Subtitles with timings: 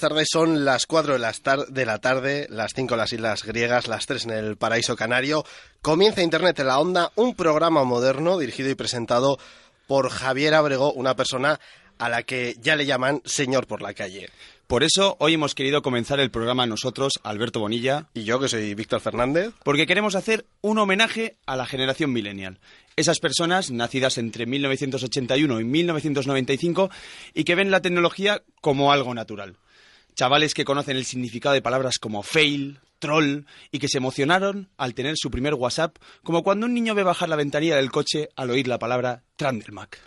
[0.00, 3.42] tardes son las 4 de, las tar- de la tarde, las 5 en las islas
[3.44, 5.44] griegas, las 3 en el paraíso canario.
[5.82, 9.38] Comienza Internet en la Onda, un programa moderno dirigido y presentado
[9.86, 11.60] por Javier Abrego, una persona
[11.98, 14.28] a la que ya le llaman señor por la calle.
[14.66, 18.74] Por eso hoy hemos querido comenzar el programa nosotros, Alberto Bonilla, Y yo, que soy
[18.74, 19.52] Víctor Fernández.
[19.62, 22.58] porque queremos hacer un homenaje a la generación millennial.
[22.96, 26.90] Esas personas nacidas entre 1981 y 1995
[27.32, 29.56] y que ven la tecnología como algo natural.
[30.16, 34.94] Chavales que conocen el significado de palabras como fail, troll y que se emocionaron al
[34.94, 38.50] tener su primer WhatsApp, como cuando un niño ve bajar la ventanilla del coche al
[38.50, 40.00] oír la palabra Trandelmac.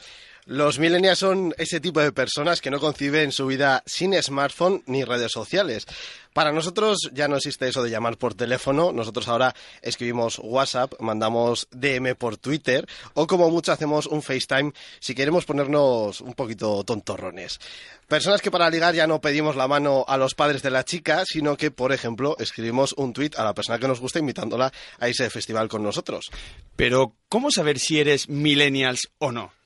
[0.50, 5.04] Los millennials son ese tipo de personas que no conciben su vida sin smartphone ni
[5.04, 5.86] redes sociales.
[6.34, 8.92] Para nosotros ya no existe eso de llamar por teléfono.
[8.92, 15.14] Nosotros ahora escribimos WhatsApp, mandamos DM por Twitter o como mucho hacemos un FaceTime si
[15.14, 17.60] queremos ponernos un poquito tontorrones.
[18.08, 21.26] Personas que para ligar ya no pedimos la mano a los padres de la chica,
[21.28, 25.08] sino que, por ejemplo, escribimos un tweet a la persona que nos gusta invitándola a
[25.08, 26.32] ese festival con nosotros.
[26.76, 29.59] Pero, ¿cómo saber si eres millennials o no?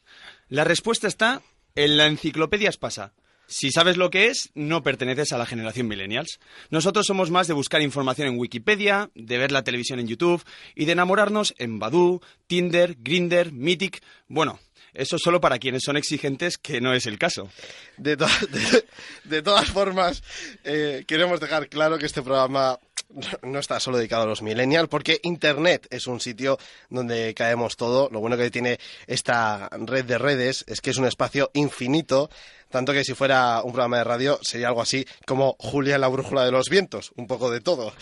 [0.49, 1.41] La respuesta está
[1.75, 3.13] en la enciclopedia Espasa.
[3.47, 6.39] Si sabes lo que es, no perteneces a la generación millennials.
[6.69, 10.44] Nosotros somos más de buscar información en Wikipedia, de ver la televisión en YouTube
[10.75, 14.02] y de enamorarnos en Badoo, Tinder, Grinder, Mythic.
[14.27, 14.59] Bueno,
[14.94, 17.50] eso solo para quienes son exigentes, que no es el caso.
[17.97, 18.16] De,
[19.23, 20.23] de todas formas,
[20.63, 22.80] eh, queremos dejar claro que este programa
[23.44, 26.58] no está solo dedicado a los millennials, porque Internet es un sitio
[26.89, 28.09] donde caemos todo.
[28.11, 32.30] Lo bueno que tiene esta red de redes es que es un espacio infinito,
[32.69, 36.45] tanto que si fuera un programa de radio sería algo así como Julia la brújula
[36.45, 37.94] de los vientos, un poco de todo.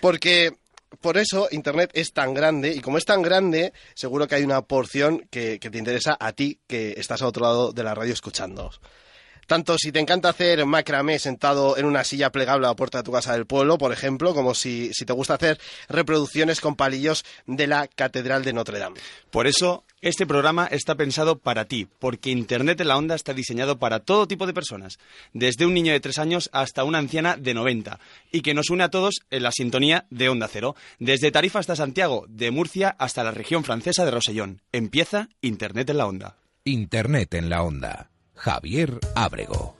[0.00, 0.52] Porque
[1.00, 4.62] por eso Internet es tan grande y como es tan grande, seguro que hay una
[4.62, 8.70] porción que, te interesa a ti que estás al otro lado de la radio escuchando.
[9.52, 13.04] Tanto si te encanta hacer macramé sentado en una silla plegable a la puerta de
[13.04, 17.22] tu casa del pueblo, por ejemplo, como si, si te gusta hacer reproducciones con palillos
[17.44, 18.98] de la Catedral de Notre Dame.
[19.30, 23.78] Por eso, este programa está pensado para ti, porque Internet en la Onda está diseñado
[23.78, 24.98] para todo tipo de personas,
[25.34, 28.00] desde un niño de 3 años hasta una anciana de 90,
[28.30, 31.76] y que nos une a todos en la sintonía de Onda Cero, desde Tarifa hasta
[31.76, 34.62] Santiago, de Murcia hasta la región francesa de Rosellón.
[34.72, 36.38] Empieza Internet en la Onda.
[36.64, 38.11] Internet en la onda.
[38.44, 39.72] Javier Ábrego.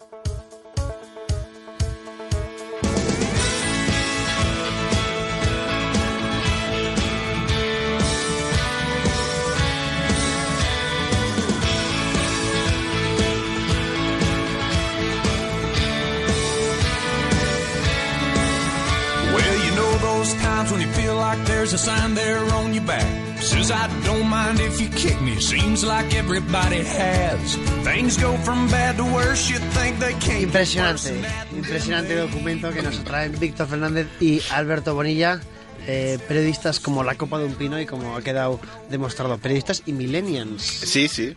[19.34, 22.84] Well, you know those times when you feel like there's a sign there on your
[22.84, 23.21] back.
[23.42, 25.40] Says I don't mind if you kick me.
[25.40, 27.56] Seems like everybody has.
[27.82, 29.50] Things go from bad to worse.
[29.50, 30.44] You think they can't.
[30.44, 31.20] Impresionante,
[31.52, 35.40] impresionante documento que nos traen Víctor Fernández y Alberto Bonilla,
[35.86, 38.60] eh, periodistas como la copa de un pino y como ha quedado
[38.90, 40.62] demostrado, periodistas y millennials.
[40.62, 41.34] Sí, sí,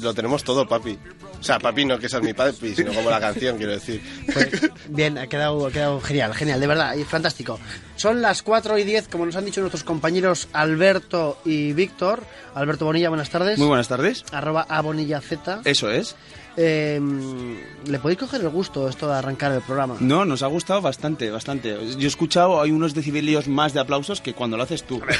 [0.00, 0.98] lo tenemos todo, papi.
[1.40, 4.02] O sea, papi no que seas mi papi, sino como la canción, quiero decir.
[4.32, 4.48] Pues,
[4.88, 7.58] bien, ha quedado, ha quedado genial, genial, de verdad, y fantástico.
[7.96, 12.24] Son las 4 y 10, como nos han dicho nuestros compañeros Alberto y Víctor.
[12.54, 13.58] Alberto Bonilla, buenas tardes.
[13.58, 14.24] Muy buenas tardes.
[14.32, 15.60] Arroba a Bonilla Z.
[15.64, 16.16] Eso es.
[16.60, 17.00] Eh,
[17.86, 19.96] ¿Le podéis coger el gusto esto de arrancar el programa?
[20.00, 21.78] No, nos ha gustado bastante, bastante.
[21.96, 25.00] Yo he escuchado, hay unos decibelios más de aplausos que cuando lo haces tú.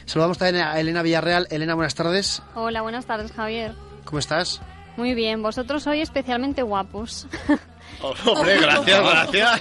[0.07, 1.47] Saludamos también a Elena Villarreal.
[1.51, 2.43] Elena, buenas tardes.
[2.55, 3.75] Hola, buenas tardes, Javier.
[4.05, 4.63] ¿Cómo estás?
[4.97, 7.27] Muy bien, vosotros sois especialmente guapos.
[8.01, 9.01] Hombre, gracias,
[9.35, 9.61] gracias.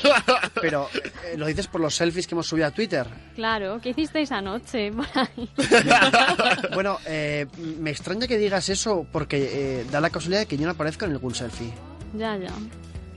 [0.62, 0.90] Pero
[1.26, 3.08] eh, lo dices por los selfies que hemos subido a Twitter.
[3.36, 5.50] claro, ¿qué hicisteis anoche por ahí?
[6.74, 10.66] Bueno, eh, me extraña que digas eso porque eh, da la casualidad de que yo
[10.66, 11.74] no aparezco en ningún selfie.
[12.14, 12.52] ya, ya.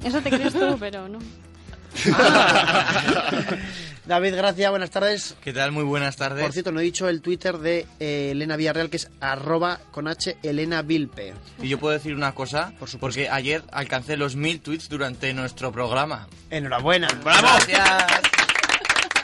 [0.05, 1.19] Eso te crees tú, pero no.
[4.07, 5.37] David Gracia, buenas tardes.
[5.43, 5.73] ¿Qué tal?
[5.73, 6.43] Muy buenas tardes.
[6.43, 10.09] Por cierto, no he dicho el Twitter de eh, Elena Villarreal, que es arroba con
[10.09, 11.35] H Elena Vilpe.
[11.63, 12.99] Y yo puedo decir una cosa, Por supuesto.
[13.01, 16.27] porque ayer alcancé los mil tweets durante nuestro programa.
[16.51, 17.09] Enhorabuena.
[17.23, 17.41] ¡Bravo!
[17.43, 18.05] Gracias.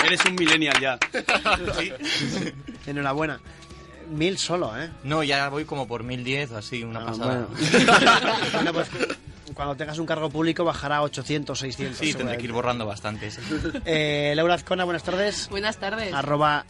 [0.04, 0.98] Eres un millennial ya.
[1.78, 1.92] Sí.
[2.86, 3.40] Enhorabuena.
[4.10, 4.88] Mil solo, ¿eh?
[5.02, 7.48] No, ya voy como por mil diez o así, una Ah, pasada.
[7.48, 8.52] bueno.
[8.52, 8.88] Bueno, pues
[9.56, 11.99] cuando tengas un cargo público bajará a 800, 600.
[11.99, 13.41] Sí, tendré que ir borrando bastantes.
[13.85, 15.49] Eh, Laura Azcona, buenas tardes.
[15.49, 16.12] Buenas tardes.
[16.12, 16.64] Arroba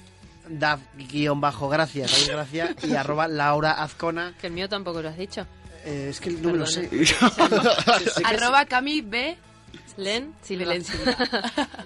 [0.48, 4.34] Dav-gracias, David Gracia, y arroba Laura Azcona.
[4.40, 5.46] Que el mío tampoco lo has dicho.
[5.84, 6.88] Eh, es que no me lo sé.
[8.24, 9.36] Arroba Cami B.
[9.98, 10.74] Len Silva.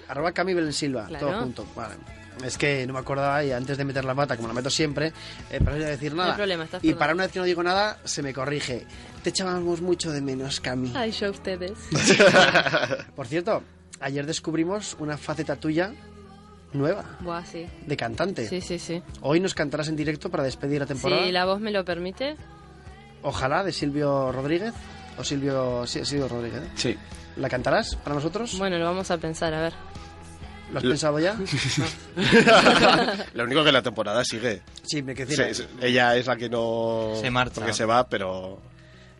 [0.07, 1.27] Arroba Cami Belén Silva, Claro.
[1.27, 1.65] todo junto.
[1.75, 1.95] Vale.
[2.43, 5.13] Es que no me acordaba y antes de meter la pata, como la meto siempre,
[5.51, 6.35] eh, para no decir No hay nada.
[6.37, 8.85] problema, estás y para una vez que no digo nada, se me corrige.
[9.23, 10.91] Te echábamos mucho de menos, Cami.
[10.95, 11.73] Ay, yo ustedes.
[13.15, 13.61] Por cierto,
[13.99, 15.93] ayer descubrimos una faceta tuya
[16.73, 17.67] nueva, Buah, sí.
[17.85, 18.47] de cantante.
[18.47, 19.03] Sí, sí, sí.
[19.21, 21.23] Hoy nos cantarás en directo para despedir la temporada.
[21.23, 22.35] Si la voz me lo permite.
[23.21, 24.73] Ojalá, de Silvio Rodríguez.
[25.17, 25.85] O Silvio...
[25.85, 26.61] Sí, Silvio Rodríguez.
[26.63, 26.71] ¿eh?
[26.75, 26.97] Sí.
[27.35, 28.57] ¿La cantarás para nosotros?
[28.57, 29.73] Bueno, lo vamos a pensar, a ver.
[30.71, 31.37] ¿Lo has pensado ya?
[33.33, 34.61] Lo único que la temporada sigue.
[34.83, 35.35] Sí, me quedé.
[35.53, 37.11] Sí, sí, ella es la que no...
[37.19, 37.55] Se marcha.
[37.55, 38.61] Porque se va, pero...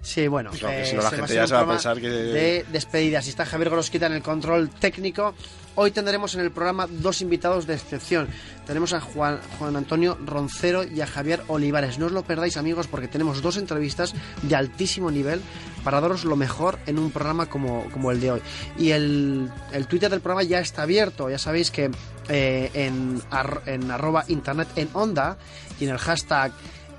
[0.01, 0.49] Sí, bueno.
[0.51, 3.27] Eh, si no la gente ya se va a pensar que- De despedidas.
[3.27, 5.35] Y está Javier Gorosquita en el control técnico.
[5.75, 8.27] Hoy tendremos en el programa dos invitados de excepción.
[8.65, 11.97] Tenemos a Juan, Juan Antonio Roncero y a Javier Olivares.
[11.97, 15.39] No os lo perdáis, amigos, porque tenemos dos entrevistas de altísimo nivel
[15.83, 18.41] para daros lo mejor en un programa como, como el de hoy.
[18.77, 21.29] Y el, el Twitter del programa ya está abierto.
[21.29, 21.89] Ya sabéis que
[22.27, 25.37] eh, en, ar- en arroba internet en onda
[25.79, 26.51] y en el hashtag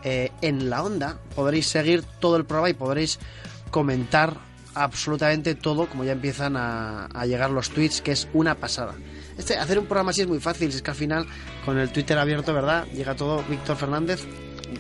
[0.05, 3.19] eh, en la onda podréis seguir todo el programa y podréis
[3.71, 4.37] comentar
[4.75, 8.95] absolutamente todo como ya empiezan a, a llegar los tweets que es una pasada
[9.37, 11.27] este hacer un programa así es muy fácil es que al final
[11.65, 14.25] con el Twitter abierto verdad llega todo Víctor Fernández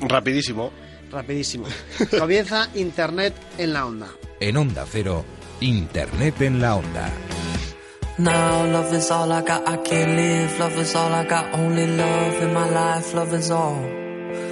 [0.00, 0.72] Rapidísimo.
[1.10, 1.66] rapidísimo
[2.18, 4.08] comienza internet en la onda
[4.40, 5.24] En Onda Cero,
[5.60, 7.08] Internet en la Onda.
[8.18, 10.58] Now love is all I got, I can't live.
[10.58, 13.14] Love is all I got, only love in my life.
[13.14, 14.01] Love is all.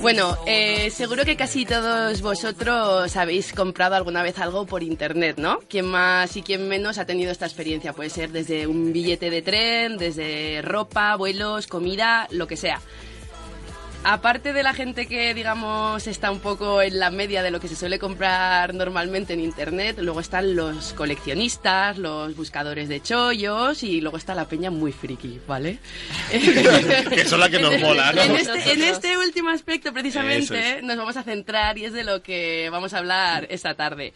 [0.00, 5.60] Bueno, eh, seguro que casi todos vosotros habéis comprado alguna vez algo por internet, ¿no?
[5.68, 7.92] Quien más y quien menos ha tenido esta experiencia.
[7.92, 12.80] Puede ser desde un billete de tren, desde ropa, vuelos, comida, lo que sea.
[14.04, 17.68] Aparte de la gente que, digamos, está un poco en la media de lo que
[17.68, 24.00] se suele comprar normalmente en Internet, luego están los coleccionistas, los buscadores de chollos y
[24.00, 25.78] luego está la peña muy friki, ¿vale?
[26.32, 28.22] Que son las que nos mola, ¿no?
[28.22, 30.82] En este, en este último aspecto, precisamente, Eso es.
[30.82, 34.12] nos vamos a centrar y es de lo que vamos a hablar esta tarde.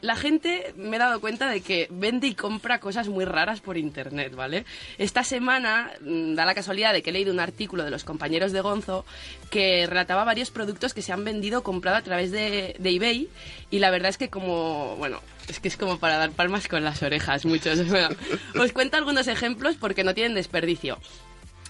[0.00, 3.76] La gente, me he dado cuenta de que vende y compra cosas muy raras por
[3.76, 4.64] internet, ¿vale?
[4.98, 8.52] Esta semana mm, da la casualidad de que he leído un artículo de los compañeros
[8.52, 9.04] de Gonzo
[9.50, 13.28] que relataba varios productos que se han vendido comprado a través de, eBay
[13.70, 16.82] y la verdad es que como, bueno, es que es como para dar palmas con
[16.82, 17.78] las orejas, muchos.
[18.58, 20.98] Os cuento algunos ejemplos porque no tienen desperdicio.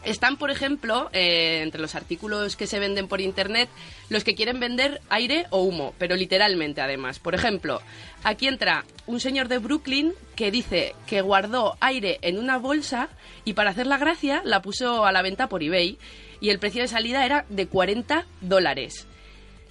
[0.05, 3.69] Están, por ejemplo, eh, entre los artículos que se venden por internet,
[4.09, 7.19] los que quieren vender aire o humo, pero literalmente además.
[7.19, 7.83] Por ejemplo,
[8.25, 13.09] aquí entra un señor de Brooklyn que dice que guardó aire en una bolsa
[13.45, 15.99] y para hacer la gracia la puso a la venta por eBay
[16.41, 19.07] y el precio de salida era de 40 dólares.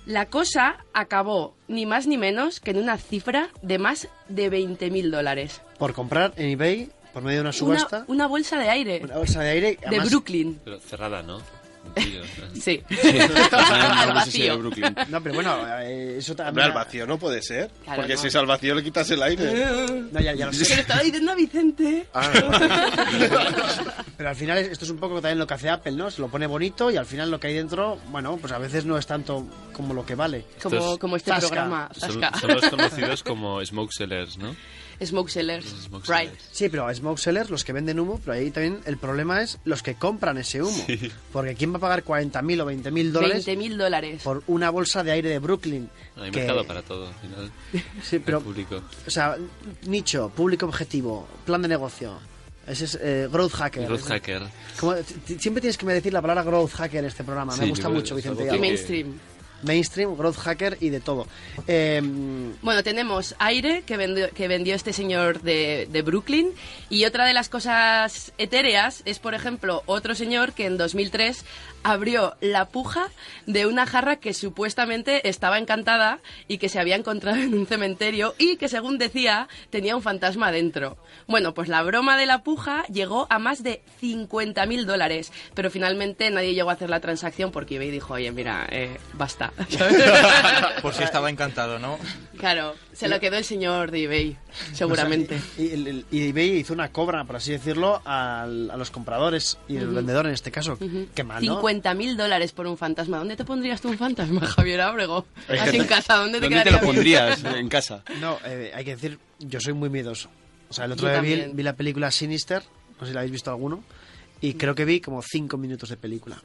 [0.06, 5.10] La cosa acabó ni más ni menos que en una cifra de más de 20.000
[5.10, 5.62] dólares.
[5.78, 9.42] por comprar en eBay por medio de una subasta una bolsa de aire una bolsa
[9.42, 10.60] de aire de Brooklyn.
[10.64, 11.40] Pero cerrada, ¿no?
[12.62, 12.84] Sí.
[13.52, 14.58] Al vacío.
[15.10, 16.66] No, pero bueno, eh, eso Hombre, también...
[16.68, 17.72] al vacío no puede ser.
[17.84, 18.20] Claro, porque no.
[18.22, 19.66] si es al vacío le quitas el aire.
[20.12, 20.80] No, ya, ya lo Que le sé.
[20.82, 22.06] estaba diciendo a Vicente.
[22.14, 22.30] Ah,
[24.18, 26.12] Pero al final es- esto es un poco también lo que hace Apple, ¿no?
[26.12, 28.86] Se lo pone bonito y al final lo que hay dentro, bueno, pues a veces
[28.86, 30.46] no es tanto como lo que vale.
[30.62, 31.48] Como, Estos- como este Zasca.
[31.48, 31.90] programa.
[31.96, 34.56] Son, los conocidos como smoke sellers, ¿no?
[35.04, 35.66] Smoke sellers.
[35.66, 36.30] Smoke Right.
[36.30, 36.44] sellers.
[36.52, 39.82] Sí, pero smoke sellers, los que venden humo, pero ahí también el problema es los
[39.82, 40.84] que compran ese humo.
[40.88, 41.12] Sí.
[41.32, 44.22] Porque ¿quién va a pagar 40.000 o 20.000 dólares 20 mil dólares.
[44.24, 45.90] por una bolsa de aire de Brooklyn?
[46.18, 47.52] Hay que- mercado para todo, al final.
[48.04, 48.82] Sí, pero, El público.
[49.08, 49.38] o sea,
[49.88, 52.20] nicho, público objetivo, plan de negocio.
[52.68, 53.86] Ese es eh, growth hacker.
[53.88, 54.44] Growth hacker.
[54.80, 54.94] como-
[55.40, 57.56] siempre tienes que me decir la palabra growth hacker en este programa.
[57.56, 58.48] me gusta mucho, Vicente.
[58.48, 59.14] que- mainstream.
[59.64, 61.28] Mainstream, growth hacker y de todo.
[61.68, 62.02] Eh,
[62.62, 66.52] Bueno, tenemos aire que vendió, que vendió este señor de, de Brooklyn
[66.90, 71.44] y otra de las cosas etéreas es, por ejemplo, otro señor que en 2003
[71.84, 73.10] abrió la puja
[73.46, 78.36] de una jarra que supuestamente estaba encantada y que se había encontrado en un cementerio
[78.38, 80.98] y que, según decía, tenía un fantasma dentro.
[81.28, 85.70] Bueno, pues la broma de la puja llegó a más de 50 mil dólares, pero
[85.72, 89.52] finalmente nadie llegó a hacer la transacción porque eBay dijo, oye, mira, eh, basta.
[90.82, 91.98] Por si estaba encantado, ¿no?
[92.38, 94.38] Claro, se lo quedó el señor de eBay,
[94.74, 95.36] seguramente.
[95.36, 98.46] o sea, y, y el- el- y eBay hizo una cobra, por así decirlo, a
[98.48, 99.96] los compradores y el Ujú.
[99.96, 100.78] vendedor en este caso.
[101.14, 101.60] Qué mal, ¿no?
[101.70, 103.18] 50 mil dólares por un fantasma.
[103.18, 105.26] ¿Dónde te pondrías tú un fantasma, Javier Abrego?
[105.48, 107.44] Hay Así en casa, ¿dónde te ¿Dónde te quedaría lo pondrías?
[107.56, 108.04] En casa.
[108.20, 110.30] No, eh, hay que decir, yo soy muy miedoso.
[110.70, 112.64] O sea, el otro Yo día vi, vi la película Sinister,
[113.00, 113.84] no sé si la habéis visto alguno,
[114.42, 116.38] y creo que vi como cinco minutos de película.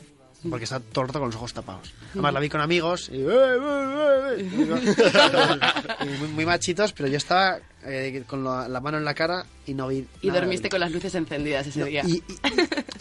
[0.51, 1.93] Porque está todo el rato con los ojos tapados.
[2.13, 5.59] Además la vi con amigos y, "Eh, eh, eh",
[6.03, 9.47] y muy, muy machitos, pero yo estaba eh, con la, la mano en la cara
[9.67, 10.41] y no vi Y nada.
[10.41, 12.03] dormiste con las luces encendidas ese No, día.
[12.07, 12.23] y, y-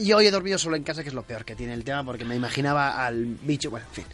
[0.06, 2.04] y hoy he dormido solo en casa, que es lo peor que tiene el tema,
[2.04, 3.70] porque me imaginaba al bicho.
[3.70, 4.06] Bueno, en fin.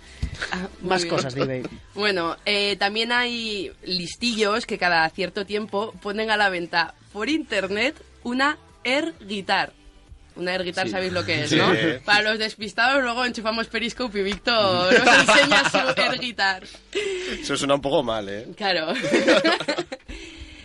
[0.51, 1.15] Ah, Más bien.
[1.15, 1.63] cosas de eBay.
[1.95, 7.95] Bueno, eh, también hay listillos que cada cierto tiempo ponen a la venta por internet
[8.24, 9.74] una air guitar.
[10.39, 10.91] Una air guitar, Sí.
[10.91, 11.58] sabéis lo que es, Sí.
[11.58, 11.67] ¿no?
[12.05, 16.63] Para los despistados, luego enchufamos Periscope y Víctor nos enseña su air guitar.
[17.39, 18.48] Eso suena un poco mal, ¿eh?
[18.55, 18.93] Claro.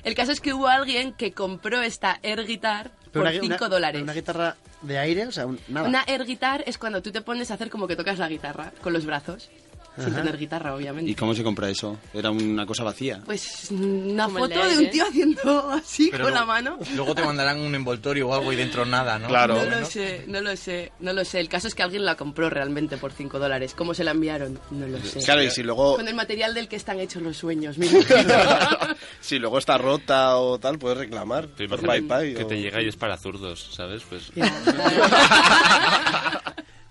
[0.04, 3.68] El caso es que hubo alguien que compró esta air guitar por una- 5 una-
[3.68, 4.02] dólares.
[4.02, 5.88] Una guitarra de aire, o sea, un- nada.
[5.88, 8.72] Una air guitar es cuando tú te pones a hacer como que tocas la guitarra
[8.82, 9.48] con los brazos.
[9.96, 10.16] Sin Ajá.
[10.16, 11.08] tener guitarra, obviamente.
[11.10, 11.96] ¿Y cómo se compra eso?
[12.12, 13.20] Era una cosa vacía.
[13.24, 16.78] Pues una Como el de foto de un tío haciendo así Pero con la mano.
[16.96, 19.28] Luego te mandarán un envoltorio o algo y dentro nada, ¿no?
[19.28, 19.54] Claro.
[19.54, 21.38] No lo sé, no lo sé, no lo sé.
[21.38, 23.74] El caso es que alguien la compró realmente por 5 dólares.
[23.76, 24.58] ¿Cómo se la enviaron?
[24.72, 25.20] No lo sé.
[25.20, 27.76] Claro, y si luego, Con el material del que están hechos los sueños,
[29.20, 31.46] si luego está rota o tal, puedes reclamar.
[31.48, 34.02] Por PayPal que o- te llega y es para zurdos, ¿sabes?
[34.08, 34.32] Pues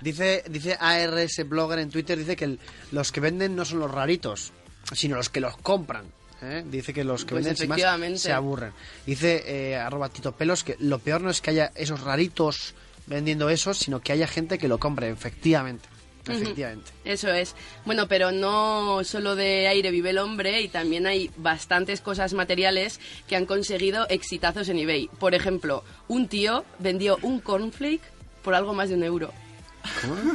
[0.03, 2.59] Dice, dice ARS Blogger en Twitter, dice que el-
[2.91, 4.51] los que venden no son los raritos,
[4.93, 6.05] sino los que los compran.
[6.41, 6.63] ¿eh?
[6.69, 8.73] Dice que los que Pues venden más se aburren.
[9.05, 12.73] Dice eh, arroba Tito Pelos que lo peor no es que haya esos raritos
[13.07, 15.87] vendiendo esos, sino que haya gente que lo compre, efectivamente.
[16.25, 16.89] Efectivamente.
[17.03, 17.53] Eso es.
[17.85, 23.01] Bueno, pero no solo de aire vive el hombre y también hay bastantes cosas materiales
[23.27, 25.09] que han conseguido exitazos en eBay.
[25.19, 28.01] Por ejemplo, un tío vendió un cornflake
[28.41, 29.33] por algo más de un euro.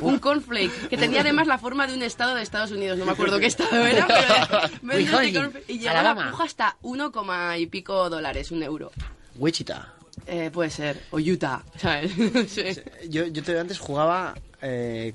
[0.01, 3.13] Un cornflake que tenía además la forma de un estado de Estados Unidos, no me
[3.13, 4.07] acuerdo qué estado era,
[4.87, 6.25] pero este y llegó a Alabama.
[6.27, 8.91] la puja hasta 1, coma y pico dólares, un euro.
[9.37, 9.95] Wichita.
[10.27, 12.13] Eh, puede ser, o Utah, ¿sabes?
[12.49, 12.65] Sí.
[13.09, 14.35] Yo, yo te- antes jugaba.
[14.61, 15.15] eh,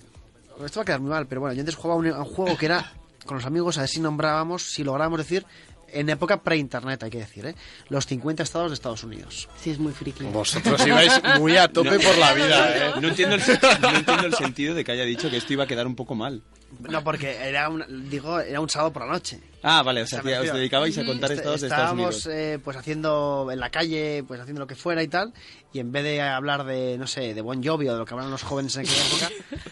[0.66, 2.66] esto va a quedar muy mal, pero bueno, yo antes jugaba un, un juego que
[2.68, 2.92] era
[3.26, 5.46] con los amigos, a ver si nombrábamos, si lográbamos decir,
[5.94, 7.56] en época pre-internet, hay que decir, ¿eh?
[7.90, 9.50] los 50 estados de Estados Unidos.
[9.60, 10.24] Sí, es muy friki.
[10.26, 12.92] Vosotros ibais muy a tope por la vida, ¿eh?
[13.02, 13.42] No entiendo, el,
[13.82, 16.16] no entiendo el sentido de que haya dicho que esto iba a quedar un poco
[16.16, 16.42] mal.
[16.80, 19.40] No, porque era un, digo, era un sábado por la noche.
[19.62, 22.26] Ah, vale, o sea, me que os dedicabais a contar Est- estados de Estados Estábamos
[22.28, 25.34] eh, pues haciendo en la calle, pues haciendo lo que fuera y tal,
[25.72, 28.14] y en vez de hablar de, no sé, de Bon Jovi o de lo que
[28.14, 29.30] hablan los jóvenes en aquella época,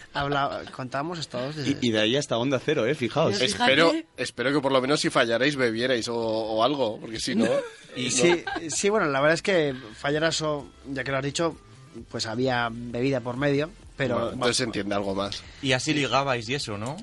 [0.14, 1.68] habla, contábamos estados de...
[1.68, 2.94] Y, y de ahí hasta Onda Cero, ¿eh?
[2.94, 3.40] Fijaos.
[3.40, 7.46] Espero, espero que por lo menos si fallarais bebierais o, o algo, porque si no...
[7.94, 11.54] Y sí, sí, bueno, la verdad es que fallar eso, ya que lo has dicho,
[12.10, 15.42] pues había bebida por medio, pero Bueno, entonces se entiende algo más.
[15.62, 16.96] Y así ligabais y eso, ¿no?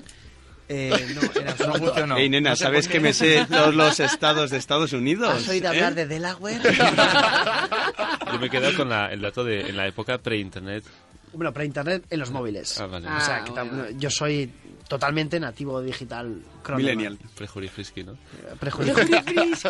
[0.68, 1.78] eh, no, en No absoluto.
[1.86, 2.16] funcionó.
[2.16, 3.00] Ey, nena, No ¿sabes que qué.
[3.00, 5.28] me sé todos los estados de Estados Unidos?
[5.34, 5.96] ¿Has oído hablar ¿Eh?
[5.96, 6.60] de Delaware?
[8.32, 10.84] yo me quedo con la- el dato de en la época pre-internet.
[11.32, 12.78] bueno, para internet en los móviles.
[12.80, 13.06] Ah, vale.
[13.08, 13.84] o sea, Ah, que bueno.
[13.84, 14.50] tam- yo soy
[14.88, 16.42] totalmente nativo digital.
[16.62, 16.86] crónico.
[16.88, 17.18] Millennial.
[17.36, 18.16] Prejurifrisky, ¿no?
[18.58, 18.94] Prejuicio.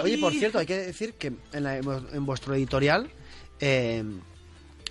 [0.02, 3.08] Oye, por cierto, hay que decir que en, la- en vuestro editorial
[3.60, 4.02] eh,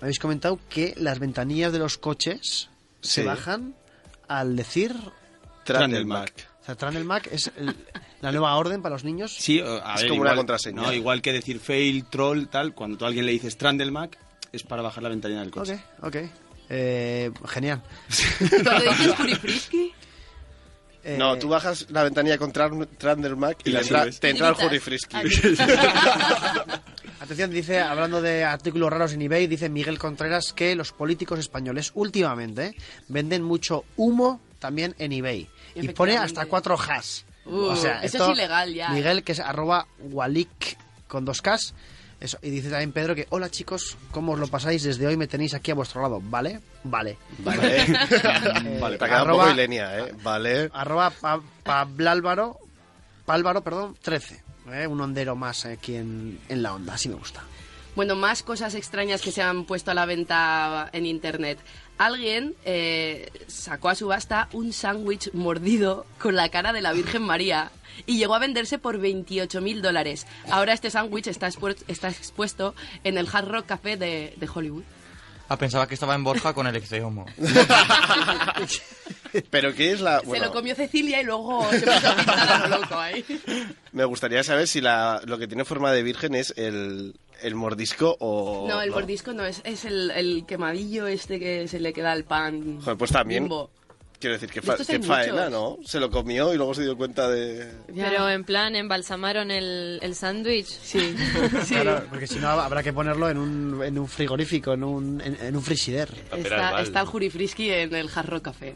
[0.00, 2.68] habéis comentado que las ventanillas de los coches
[3.00, 3.26] se Sí.
[3.26, 3.74] bajan
[4.28, 4.94] al decir...
[5.64, 6.48] Trandelmark.
[6.62, 7.74] O sea, Trandelmark es el-
[8.20, 9.34] la nueva orden para los niños.
[9.38, 10.82] Sí, a Es ver, como una contraseña.
[10.82, 12.74] No, igual que decir fail, troll, tal.
[12.74, 14.16] Cuando tú a alguien le dices Trandelmark,
[14.52, 15.80] es para bajar la ventanilla del Ok, coche.
[16.02, 16.16] ok.
[16.68, 17.82] Eh, genial.
[18.62, 19.68] Cuando dices
[21.02, 24.48] Eh, No, tú bajas la ventanilla con Tran- Trandelmark y, Y la entra- te entra
[24.48, 24.54] el.
[24.54, 25.16] Jurifrisky.
[27.20, 31.92] Atención, dice, hablando de artículos raros en eBay, dice Miguel Contreras que los políticos españoles
[31.94, 32.74] últimamente eh,
[33.08, 35.40] venden mucho humo también en eBay.
[35.40, 36.24] Y pone Efectivamente.
[36.24, 37.20] hasta cuatro hash.
[37.44, 38.90] Uh, eso es ilegal ya.
[38.90, 40.78] Miguel, que es arroba walik
[41.08, 41.74] con dos Ks.
[42.20, 44.82] Eso, y dice también Pedro que, hola chicos, ¿cómo os lo pasáis?
[44.82, 46.60] Desde hoy me tenéis aquí a vuestro lado, ¿vale?
[46.84, 47.16] Vale.
[47.38, 47.80] Vale.
[47.82, 47.86] Eh,
[48.80, 50.14] vale, te ha quedado un arroba- poco ilenia, ¿eh?
[50.22, 50.68] Vale.
[50.72, 52.58] Arroba pa, Pablálvaro,
[53.24, 54.42] Pálvaro, perdón, 13.
[54.72, 54.86] ¿eh?
[54.86, 57.42] Un hondero más aquí en, en la onda, así me gusta.
[57.96, 61.58] Bueno, más cosas extrañas que se han puesto a la venta en internet.
[62.00, 67.70] Alguien eh, sacó a subasta un sándwich mordido con la cara de la Virgen María
[68.06, 70.26] y llegó a venderse por 28 mil dólares.
[70.50, 71.50] Ahora este sándwich está,
[71.88, 74.84] está expuesto en el Hard Rock Café de, de Hollywood.
[75.50, 77.26] Ah, pensaba que estaba en Borja con el exceomo.
[79.50, 80.20] Pero ¿qué es la...?
[80.20, 83.22] Se lo comió Cecilia y luego se puso a pintar a lo loco ahí.
[83.92, 88.16] me gustaría saber si la, lo que tiene forma de virgen es el, el mordisco
[88.20, 88.66] o...
[88.68, 92.24] No, el mordisco no, es, es el, el quemadillo este que se le queda al
[92.24, 92.80] pan.
[92.80, 93.44] Joder, pues también.
[93.44, 93.70] Bimbo.
[94.18, 95.48] Quiero decir, que, fa- que faena.
[95.48, 95.78] ¿no?
[95.82, 97.72] Se lo comió y luego se dio cuenta de...
[97.94, 100.66] Pero en plan, embalsamaron el, el sándwich.
[100.82, 101.16] Sí.
[101.68, 105.38] Claro, porque si no habrá que ponerlo en un, en un frigorífico, en un, en,
[105.40, 106.10] en un frigider.
[106.36, 108.74] Está, está el Jurifrisky en el Jarro Café.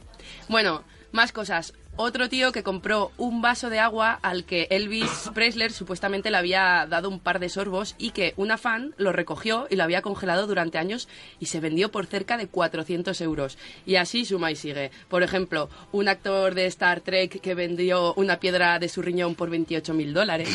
[0.49, 1.75] Bueno, más cosas.
[1.97, 6.87] Otro tío que compró un vaso de agua al que Elvis Presley supuestamente le había
[6.89, 10.49] dado un par de sorbos y que una fan lo recogió y lo había congelado
[10.49, 11.09] durante años
[11.39, 13.59] y se vendió por cerca de 400 euros.
[13.87, 14.91] Y así suma y sigue.
[15.09, 19.51] Por ejemplo, un actor de Star Trek que vendió una piedra de su riñón por
[19.51, 20.49] 28 mil dólares.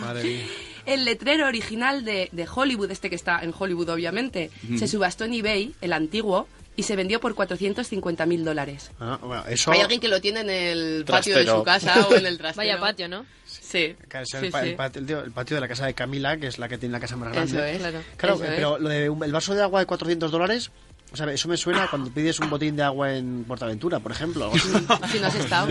[0.00, 0.46] Madre mía.
[0.86, 5.32] El letrero original de, de Hollywood, este que está en Hollywood obviamente, se subastó en
[5.32, 8.90] eBay, el antiguo, y se vendió por 450 mil dólares.
[9.00, 9.70] Ah, bueno, eso...
[9.70, 12.66] Hay alguien que lo tiene en el patio de su casa o en el trastero.
[12.68, 13.24] Vaya patio, ¿no?
[13.46, 13.94] Sí.
[14.12, 14.68] Es sí, el, pa- sí.
[14.70, 16.78] el patio, el tío- el patio de la casa de Camila, que es la que
[16.78, 17.52] tiene la casa más grande.
[17.52, 18.02] Eso es, claro.
[18.16, 18.50] Claro, Eso es.
[18.50, 20.70] pero lo de un- el vaso de agua de 400 dólares,
[21.12, 24.44] o sea, eso me suena cuando pides un botín de agua en Portaventura, por ejemplo.
[24.44, 24.56] algo
[25.02, 25.12] así.
[25.12, 25.68] Si no has estado.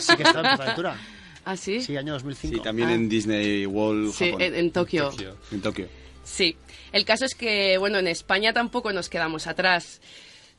[0.00, 0.96] Sí que está en Portaventura.
[1.46, 1.82] ¿Ah, sí?
[1.82, 2.56] Sí, año 2005.
[2.56, 2.94] Sí, también Ah.
[2.94, 4.42] en Disney World Sí, Japón.
[4.42, 5.10] en- en Tokio.
[5.50, 5.88] En Tokio.
[6.24, 6.56] Sí.
[6.92, 10.00] El caso es que, bueno, en España tampoco nos quedamos atrás.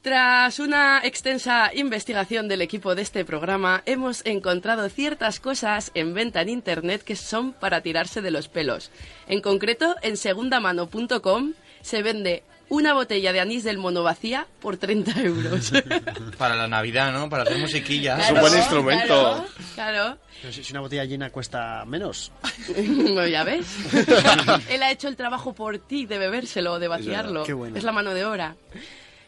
[0.05, 6.41] Tras una extensa investigación del equipo de este programa, hemos encontrado ciertas cosas en venta
[6.41, 8.91] en Internet que son para tirarse de los pelos.
[9.27, 15.21] En concreto, en segundamano.com se vende una botella de anís del mono vacía por 30
[15.21, 15.71] euros.
[16.37, 17.27] Para la Navidad, ¿no?
[17.27, 18.19] Para hacer musiquilla.
[18.19, 19.07] Es un buen instrumento.
[19.07, 20.17] Claro, claro.
[20.39, 22.31] Pero si una botella llena cuesta menos.
[22.67, 23.65] Bueno, ya ves.
[24.69, 27.43] Él ha hecho el trabajo por ti de bebérselo, de vaciarlo.
[27.43, 27.75] Qué bueno.
[27.75, 28.55] Es la mano de obra.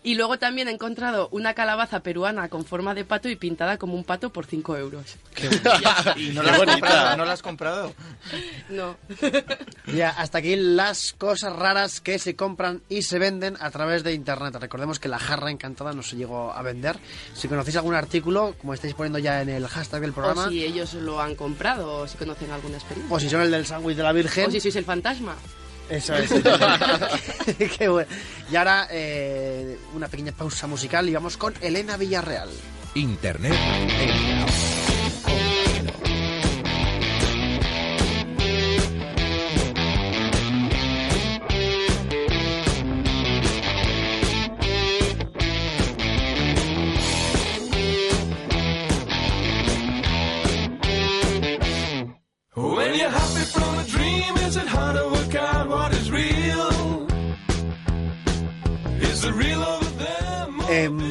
[0.07, 3.93] Y luego también he encontrado una calabaza peruana con forma de pato y pintada como
[3.93, 5.17] un pato por 5 euros.
[6.15, 7.93] ¿Y no la, has comprado, ¿No la has comprado?
[8.69, 8.95] No.
[9.93, 14.13] Ya, hasta aquí las cosas raras que se compran y se venden a través de
[14.13, 14.55] internet.
[14.55, 16.97] Recordemos que la jarra encantada no se llegó a vender.
[17.33, 20.63] Si conocéis algún artículo, como estáis poniendo ya en el hashtag del programa, O si
[20.63, 23.13] ellos lo han comprado, o si conocen alguna experiencia.
[23.13, 25.35] o si son el del sándwich de la Virgen, O si sois el fantasma.
[25.89, 26.29] Eso es.
[27.77, 28.09] Qué bueno.
[28.51, 32.49] Y ahora eh, una pequeña pausa musical y vamos con Elena Villarreal.
[32.95, 33.55] Internet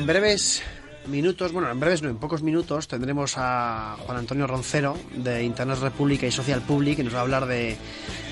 [0.06, 0.62] En breves
[1.08, 5.80] minutos, bueno, en breves no, en pocos minutos tendremos a Juan Antonio Roncero de Internet
[5.80, 7.76] República y Social Public que nos va a hablar de,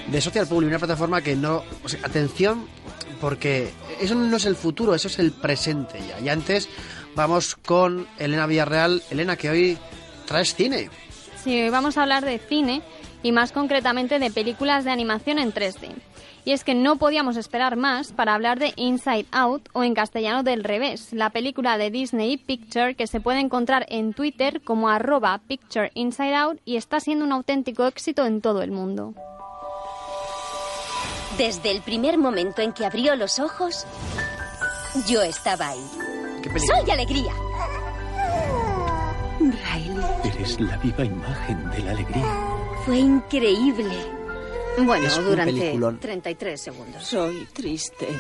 [0.07, 1.65] de Social Public, una plataforma que no...
[2.05, 2.69] atención,
[3.21, 6.21] porque eso no es el futuro, eso es el presente ya.
[6.21, 6.69] Y antes
[7.17, 9.03] vamos con Elena Villarreal.
[9.11, 9.79] Elena, que hoy
[10.27, 10.91] traes cine.
[11.43, 12.83] Sí, hoy vamos a hablar de cine
[13.25, 15.89] y más concretamente de películas de animación en 3D.
[16.45, 20.43] Y es que no podíamos esperar más para hablar de Inside Out o en castellano
[20.43, 25.41] del revés, la película de Disney Picture que se puede encontrar en Twitter como arroba
[25.47, 29.15] Picture Inside Out y está siendo un auténtico éxito en todo el mundo.
[31.39, 33.87] Desde el primer momento en que abrió los ojos,
[35.09, 35.85] yo estaba ahí.
[36.59, 37.33] Soy alegría.
[40.25, 42.27] Eres la viva imagen de la alegría.
[42.85, 44.24] Fue increíble.
[44.79, 45.99] Bueno, Es un durante peliculón.
[46.01, 47.05] 33 segundos.
[47.05, 48.19] Soy tristeza.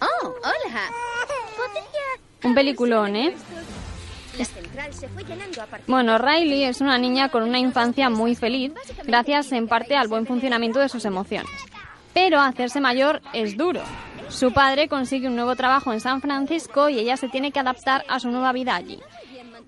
[0.00, 0.90] Oh, hola.
[2.42, 3.34] Un peliculón, ¿eh?
[5.86, 8.72] Bueno, Riley es una niña con una infancia muy feliz,
[9.04, 11.50] gracias en parte al buen funcionamiento de sus emociones.
[12.14, 13.82] Pero hacerse mayor es duro.
[14.30, 18.04] Su padre consigue un nuevo trabajo en San Francisco y ella se tiene que adaptar
[18.08, 19.00] a su nueva vida allí.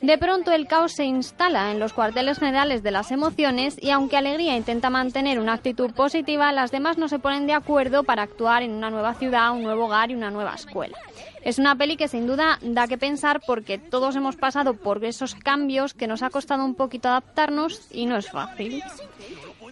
[0.03, 4.17] De pronto el caos se instala en los cuarteles generales de las emociones y aunque
[4.17, 8.65] Alegría intenta mantener una actitud positiva, las demás no se ponen de acuerdo para actuar
[8.65, 10.99] en una nueva ciudad, un nuevo hogar y una nueva escuela.
[11.45, 15.37] Es una peli que sin duda da que pensar porque todos hemos pasado por esos
[15.37, 18.83] cambios que nos ha costado un poquito adaptarnos y no es fácil.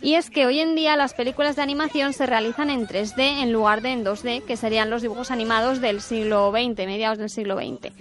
[0.00, 3.52] Y es que hoy en día las películas de animación se realizan en 3D en
[3.52, 7.56] lugar de en 2D, que serían los dibujos animados del siglo XX, mediados del siglo
[7.56, 7.92] XX.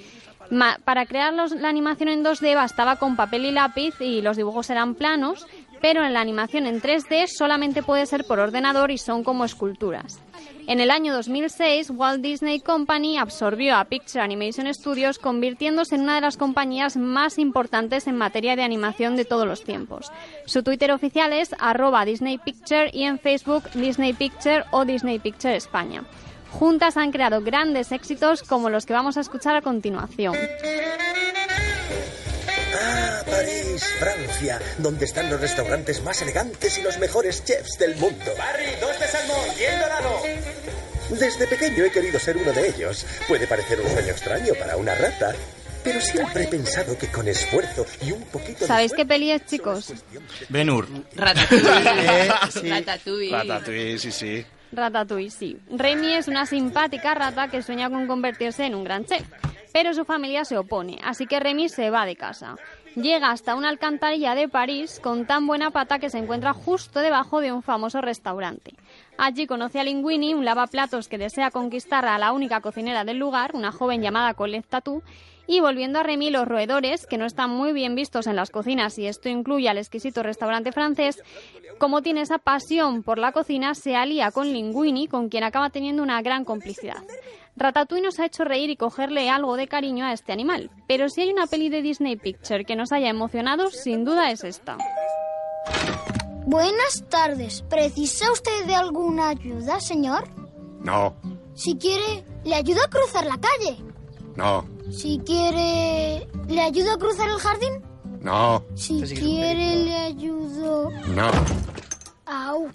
[0.84, 4.96] Para crear la animación en 2D bastaba con papel y lápiz y los dibujos eran
[4.96, 5.46] planos,
[5.82, 10.20] pero en la animación en 3D solamente puede ser por ordenador y son como esculturas.
[10.68, 16.16] En el año 2006, Walt Disney Company absorbió a Picture Animation Studios, convirtiéndose en una
[16.16, 20.12] de las compañías más importantes en materia de animación de todos los tiempos.
[20.46, 25.56] Su Twitter oficial es arroba Disney Picture y en Facebook Disney Picture o Disney Picture
[25.56, 26.04] España.
[26.52, 30.36] Juntas han creado grandes éxitos como los que vamos a escuchar a continuación.
[32.82, 38.32] Ah, París, Francia, donde están los restaurantes más elegantes y los mejores chefs del mundo.
[38.38, 40.22] Barry, dos de salmón, bien dorado.
[41.10, 43.06] Desde pequeño he querido ser uno de ellos.
[43.28, 45.34] Puede parecer un sueño extraño para una rata,
[45.84, 49.46] pero siempre he pensado que con esfuerzo y un poquito de ¿Sabéis qué peli es,
[49.46, 49.94] chicos?
[50.50, 50.88] Benur.
[51.16, 51.72] Ratatouille.
[52.52, 52.70] sí.
[52.70, 53.32] Ratatouille.
[53.32, 54.46] Ratatouille, sí, sí.
[54.72, 55.58] Ratatouille, sí.
[55.70, 59.28] Remy es una simpática rata que sueña con convertirse en un gran chef,
[59.74, 62.56] pero su familia se opone, así que Remy se va de casa.
[62.96, 67.40] Llega hasta una alcantarilla de París con tan buena pata que se encuentra justo debajo
[67.40, 68.74] de un famoso restaurante.
[69.18, 73.52] Allí conoce a Linguini, un lavaplatos que desea conquistar a la única cocinera del lugar,
[73.54, 75.04] una joven llamada Colette Tatou,
[75.52, 79.00] y volviendo a Remy, los roedores, que no están muy bien vistos en las cocinas,
[79.00, 81.24] y esto incluye al exquisito restaurante francés,
[81.80, 86.04] como tiene esa pasión por la cocina, se alía con Linguini, con quien acaba teniendo
[86.04, 87.04] una gran complicidad.
[87.56, 91.22] Ratatouille nos ha hecho reír y cogerle algo de cariño a este animal, pero si
[91.22, 94.78] hay una peli de Disney Picture que nos haya emocionado, sin duda es esta.
[96.46, 97.64] Buenas tardes.
[97.64, 100.28] ¿Precisa usted de alguna ayuda, señor?
[100.82, 101.16] No,
[101.54, 103.78] Si quiere, le ayudo a cruzar la calle.
[104.36, 107.82] no, Si quiere, le ayudo a cruzar el jardín.
[108.22, 110.92] no, Si quiere, le ayudo.
[111.08, 111.30] no.
[112.26, 112.70] Au.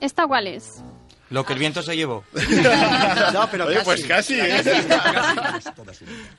[0.00, 0.82] ¿Esta cuál es?
[1.30, 2.22] Lo que el viento se llevó.
[3.32, 3.84] No, pero Oye, casi.
[3.84, 4.62] pues casi, ¿eh?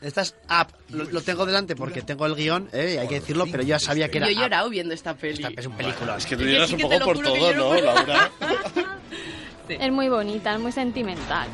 [0.02, 0.68] Esta es Up.
[0.90, 3.80] Lo, lo tengo delante porque tengo el guion, eh, hay que decirlo, pero yo ya
[3.80, 5.46] sabía que era Yo he llorado viendo esta peli.
[5.58, 6.16] Es un película.
[6.18, 8.32] Es que tú lloras sí un poco por todo, ¿no, Laura?
[9.70, 11.50] Es muy bonita, es muy sentimental.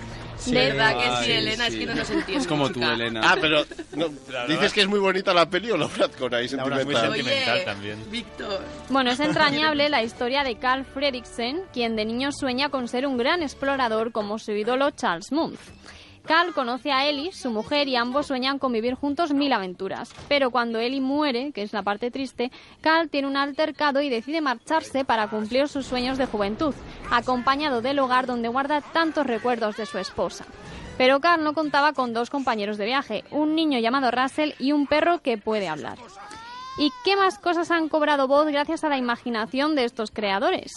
[0.52, 2.44] De verdad que sí, Elena, es que no nos entiendes.
[2.44, 3.22] Es como tú, Elena.
[3.24, 4.10] Ah, pero no,
[4.48, 7.14] ¿dices que es muy bonita la peli o Laura con ahí Laura es muy sentimental?
[7.14, 8.12] sentimental Oye, también.
[8.12, 8.62] Víctor.
[8.90, 13.18] Bueno, es entrañable la historia de Carl Fredricksen, quien de niño sueña con ser un
[13.18, 15.60] gran explorador como su ídolo Charles Muntz.
[16.26, 20.14] Carl conoce a Ellie, su mujer, y ambos sueñan con vivir juntos mil aventuras.
[20.30, 24.40] Pero cuando Ellie muere, que es la parte triste, Carl tiene un altercado y decide
[24.40, 26.74] marcharse para cumplir sus sueños de juventud,
[27.12, 30.46] acompañado del hogar donde guarda tantos recuerdos de su esposa.
[30.98, 34.88] Pero Carl no contaba con dos compañeros de viaje, un niño llamado Russell y un
[34.88, 35.98] perro que puede hablar.
[36.78, 40.72] ¿Y qué más cosas han cobrado voz gracias a la imaginación de estos creadores?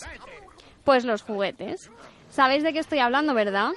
[0.85, 1.91] Pues los juguetes.
[2.31, 3.71] ¿Sabéis de qué estoy hablando, verdad?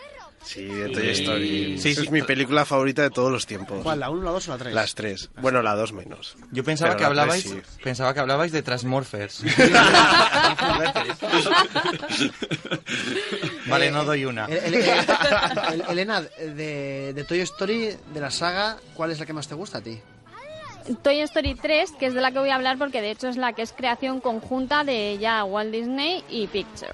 [0.43, 1.77] Sí, de Toy Story.
[1.79, 1.89] Sí.
[1.89, 3.81] Es mi película favorita de todos los tiempos.
[3.83, 3.99] ¿Cuál?
[3.99, 4.73] ¿La 1, la 2 o la 3?
[4.73, 5.29] Las tres.
[5.41, 6.35] Bueno, la dos menos.
[6.51, 9.43] Yo pensaba Pero que la hablabais, tres pensaba que hablabais de Transmorphers.
[13.67, 14.45] vale, no doy una.
[14.45, 14.83] El- el- el-
[15.73, 19.55] el- Elena, de, de Toy Story, de la saga, ¿cuál es la que más te
[19.55, 19.99] gusta a ti?
[21.03, 23.37] Toy Story 3, que es de la que voy a hablar porque de hecho es
[23.37, 26.93] la que es creación conjunta de ya Walt Disney y Picture.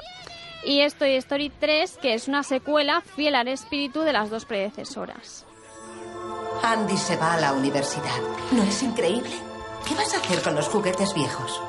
[0.65, 4.45] Y es Toy Story 3, que es una secuela fiel al espíritu de las dos
[4.45, 5.45] predecesoras.
[6.63, 8.19] Andy se va a la universidad.
[8.51, 9.29] ¿No es increíble?
[9.87, 11.61] ¿Qué vas a hacer con los juguetes viejos?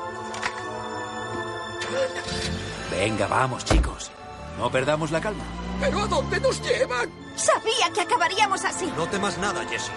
[2.89, 4.09] Venga, vamos, chicos.
[4.57, 5.43] No perdamos la calma.
[5.79, 7.11] ¿Pero a dónde nos llevan?
[7.35, 8.91] Sabía que acabaríamos así.
[8.97, 9.91] No temas nada, Jesse.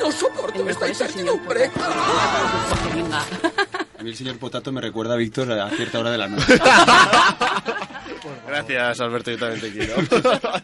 [0.00, 1.72] No soporto esta incertidumbre.
[3.98, 6.58] A mí el señor Potato me recuerda a Víctor a cierta hora de la noche.
[8.46, 9.94] Gracias, Alberto, yo también te quiero.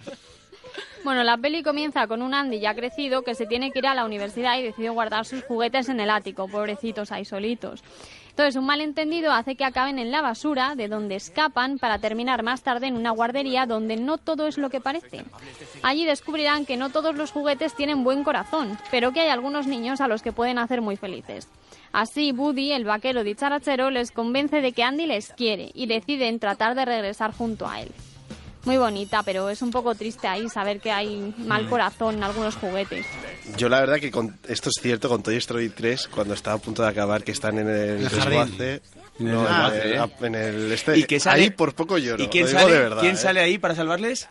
[1.03, 3.95] Bueno, la peli comienza con un Andy ya crecido que se tiene que ir a
[3.95, 7.83] la universidad y decide guardar sus juguetes en el ático, pobrecitos ahí solitos.
[8.41, 12.63] Entonces, un malentendido hace que acaben en la basura, de donde escapan para terminar más
[12.63, 15.27] tarde en una guardería donde no todo es lo que parece.
[15.83, 20.01] Allí descubrirán que no todos los juguetes tienen buen corazón, pero que hay algunos niños
[20.01, 21.49] a los que pueden hacer muy felices.
[21.93, 26.75] Así, Woody, el vaquero dicharachero, les convence de que Andy les quiere y deciden tratar
[26.75, 27.93] de regresar junto a él.
[28.65, 32.57] Muy bonita, pero es un poco triste ahí saber que hay mal corazón en algunos
[32.57, 33.07] juguetes.
[33.57, 36.59] Yo la verdad que con, esto es cierto con Toy Story 3, cuando está a
[36.59, 38.83] punto de acabar, que están en el, El desguace.
[39.19, 41.43] No, en, el, en el este, ¿Y qué sale?
[41.43, 42.23] ahí por poco lloro.
[42.23, 43.19] ¿Y quién sale, de verdad, quién ¿eh?
[43.19, 44.29] sale ahí para salvarles?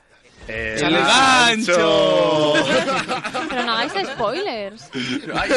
[0.49, 2.53] El ¡El gancho!
[3.49, 4.89] Pero no hagáis spoilers.
[5.35, 5.51] Ay,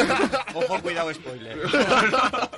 [0.53, 1.57] ojo, cuidado, spoiler.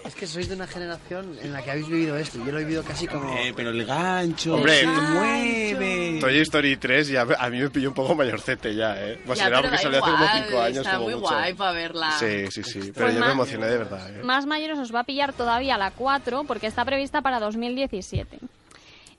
[0.06, 2.38] Es que sois de una generación en la que habéis vivido esto.
[2.45, 3.34] Yo lo he vivido casi como.
[3.38, 6.17] Eh, pero el gancho Hombre, se mueve.
[6.19, 9.19] Toy Story 3 ya, a mí me pilló un poco mayorcete ya, ¿eh?
[9.26, 11.34] Más Ya, era pero porque salió hace como igual, 5 años Está como muy mucho.
[11.34, 12.12] guay para verla.
[12.19, 12.80] Sí, sí, sí.
[12.93, 14.24] Pero Pues yo ma- me emocioné de verdad, ¿eh?
[14.24, 18.39] Más mayores os va a pillar todavía la 4 porque está prevista para 2017.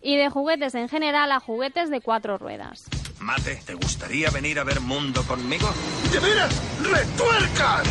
[0.06, 2.84] Y de juguetes en general a juguetes de cuatro ruedas.
[3.18, 5.68] Mate, ¿te gustaría venir a ver mundo conmigo?
[6.12, 6.62] ¡De veras!
[6.80, 7.82] ¡Retuercas!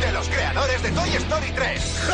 [0.00, 2.08] De los creadores de Toy Story 3.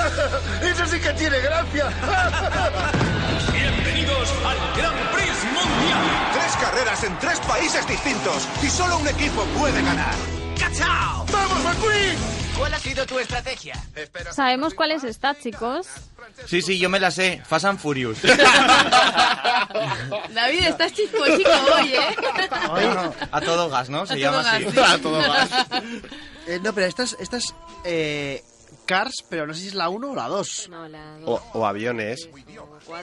[0.73, 1.89] ¡Eso sí que tiene gracia!
[3.55, 6.33] Bienvenidos al Gran Prix Mundial.
[6.35, 10.36] Tres carreras en tres países distintos y solo un equipo puede ganar.
[10.59, 11.27] ¡Cachao!
[11.33, 12.17] ¡Vamos, McQueen!
[12.59, 13.75] ¿Cuál ha sido tu estrategia?
[14.33, 15.87] Sabemos cuál es esta, chicos.
[16.47, 17.43] Sí, sí, yo me la sé.
[17.47, 18.19] Fast and Furious.
[20.33, 22.17] David, estás chismosico hoy, ¿eh?
[23.31, 24.07] A todo gas, ¿no?
[24.07, 24.65] Se A llama todo así.
[24.65, 24.81] gas, sí.
[24.95, 25.51] A todo gas.
[26.49, 28.45] Eh, no, pero estas, estas eh,
[28.87, 30.69] Cars, pero no sé si es la 1 o la 2.
[30.71, 32.29] No, la O, o aviones.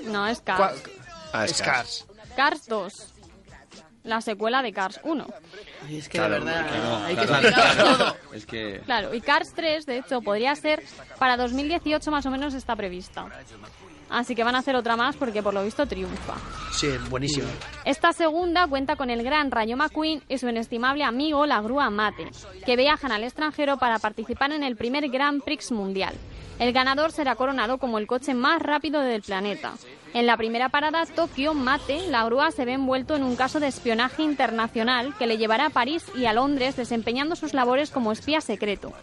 [0.05, 0.81] No, es Cars.
[1.33, 2.05] Ah, es Cars.
[2.37, 2.93] Cars 2.
[4.03, 5.25] La secuela de Cars 1.
[5.89, 7.97] Es que Claro, de verdad, claro, hay que claro, explicar claro.
[7.97, 8.15] todo.
[8.33, 8.81] Es que...
[8.85, 10.83] Claro, y Cars 3, de hecho, podría ser
[11.19, 13.25] para 2018 más o menos está prevista.
[14.09, 16.35] Así que van a hacer otra más porque por lo visto triunfa.
[16.71, 17.47] Sí, buenísimo.
[17.83, 22.29] Esta segunda cuenta con el gran Rayo McQueen y su inestimable amigo, la grúa Mate,
[22.65, 26.13] que viajan al extranjero para participar en el primer Grand Prix mundial.
[26.59, 29.73] El ganador será coronado como el coche más rápido del planeta.
[30.13, 33.67] En la primera parada, Tokio, Mate, la grúa se ve envuelto en un caso de
[33.67, 38.39] espionaje internacional que le llevará a París y a Londres desempeñando sus labores como espía
[38.39, 38.93] secreto.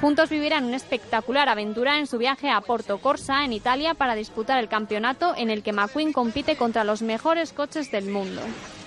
[0.00, 4.58] Juntos vivirán una espectacular aventura en su viaje a Porto Corsa, en Italia, para disputar
[4.58, 8.40] el campeonato en el que McQueen compite contra los mejores coches del mundo.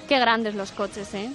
[0.07, 1.29] Qué grandes los coches, ¿eh?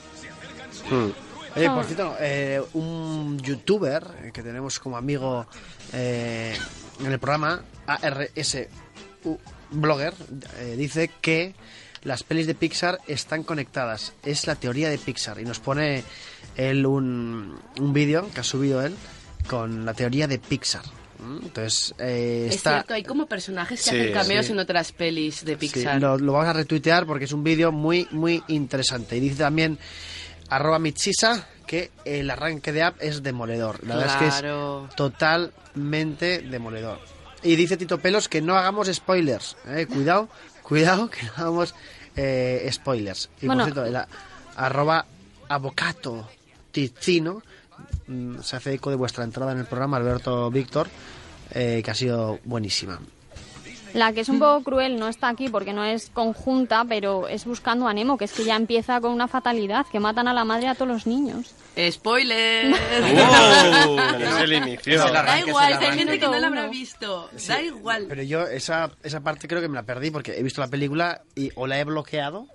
[1.57, 1.74] Oye, Ah.
[1.74, 5.46] por cierto, eh, un youtuber que tenemos como amigo
[5.92, 6.57] eh,
[7.00, 8.68] en el programa, ARS
[9.24, 9.37] U-
[9.71, 10.15] Blogger,
[10.59, 11.55] eh, dice que
[12.03, 14.13] las pelis de Pixar están conectadas.
[14.25, 16.03] Es la teoría de Pixar y nos pone
[16.57, 18.95] él un, un vídeo que ha subido él
[19.49, 20.83] con la teoría de Pixar.
[21.19, 21.39] ¿Mm?
[21.45, 22.73] Entonces, eh, Es está...
[22.77, 24.53] cierto, hay como personajes que Sí, hacen cameos sí.
[24.53, 26.01] en otras pelis de Sí, Pixar.
[26.01, 29.17] lo, lo vamos a retuitear porque es un vídeo muy, muy interesante.
[29.17, 29.79] Y dice también
[30.49, 33.87] arroba Michisa que el arranque de app es demoledor.
[33.87, 34.49] La verdad es que
[34.89, 36.99] es totalmente demoledor.
[37.42, 39.57] Y dice Tito Pelos que no hagamos spoilers.
[39.66, 39.87] ¿eh?
[39.87, 40.29] Cuidado,
[40.62, 41.74] cuidado que no hagamos
[42.16, 43.31] eh, spoilers.
[43.40, 43.64] Y Bueno.
[43.64, 44.09] por cierto,
[44.57, 45.07] arroba
[45.48, 46.29] avocato
[46.70, 47.42] ticino
[48.07, 50.88] mm, se hace eco de vuestra entrada en el programa, Alberto Víctor,
[51.53, 53.00] eh, que ha sido buenísima.
[53.94, 57.44] La que es un poco cruel no está aquí porque no es conjunta, pero es
[57.44, 60.44] buscando a Nemo, que es que ya empieza con una fatalidad, que matan a la
[60.44, 61.55] madre a todos los niños.
[61.90, 62.74] ¡Spoiler!
[64.20, 64.94] Es el inicio.
[64.94, 67.31] Es el Da igual, hay gente que no la habrá visto.
[67.48, 68.07] Da igual.
[68.09, 71.22] Pero yo esa, esa parte creo que me la perdí porque he visto la película
[71.35, 72.46] y o la he bloqueado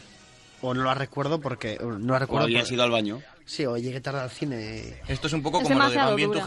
[0.61, 2.45] o no la recuerdo porque no la O recuerdo.
[2.45, 3.21] habías por- ido al baño.
[3.45, 4.95] Sí, o llegué tarde al cine.
[5.07, 6.45] Esto es un poco Es como lo de demasiado Bambi en tu dura.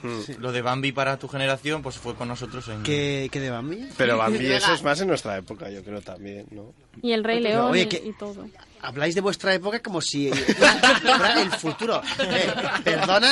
[0.00, 0.42] Generación.
[0.42, 2.82] Lo de Bambi para tu generación, pues fue con nosotros en...
[2.82, 3.88] ¿Qué, qué de Bambi?
[3.96, 6.72] Pero Bambi, eso es más en nuestra época, yo creo también, ¿no?
[7.02, 8.48] Y el Rey Oye, León y, que- y todo.
[8.80, 12.00] Habláis de vuestra época como si fuera el futuro.
[12.20, 12.52] Eh,
[12.84, 13.30] perdona,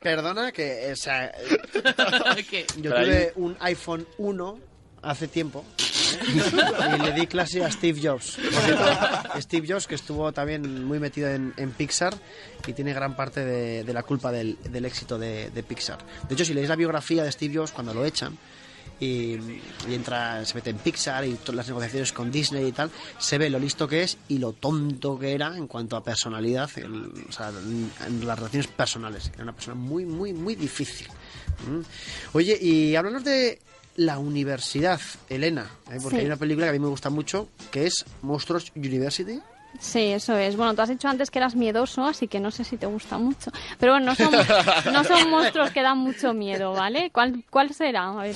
[0.00, 1.32] perdona que, o sea,
[2.82, 4.58] yo tuve un iPhone 1
[5.06, 6.96] hace tiempo ¿eh?
[6.98, 8.38] y le di clase a Steve Jobs.
[9.40, 12.14] Steve Jobs, que estuvo también muy metido en, Pixar
[12.66, 15.98] y tiene gran parte de, la culpa del, éxito de, Pixar.
[16.28, 18.36] De hecho, si leéis la biografía de Steve Jobs cuando lo echan
[18.98, 19.36] y,
[19.88, 23.50] entra, se mete en Pixar y todas las negociaciones con Disney y tal, se ve
[23.50, 26.68] lo listo que es y lo tonto que era en cuanto a personalidad,
[27.28, 29.30] o sea, en, las relaciones personales.
[29.34, 31.08] Era una persona muy, muy, muy difícil.
[32.32, 33.60] Oye, y háblanos de
[33.96, 35.98] la universidad, Elena, ¿eh?
[36.02, 36.20] porque Sí.
[36.20, 39.40] hay una película que a mí me gusta mucho que es Monstruos University.
[39.78, 40.56] Sí, eso es.
[40.56, 43.18] Bueno, tú has dicho antes que eras miedoso, así que no sé si te gusta
[43.18, 43.50] mucho.
[43.78, 44.32] Pero bueno, no son,
[44.92, 47.10] no son monstruos que dan mucho miedo, ¿vale?
[47.12, 48.08] ¿Cuál, cuál será?
[48.10, 48.34] A ver.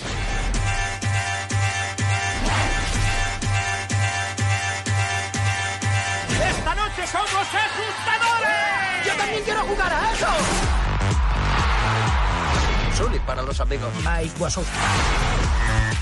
[6.51, 9.07] ¡Esta noche somos asustadores!
[9.07, 10.27] ¡Yo también quiero jugar a eso!
[13.27, 13.89] Para los amigos.
[13.99, 14.73] Mike Wazowski.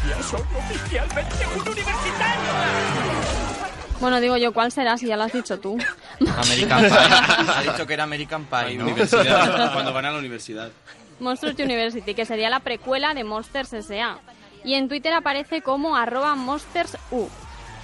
[0.08, 2.50] ¡Ya soy oficialmente un universitario!
[4.00, 5.78] Bueno, digo yo, ¿cuál será si ya lo has dicho tú?
[6.36, 6.90] American Pie.
[7.56, 8.84] Ha dicho que era American Pie, ¿no?
[8.84, 10.70] Universidad, cuando van a la universidad.
[11.20, 14.18] Monsters University, que sería la precuela de Monsters S.A.
[14.64, 17.28] Y en Twitter aparece como arroba monstersu.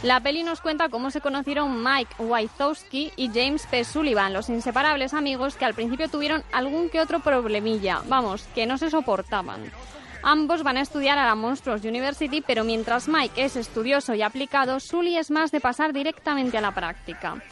[0.05, 3.85] La peli nos cuenta cómo se conocieron Mike Wazowski y James P.
[3.85, 8.77] Sullivan, los inseparables amigos que al principio tuvieron algún que otro problemilla, vamos, que no
[8.77, 9.63] se soportaban.
[10.23, 14.79] Ambos van a estudiar a la Monsters University, pero mientras Mike es estudioso y aplicado,
[14.79, 17.43] Sully es más de pasar directamente a la práctica.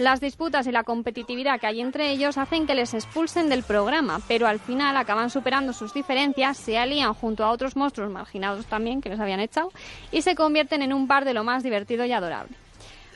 [0.00, 4.22] Las disputas y la competitividad que hay entre ellos hacen que les expulsen del programa,
[4.26, 9.02] pero al final acaban superando sus diferencias, se alían junto a otros monstruos marginados también
[9.02, 9.70] que les habían echado
[10.10, 12.56] y se convierten en un par de lo más divertido y adorable.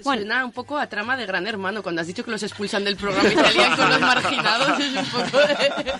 [0.03, 2.97] Suena un poco a trama de Gran Hermano, cuando has dicho que los expulsan del
[2.97, 4.79] programa y salían con los marginados.
[4.81, 5.93] Es un poco de...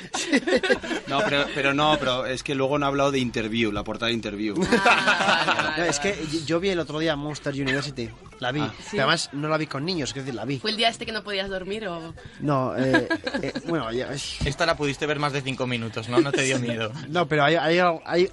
[1.07, 4.09] No, pero, pero no, pero es que luego no ha hablado de Interview, la portada
[4.09, 4.57] de Interview.
[4.57, 8.11] No, es que yo vi el otro día Monster University.
[8.41, 8.61] La vi.
[8.61, 8.73] Ah.
[8.91, 10.59] Pero además no la vi con niños, es decir, la vi.
[10.59, 12.13] ¿Fue el día este que no podías dormir o...?
[12.41, 13.09] No, eh,
[13.43, 16.21] eh, bueno, ya- Esta la pudiste ver más de cinco minutos, ¿no?
[16.21, 16.91] No te dio miedo.
[17.09, 18.31] No, pero hay, hay, hay-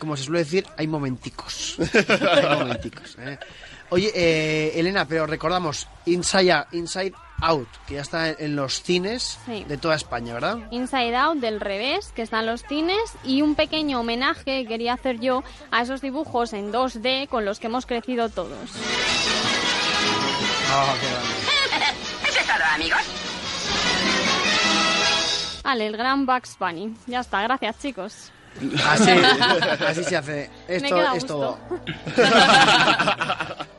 [0.00, 1.76] como se suele decir, hay momenticos.
[1.94, 3.16] hay momenticos.
[3.20, 3.38] ¿eh?
[3.90, 9.38] Oye, eh, Elena, pero recordamos Inside, Inside Out, que ya está en, en los cines
[9.46, 9.64] Sí.
[9.68, 10.58] de toda España, ¿verdad?
[10.70, 15.20] Inside Out del revés, que están los cines, y un pequeño homenaje que quería hacer
[15.20, 18.70] yo a esos dibujos en 2D con los que hemos crecido todos.
[22.28, 23.00] ¿Eso es todo, amigos?
[25.64, 26.94] Vale, el gran Bugs Bunny.
[27.06, 28.30] Ya está, gracias chicos.
[28.86, 29.10] Así,
[29.86, 30.50] así se hace.
[30.68, 31.58] Esto es todo.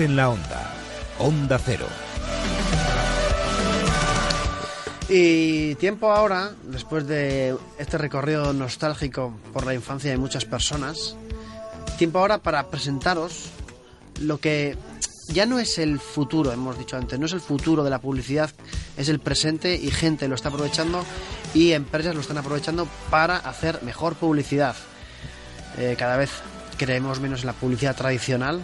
[0.00, 0.74] Internet en la onda.
[1.18, 1.86] Onda Cero.
[5.08, 11.16] Y tiempo ahora, después de este recorrido nostálgico por la infancia de muchas personas,
[11.98, 13.50] tiempo ahora para presentaros
[14.20, 14.76] lo que
[15.28, 18.50] ya no es el futuro, hemos dicho antes, no es el futuro de la publicidad,
[18.96, 21.04] es el presente y gente lo está aprovechando
[21.52, 24.76] y empresas lo están aprovechando para hacer mejor publicidad.
[25.76, 26.30] Eh, cada vez
[26.78, 28.60] creemos menos en la publicidad tradicional.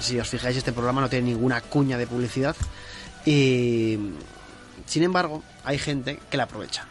[0.00, 2.56] Si os fijáis, este programa no tiene ninguna cuña de publicidad.
[3.24, 3.98] Y
[4.86, 6.86] sin embargo, hay gente que la aprovecha.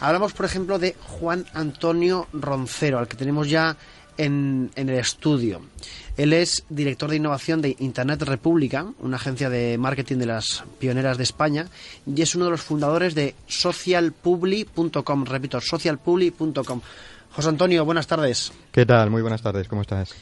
[0.00, 3.76] Hablamos, por ejemplo, de Juan Antonio Roncero, al que tenemos ya
[4.16, 5.62] en, en el estudio.
[6.16, 11.16] Él es director de innovación de Internet República, una agencia de marketing de las pioneras
[11.16, 11.68] de España,
[12.04, 15.24] y es uno de los fundadores de socialpubli.com.
[15.24, 16.80] Repito, socialpubli.com.
[17.30, 18.52] José Antonio, buenas tardes.
[18.72, 19.10] ¿Qué tal?
[19.10, 20.14] Muy buenas tardes, ¿cómo estás?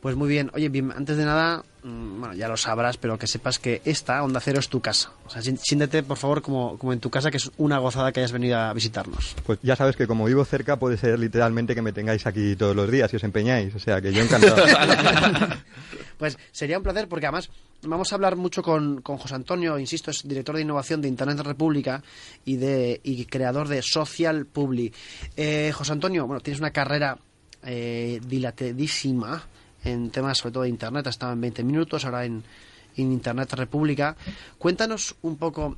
[0.00, 0.50] Pues muy bien.
[0.54, 4.22] Oye, bien, antes de nada, mm, bueno, ya lo sabrás, pero que sepas que esta,
[4.22, 5.10] Onda Cero, es tu casa.
[5.26, 8.20] O sea, siéntete, por favor, como, como en tu casa, que es una gozada que
[8.20, 9.34] hayas venido a visitarnos.
[9.44, 12.76] Pues ya sabes que como vivo cerca puede ser literalmente que me tengáis aquí todos
[12.76, 14.56] los días si os empeñáis, o sea que yo encantado.
[16.18, 17.48] Pues sería un placer porque además
[17.82, 21.38] vamos a hablar mucho con, con José Antonio, insisto, es director de innovación de Internet
[21.40, 22.02] República
[22.44, 24.92] y, de, y creador de Social Publi.
[25.36, 27.16] Eh, José Antonio, bueno, tienes una carrera
[27.62, 29.46] eh, dilatadísima
[29.84, 32.42] en temas sobre todo de Internet, has estado en 20 minutos, ahora en,
[32.96, 34.16] en Internet República.
[34.58, 35.76] Cuéntanos un poco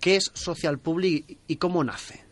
[0.00, 2.22] qué es Social Publi y- cómo nace.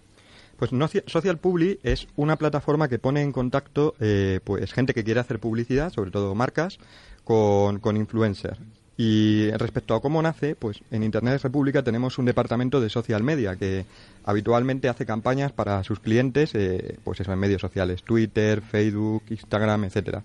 [0.56, 0.70] Pues
[1.06, 5.40] Social Publi es una plataforma que pone en contacto eh, pues gente que quiere hacer
[5.40, 6.78] publicidad, sobre todo marcas,
[7.24, 8.58] con, con influencers.
[8.96, 13.56] Y respecto a cómo nace, pues en Internet República tenemos un departamento de social media
[13.56, 13.86] que
[14.24, 19.84] habitualmente hace campañas para sus clientes, eh, pues eso, en medios sociales, Twitter, Facebook, Instagram,
[19.84, 20.22] etcétera.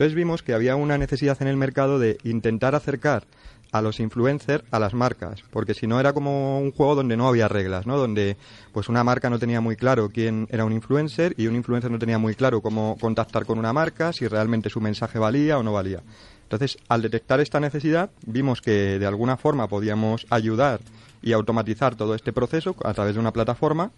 [0.00, 3.24] Entonces vimos que había una necesidad en el mercado de intentar acercar
[3.70, 7.28] a los influencers a las marcas, porque si no era como un juego donde no
[7.28, 7.98] había reglas, ¿no?
[7.98, 8.38] Donde
[8.72, 11.98] pues una marca no tenía muy claro quién era un influencer y un influencer no
[11.98, 15.74] tenía muy claro cómo contactar con una marca, si realmente su mensaje valía o no
[15.74, 16.00] valía.
[16.44, 20.80] Entonces, al detectar esta necesidad, vimos que de alguna forma podíamos ayudar
[21.20, 23.90] y automatizar todo este proceso a través de una plataforma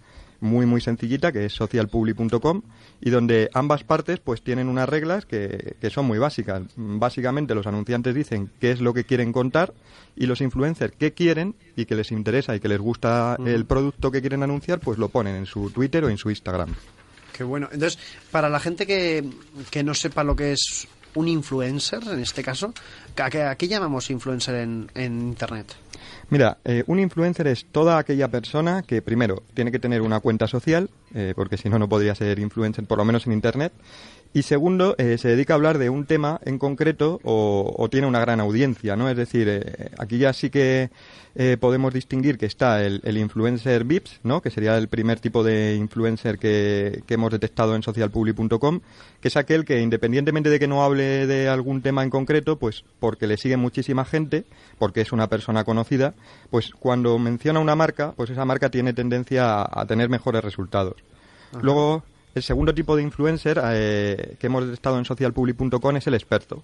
[0.43, 2.63] muy muy sencillita que es socialpublic.com
[3.01, 6.63] y donde ambas partes pues tienen unas reglas que, que son muy básicas.
[6.77, 9.73] Básicamente los anunciantes dicen qué es lo que quieren contar
[10.17, 14.11] y los influencers qué quieren y que les interesa y que les gusta el producto
[14.11, 16.75] que quieren anunciar pues lo ponen en su Twitter o en su Instagram.
[17.33, 17.69] Qué bueno.
[17.73, 17.99] Entonces,
[18.31, 19.25] para la gente que,
[19.71, 22.73] que no sepa lo que es un influencer, en este caso,
[23.17, 25.75] ¿a qué, a qué llamamos influencer en, en Internet?
[26.31, 30.47] Mira, eh, un influencer es toda aquella persona que primero tiene que tener una cuenta
[30.47, 33.73] social, eh, porque si no, no podría ser influencer, por lo menos en Internet.
[34.35, 38.07] Y segundo, eh, se dedica a hablar de un tema en concreto o, o tiene
[38.07, 39.11] una gran audiencia, ¿no?
[39.11, 40.89] Es decir, eh, aquí ya sí que
[41.35, 44.41] eh, podemos distinguir que está el, el influencer VIPs, ¿no?
[44.41, 48.81] Que sería el primer tipo de influencer que, que hemos detectado en socialpublic.com,
[49.21, 52.85] que es aquel que independientemente de que no hable de algún tema en concreto, pues
[53.01, 54.45] porque le sigue muchísima gente,
[54.79, 56.15] porque es una persona conocida,
[56.49, 60.95] pues cuando menciona una marca, pues esa marca tiene tendencia a, a tener mejores resultados.
[61.61, 62.03] Luego,
[62.35, 66.63] el segundo tipo de influencer eh, que hemos detectado en socialpublic.com es el experto.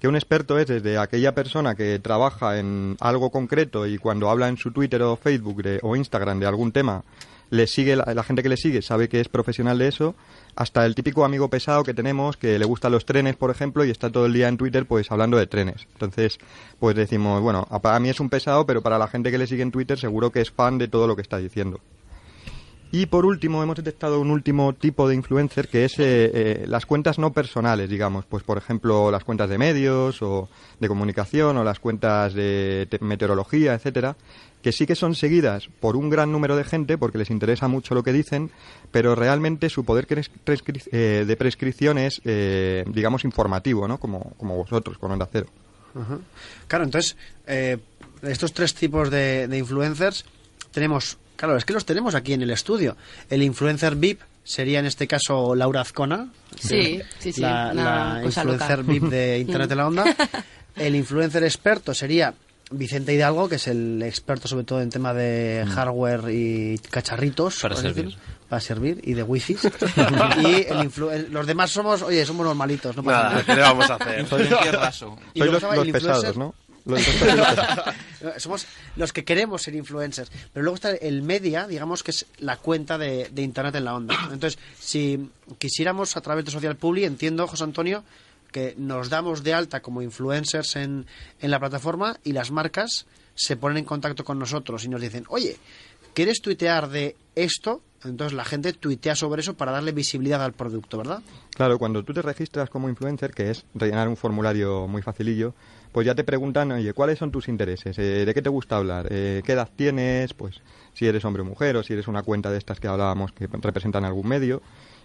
[0.00, 4.48] Que un experto es desde aquella persona que trabaja en algo concreto y cuando habla
[4.48, 7.02] en su Twitter o Facebook de- o Instagram de algún tema,
[7.50, 10.14] le sigue la, gente que le sigue sabe que es profesional de eso,
[10.54, 13.90] hasta el típico amigo pesado que tenemos que le gustan los trenes, por ejemplo, y
[13.90, 15.86] está todo el día en Twitter pues hablando de trenes.
[15.94, 16.38] Entonces,
[16.78, 19.62] pues decimos, bueno, para mí es un pesado, pero para la gente que le sigue
[19.62, 21.80] en Twitter seguro que es fan de todo lo que está diciendo.
[22.90, 26.86] Y por último, hemos detectado un último tipo de influencer que es eh, eh, las
[26.86, 28.24] cuentas no personales, digamos.
[28.24, 30.48] Pues, por ejemplo, las cuentas de medios o
[30.80, 34.16] de comunicación o las cuentas de te- meteorología, etcétera,
[34.62, 37.94] que sí que son seguidas por un gran número de gente porque les interesa mucho
[37.94, 38.50] lo que dicen,
[38.90, 43.98] pero realmente su poder eh, de prescripción es, eh, digamos, informativo, ¿no?
[43.98, 45.46] Como, como vosotros, con Onda Cero.
[45.94, 46.18] Ajá.
[46.66, 47.16] Claro, entonces,
[48.22, 50.24] estos tres tipos de influencers
[50.70, 52.96] tenemos, claro, es que los tenemos aquí en el estudio.
[53.30, 56.28] El influencer VIP sería en este caso Laura Azcona,
[56.58, 58.92] Sí, sí, sí, la, influencer loca.
[58.92, 60.04] VIP de Internet de la Onda.
[60.76, 62.34] El influencer experto sería
[62.70, 67.60] Vicente Hidalgo, que es el experto sobre todo en tema de hardware y cacharritos.
[67.60, 68.14] Para servir.
[68.48, 69.54] Para servir y de wifi.
[69.56, 69.56] y
[70.70, 72.96] el influ- los demás somos, oye, somos normalitos.
[72.96, 73.44] No pasa Nada, nada.
[73.44, 74.26] ¿qué le vamos a hacer?
[74.30, 75.18] Un raso.
[75.34, 76.54] Y los, los el pesados, influencer- ¿no?
[76.88, 77.02] Los-.
[78.42, 78.66] Somos
[78.96, 80.30] los que queremos ser influencers.
[80.52, 83.94] Pero luego está el media, digamos que es la cuenta de, de Internet en la
[83.94, 84.16] onda.
[84.32, 88.02] Entonces, si quisiéramos a través de Social Publi, entiendo, José Antonio,
[88.50, 91.06] que nos damos de alta como influencers en,
[91.40, 95.24] en la plataforma y las marcas se ponen en contacto con nosotros y nos dicen,
[95.28, 95.56] oye,
[96.14, 97.82] ¿quieres tuitear de esto?
[98.04, 101.20] Entonces la gente tuitea sobre eso para darle visibilidad al producto, ¿verdad?
[101.54, 105.54] Claro, cuando tú te registras como influencer, que es rellenar un formulario muy facilillo,
[105.92, 107.98] pues ya te preguntan, oye, ¿cuáles son tus intereses?
[107.98, 109.08] Eh, ¿De qué te gusta hablar?
[109.10, 110.34] Eh, ¿Qué edad tienes?
[110.34, 110.60] Pues
[110.94, 113.46] si eres hombre o mujer o si eres una cuenta de estas que hablábamos que
[113.46, 114.62] representan algún medio.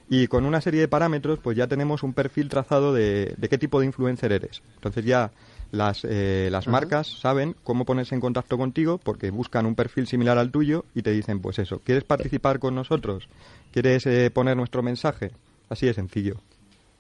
[0.10, 3.58] Y con una serie de parámetros, pues ya tenemos un perfil trazado de, de qué
[3.58, 4.62] tipo de influencer eres.
[4.76, 5.32] Entonces ya
[5.74, 10.38] las, eh, las marcas saben cómo ponerse en contacto contigo porque buscan un perfil similar
[10.38, 13.28] al tuyo y te dicen, pues eso, ¿quieres participar con nosotros?
[13.72, 15.32] ¿Quieres eh, poner nuestro mensaje?
[15.70, 16.36] Así de sencillo.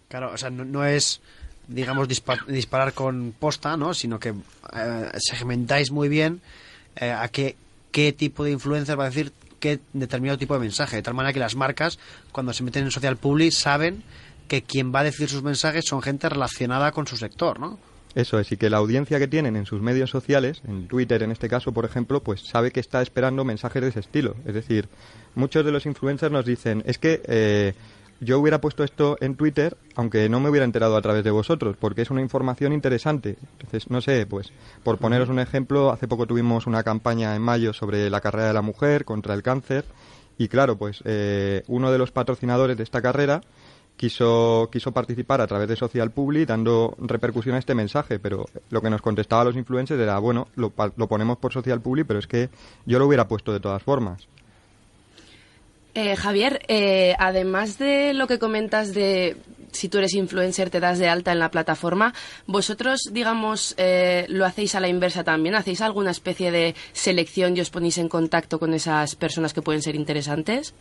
[0.07, 1.21] Claro, o sea, no, no es,
[1.67, 3.93] digamos, dispa- disparar con posta, ¿no?
[3.93, 6.41] Sino que eh, segmentáis muy bien
[6.95, 7.55] eh, a qué,
[7.91, 10.97] qué tipo de influencer va a decir qué determinado tipo de mensaje.
[10.97, 11.99] De tal manera que las marcas,
[12.31, 14.03] cuando se meten en social public, saben
[14.47, 17.79] que quien va a decir sus mensajes son gente relacionada con su sector, ¿no?
[18.13, 21.31] Eso es, y que la audiencia que tienen en sus medios sociales, en Twitter en
[21.31, 24.35] este caso, por ejemplo, pues sabe que está esperando mensajes de ese estilo.
[24.45, 24.87] Es decir,
[25.33, 27.73] muchos de los influencers nos dicen, es que eh,
[28.23, 31.75] yo hubiera puesto esto en Twitter, aunque no me hubiera enterado a través de vosotros,
[31.79, 33.37] porque es una información interesante.
[33.53, 34.51] Entonces, no sé, pues,
[34.83, 38.53] por poneros un ejemplo, hace poco tuvimos una campaña en mayo sobre la carrera de
[38.53, 39.85] la mujer contra el cáncer,
[40.37, 43.41] y claro, pues, eh, uno de los patrocinadores de esta carrera
[43.97, 48.81] quiso, quiso participar a través de Social Public dando repercusión a este mensaje, pero lo
[48.81, 52.27] que nos contestaba los influencers era, bueno, lo, lo ponemos por Social Public, pero es
[52.27, 52.49] que
[52.85, 54.27] yo lo hubiera puesto de todas formas.
[55.95, 59.37] Eh, Javier, eh, además de lo que comentas de
[59.71, 62.13] si tú eres influencer te das de alta en la plataforma,
[62.47, 67.61] vosotros, digamos, eh, lo hacéis a la inversa también, hacéis alguna especie de selección y
[67.61, 70.73] os ponéis en contacto con esas personas que pueden ser interesantes.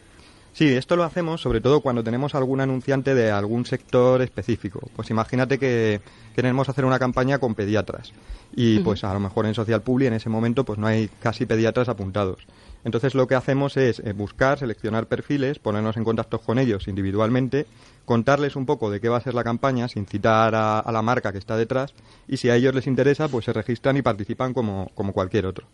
[0.55, 4.81] Sí, esto lo hacemos sobre todo cuando tenemos algún anunciante de algún sector específico.
[4.95, 6.03] Pues imagínate que
[6.35, 8.13] queremos hacer una campaña con pediatras
[8.55, 11.47] y pues a lo mejor en Social Public en ese momento pues no hay casi
[11.47, 12.47] pediatras apuntados.
[12.85, 17.67] Entonces lo que hacemos es eh, buscar, seleccionar perfiles, ponernos en contacto con ellos individualmente,
[18.05, 21.03] contarles un poco de qué va a ser la campaña sin citar a, a la
[21.03, 21.95] marca que está detrás
[22.27, 25.67] y si a ellos les interesa pues se registran y participan como, como cualquier otro.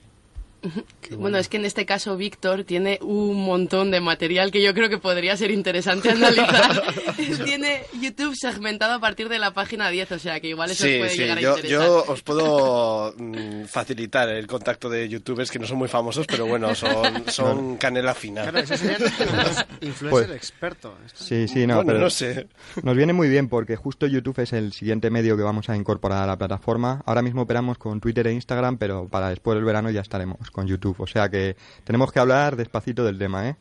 [1.17, 4.89] Bueno, es que en este caso Víctor tiene un montón de material que yo creo
[4.89, 6.83] que podría ser interesante analizar.
[7.45, 10.91] tiene YouTube segmentado a partir de la página 10, o sea que igual eso os
[10.91, 11.79] Sí, puede sí, llegar a yo, interesar.
[11.87, 16.47] yo os puedo mm, facilitar el contacto de youtubers que no son muy famosos, pero
[16.47, 18.43] bueno, son, son canela fina.
[18.43, 18.75] Claro, eso
[19.81, 20.95] influencer Pues- experto.
[21.15, 22.49] Sí, sí, no, Bueno, pero no sé.
[22.83, 26.23] nos viene muy bien porque justo YouTube es el siguiente medio que vamos a incorporar
[26.23, 27.03] a la plataforma.
[27.07, 30.67] Ahora mismo operamos con Twitter e Instagram, pero para después del verano ya estaremos con
[30.67, 30.97] YouTube.
[31.01, 33.57] O sea que tenemos que hablar despacito del tema, ¿eh?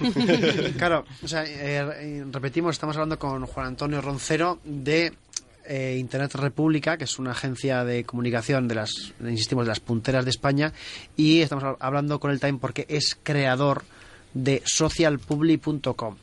[0.78, 1.48] claro, o sea, eh,
[2.20, 5.12] eh, repetimos, estamos hablando con Juan Antonio Roncero de
[5.66, 10.24] eh, Internet República, que es una agencia de comunicación de las, insistimos, de las punteras
[10.24, 10.72] de España,
[11.16, 13.82] y estamos hab- hablando con el Time porque es creador
[14.34, 16.16] de socialpubli.com.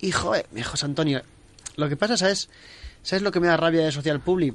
[0.00, 1.22] Y joder, mi José Antonio,
[1.76, 2.48] lo que pasa, ¿sabes?
[3.02, 4.54] ¿Sabes lo que me da rabia de Social Publi?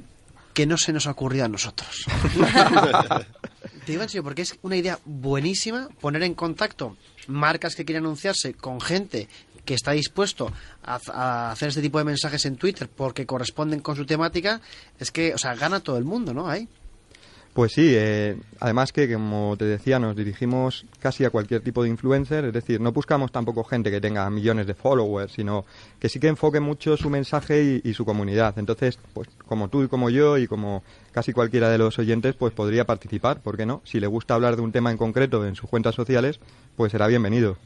[0.54, 2.04] Que no se nos ha ocurrido a nosotros.
[3.84, 8.04] Te digo en serio, porque es una idea buenísima poner en contacto marcas que quieren
[8.04, 9.28] anunciarse con gente
[9.64, 10.52] que está dispuesto
[10.82, 14.60] a, hacer este tipo de mensajes en Twitter porque corresponden con su temática.
[14.98, 16.48] Es que, o sea, gana todo el mundo, ¿no?
[16.48, 16.68] Ahí.
[17.52, 21.88] Pues sí, eh, además que como te decía, nos dirigimos casi a cualquier tipo de
[21.88, 25.64] influencer, es decir, no buscamos tampoco gente que tenga millones de followers, sino
[25.98, 28.56] que sí que enfoque mucho su mensaje y, y su comunidad.
[28.56, 32.52] Entonces, pues como tú y como yo y como casi cualquiera de los oyentes, pues
[32.52, 33.82] podría participar, ¿por qué no?
[33.84, 36.40] Si le gusta hablar de un tema en concreto en sus cuentas sociales,
[36.76, 37.56] pues será bienvenido.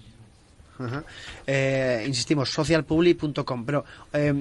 [0.78, 1.04] Ajá.
[1.46, 3.64] Eh, insistimos, socialpublic.com.
[3.64, 4.34] Pero eh,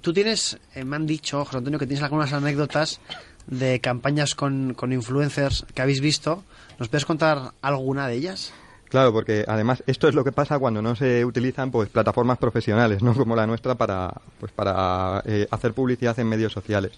[0.00, 3.00] tú tienes, eh, me han dicho, José Antonio, que tienes algunas anécdotas
[3.46, 6.44] de campañas con, con influencers que habéis visto.
[6.78, 8.52] ¿Nos puedes contar alguna de ellas?
[8.90, 13.02] Claro, porque además esto es lo que pasa cuando no se utilizan pues plataformas profesionales,
[13.02, 16.92] no como la nuestra para pues para eh, hacer publicidad en medios sociales.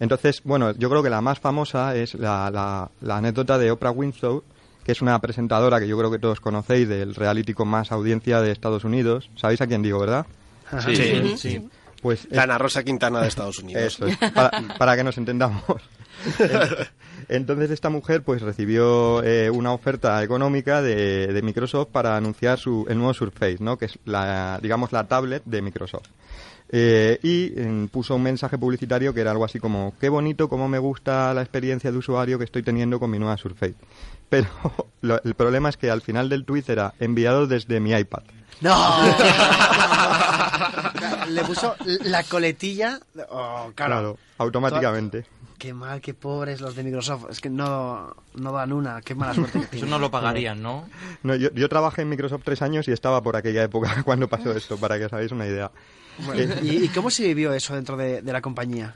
[0.00, 3.90] Entonces, bueno, yo creo que la más famosa es la, la, la anécdota de Oprah
[3.90, 4.40] Winfrey,
[4.84, 8.40] que es una presentadora que yo creo que todos conocéis del reality con más audiencia
[8.40, 9.30] de Estados Unidos.
[9.36, 10.26] ¿Sabéis a quién digo, verdad?
[10.84, 11.68] Sí, sí, sí.
[12.00, 13.82] Pues La Ana Rosa Quintana de Estados Unidos.
[13.82, 15.62] Eso es, para, para que nos entendamos.
[17.28, 22.86] Entonces esta mujer pues recibió eh, una oferta económica de, de Microsoft para anunciar su,
[22.88, 23.76] el nuevo Surface, ¿no?
[23.76, 26.08] que es la, digamos la tablet de Microsoft.
[26.70, 30.68] Eh, y eh, puso un mensaje publicitario que era algo así como qué bonito, cómo
[30.68, 33.74] me gusta la experiencia de usuario que estoy teniendo con mi nueva Surface.
[34.28, 34.48] Pero
[35.00, 38.22] lo- el problema es que al final del tweet era enviado desde mi iPad.
[38.60, 38.76] ¡No!
[41.28, 42.98] Le puso la coletilla.
[43.30, 43.92] Oh, claro.
[43.92, 45.26] Claro, automáticamente.
[45.58, 47.26] Qué mal, qué pobres los de Microsoft.
[47.30, 49.00] Es que no, no dan una.
[49.02, 50.88] Qué mala suerte que Eso no lo pagarían, ¿no?
[51.22, 54.52] No, yo, yo trabajé en Microsoft tres años y estaba por aquella época cuando pasó
[54.52, 55.70] esto, para que os hagáis una idea.
[56.26, 58.94] Bueno, Eh, ¿y, y cómo se vivió eso dentro de, de la compañía?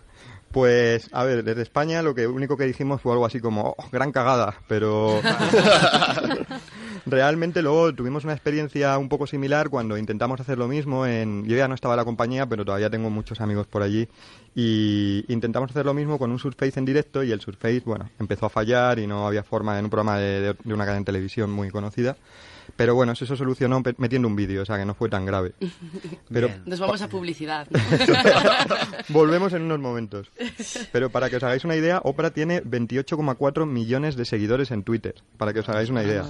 [0.51, 3.85] Pues, a ver, desde España lo que único que dijimos fue algo así como, "Oh,
[3.91, 5.19] gran cagada, pero
[7.07, 11.57] realmente luego tuvimos una experiencia un poco similar cuando intentamos hacer lo mismo en, yo
[11.57, 14.09] ya no estaba en la compañía, pero todavía tengo muchos amigos por allí,
[14.55, 18.47] y intentamos hacer lo mismo con un Surface en directo y el Surface, bueno, empezó
[18.47, 21.07] a fallar y no había forma en un programa de, de- de una cadena de
[21.07, 22.17] televisión muy conocida.
[22.77, 25.53] Pero bueno, eso se solucionó metiendo un vídeo, o sea que no fue tan grave.
[26.33, 27.69] Pero Nos vamos a publicidad.
[29.09, 30.31] Volvemos en unos momentos.
[30.91, 35.15] Pero para que os hagáis una idea, Oprah tiene 28,4 millones de seguidores en Twitter.
[35.37, 36.25] Para que os hagáis una idea.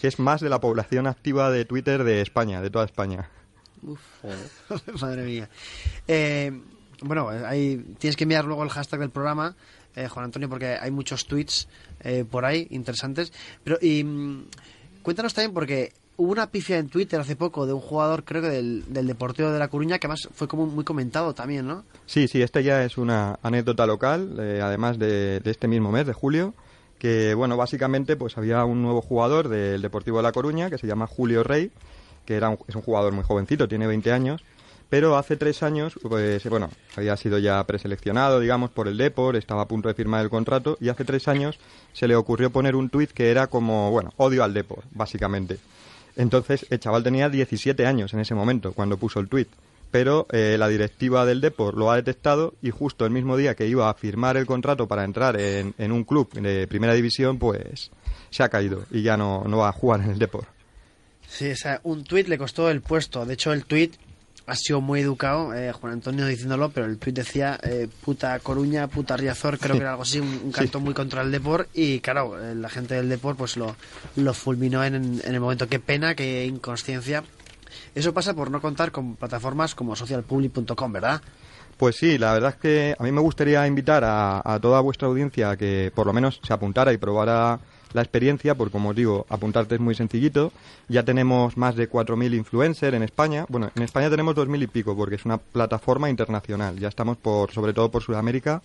[0.00, 3.30] Que es más de la población activa de Twitter de España, de toda España.
[5.00, 5.48] Madre mía.
[6.08, 6.52] Eh,
[7.02, 9.56] bueno, ahí tienes que enviar luego el hashtag del programa,
[9.94, 11.68] eh, Juan Antonio, porque hay muchos tweets
[12.00, 13.32] eh, por ahí interesantes.
[13.62, 14.46] Pero y mm,
[15.04, 18.48] cuéntanos también, porque hubo una pifia en Twitter hace poco de un jugador, creo que
[18.48, 21.84] del, del Deportivo de La Coruña, que además fue como muy comentado también, ¿no?
[22.06, 26.06] Sí, sí, esta ya es una anécdota local, eh, además de, de este mismo mes,
[26.06, 26.54] de julio,
[26.98, 30.86] que, bueno, básicamente pues había un nuevo jugador del Deportivo de La Coruña, que se
[30.86, 31.70] llama Julio Rey,
[32.24, 34.42] que era un- es un jugador muy jovencito, tiene 20 años,
[34.94, 39.62] pero hace tres años, pues, bueno, había sido ya preseleccionado, digamos, por el Depor, estaba
[39.62, 41.58] a punto de firmar el contrato, y hace tres años
[41.92, 45.58] se le ocurrió poner un tuit que era como, bueno, odio al Depor, básicamente.
[46.14, 49.48] Entonces, el chaval tenía 17 años en ese momento, cuando puso el tuit.
[49.90, 53.66] Pero eh, la directiva del Depor lo ha detectado y justo el mismo día que
[53.66, 57.90] iba a firmar el contrato para entrar en, un club de primera división, pues
[58.30, 60.46] se ha caído y ya no, no va a jugar en el Depor.
[61.28, 63.26] Sí, o sea, un tuit le costó el puesto.
[63.26, 63.96] De hecho, el tuit
[64.46, 68.88] ha sido muy educado, eh, Juan Antonio diciéndolo, pero el tuit decía eh, puta Coruña,
[68.88, 71.68] puta Riazor, creo que era algo así, un, un canto muy contra el Depor.
[71.72, 73.74] Y claro, eh, la gente del Depor pues lo,
[74.16, 75.66] lo fulminó en, en el momento.
[75.68, 77.24] Qué pena, qué inconsciencia.
[77.94, 81.22] Eso pasa por no contar con plataformas como socialpublic.com, ¿verdad?
[81.76, 85.08] Pues sí, la verdad es que a mí me gustaría invitar a, a toda vuestra
[85.08, 87.58] audiencia a que por lo menos se apuntara y probara
[87.94, 90.52] la experiencia, porque como os digo, apuntarte es muy sencillito.
[90.88, 93.46] Ya tenemos más de 4.000 influencers en España.
[93.48, 96.78] Bueno, en España tenemos 2.000 y pico, porque es una plataforma internacional.
[96.78, 98.62] Ya estamos por, sobre todo por Sudamérica,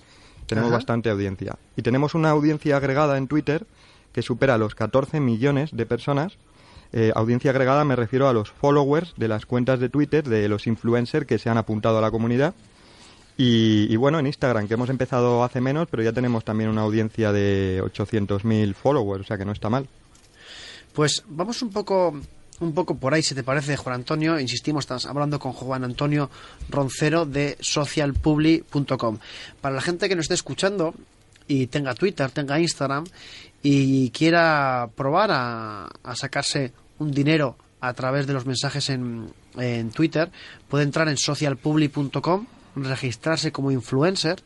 [0.48, 0.78] tenemos Ajá.
[0.78, 1.58] bastante audiencia.
[1.78, 3.68] Y tenemos una audiencia agregada en Twitter
[4.12, 6.34] que supera los 14 millones de personas.
[6.92, 10.66] Eh, audiencia agregada me refiero a los followers de las cuentas de Twitter de los
[10.66, 12.56] influencers que se han apuntado a la comunidad.
[13.42, 16.82] Y, y bueno, en Instagram, que hemos empezado hace menos, pero ya tenemos también una
[16.82, 19.88] audiencia de 800.000 followers, o sea que no está mal.
[20.92, 22.20] Pues vamos un poco,
[22.60, 24.38] un poco por ahí, si te parece, Juan Antonio.
[24.42, 26.30] Insistimos, estás hablando con Juan Antonio
[26.68, 29.20] Roncero de socialpubli.com.
[29.62, 30.94] Para la gente que nos esté escuchando
[31.48, 33.06] y tenga Twitter, tenga Instagram
[33.64, 39.92] y quiera probar a, a sacarse un dinero a través de los mensajes en, en
[39.92, 40.30] Twitter,
[40.68, 42.46] puede entrar en socialpubli.com,
[42.84, 44.42] registrarse como influencer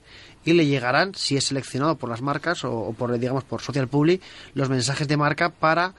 [0.45, 3.87] y le llegarán, si es seleccionado por las marcas o, o por, digamos, por Social
[3.87, 4.21] Publi,
[4.53, 5.93] los mensajes de marca para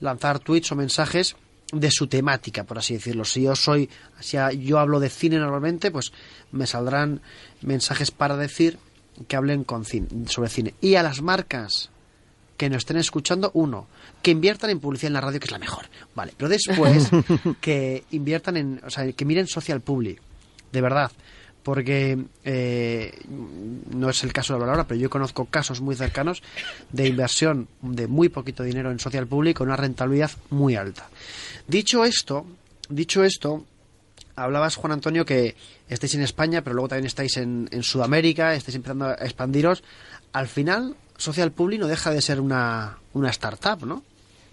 [0.00, 1.36] lanzar tweets o mensajes
[1.72, 3.24] de su temática, por así decirlo.
[3.24, 3.88] Si yo soy,
[4.20, 6.12] si yo hablo de cine normalmente, pues
[6.52, 7.20] me saldrán
[7.62, 8.78] mensajes para decir
[9.28, 10.74] que hablen con cine, sobre cine.
[10.80, 11.90] Y a las marcas
[12.56, 13.86] que nos estén escuchando, uno,
[14.22, 15.86] que inviertan en publicidad en la radio, que es la mejor.
[16.14, 17.10] Vale, pero después
[17.60, 20.18] que inviertan en, o sea, que miren Social Publi,
[20.72, 21.10] de verdad.
[21.62, 23.18] Porque eh,
[23.90, 26.42] no es el caso de hablar ahora, pero yo conozco casos muy cercanos
[26.90, 31.08] de inversión de muy poquito dinero en social public con una rentabilidad muy alta.
[31.68, 32.46] Dicho esto,
[32.88, 33.64] dicho esto,
[34.36, 35.54] hablabas Juan Antonio que
[35.88, 39.82] estáis en España, pero luego también estáis en, Sudamérica, estáis empezando a expandiros.
[40.32, 44.02] Al final, Social Public no deja de ser una, una startup, ¿no?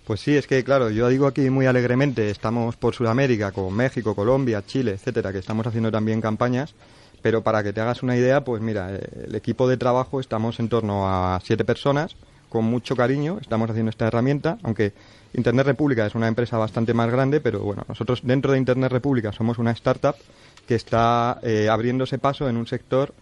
[0.06, 4.16] Pues sí, es que claro, yo digo aquí muy alegremente, estamos por Sudamérica, con México,
[4.16, 6.74] Colombia, Chile, etcétera, que estamos haciendo también campañas,
[7.28, 10.62] pero para que te hagas una idea, pues mira, eh, el equipo de trabajo estamos
[10.62, 12.16] en torno a siete personas,
[12.48, 14.94] con mucho cariño, estamos haciendo esta herramienta, aunque
[15.34, 19.34] Internet República es una empresa bastante más grande, pero bueno, nosotros dentro de Internet República
[19.34, 20.16] somos una startup
[20.66, 23.14] que está eh, abriéndose paso en un sector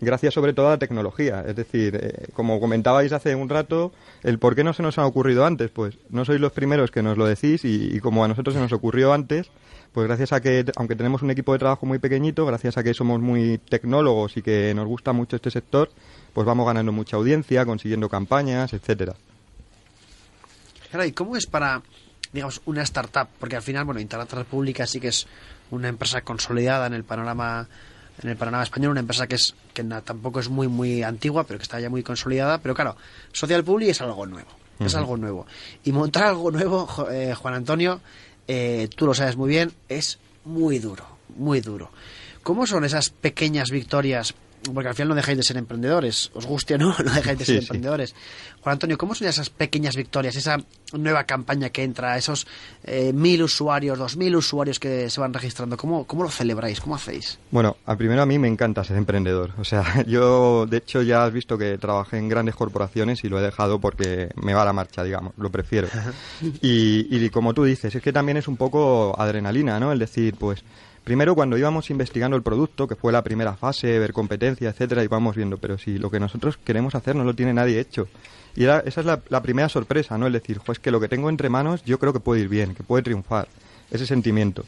[0.00, 1.44] gracias sobre todo a la tecnología.
[1.46, 3.92] Es decir, eh, como comentabais hace un rato,
[4.24, 7.04] el por qué no se nos ha ocurrido antes, pues no sois los primeros que
[7.04, 9.52] nos lo decís y, y como a nosotros se nos ocurrió antes,
[9.92, 12.94] pues gracias a que, aunque tenemos un equipo de trabajo muy pequeñito, gracias a que
[12.94, 15.90] somos muy tecnólogos y que nos gusta mucho este sector,
[16.32, 19.14] pues vamos ganando mucha audiencia, consiguiendo campañas, etcétera.
[20.90, 21.82] Claro, ¿y cómo es para,
[22.32, 23.28] digamos, una startup?
[23.38, 25.26] Porque al final, bueno, Internet República sí que es
[25.70, 27.68] una empresa consolidada en el panorama
[28.22, 31.58] en el panorama español, una empresa que es que tampoco es muy muy antigua, pero
[31.58, 32.96] que está ya muy consolidada, pero claro,
[33.32, 35.46] Social Public es algo nuevo, es algo nuevo.
[35.84, 38.00] Y montar algo nuevo, eh, Juan Antonio,
[38.48, 41.04] eh, tú lo sabes muy bien, es muy duro,
[41.36, 41.90] muy duro.
[42.42, 44.34] ¿Cómo son esas pequeñas victorias?
[44.72, 47.44] Porque al final no dejáis de ser emprendedores, os guste o no, no dejáis de
[47.44, 47.62] ser sí.
[47.62, 48.14] emprendedores.
[48.60, 50.56] Juan Antonio, ¿cómo son esas pequeñas victorias, esa
[50.92, 52.46] nueva campaña que entra, esos
[52.84, 55.76] eh, mil usuarios, dos mil usuarios que se van registrando?
[55.76, 56.80] ¿Cómo, ¿Cómo lo celebráis?
[56.80, 57.38] ¿Cómo hacéis?
[57.50, 59.52] Bueno, a primero a mí me encanta ser emprendedor.
[59.58, 63.38] O sea, yo de hecho ya has visto que trabajé en grandes corporaciones y lo
[63.38, 65.88] he dejado porque me va la marcha, digamos, lo prefiero.
[66.60, 69.90] Y, y como tú dices, es que también es un poco adrenalina, ¿no?
[69.92, 70.62] El decir, pues,
[71.04, 75.36] primero cuando íbamos investigando el producto, que fue la primera fase, ver competencia, etcétera, íbamos
[75.36, 78.08] viendo, pero si lo que nosotros queremos hacer no lo tiene nadie hecho.
[78.54, 80.26] Y era- esa es la, primera sorpresa, ¿no?
[80.26, 82.74] El decir, pues que lo que tengo entre manos yo creo que puede ir bien,
[82.74, 83.48] que puede triunfar.
[83.90, 84.64] Ese sentimiento.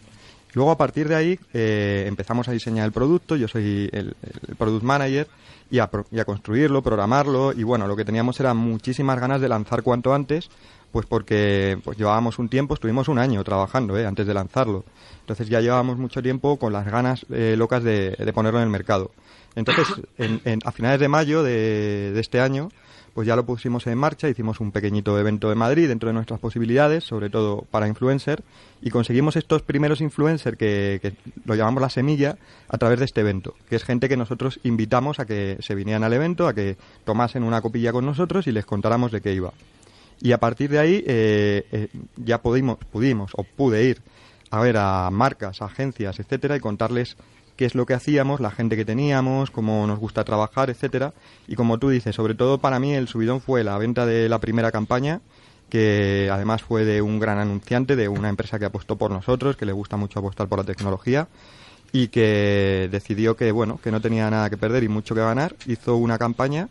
[0.53, 4.15] Luego a partir de ahí eh, empezamos a diseñar el producto, yo soy el,
[4.57, 5.27] product manager
[5.71, 9.49] y a, y a construirlo, programarlo y bueno, lo que teníamos era muchísimas ganas de
[9.49, 10.51] lanzar cuanto antes,
[10.95, 14.85] pues porque pues llevábamos un tiempo, estuvimos un año trabajando eh, antes de lanzarlo.
[15.23, 18.71] Entonces ya llevábamos mucho tiempo con las ganas eh, locas de, de ponerlo en el
[18.71, 19.11] mercado.
[19.57, 19.89] Entonces,
[20.19, 22.69] en- en- a finales de mayo de, de este año,
[23.13, 26.39] pues ya lo pusimos en marcha, hicimos un pequeñito evento en Madrid dentro de nuestras
[26.39, 28.45] posibilidades, sobre todo para influencer,
[28.81, 31.15] y conseguimos estos primeros influencers que, que
[31.45, 32.37] lo llamamos la semilla
[32.69, 36.05] a través de este evento, que es gente que nosotros invitamos a que se vinieran
[36.05, 39.53] al evento, a que tomasen una copilla con nosotros y les contáramos de qué iba.
[40.21, 44.03] Y a partir de ahí eh, eh, ya pudimos, pudimos o pude ir
[44.51, 47.17] a ver a marcas, agencias, etcétera, y contarles
[47.57, 51.13] qué es lo que hacíamos, la gente que teníamos, cómo nos gusta trabajar, etcétera.
[51.47, 54.39] Y como tú dices, sobre todo para mí el subidón fue la venta de la
[54.39, 55.21] primera campaña,
[55.69, 59.67] que además fue de un gran anunciante, de una empresa que apostó por nosotros, que
[59.67, 61.29] le gusta mucho apostar por la tecnología
[61.93, 65.55] y que decidió que bueno, que no tenía nada que perder y mucho que ganar,
[65.67, 66.69] hizo una campaña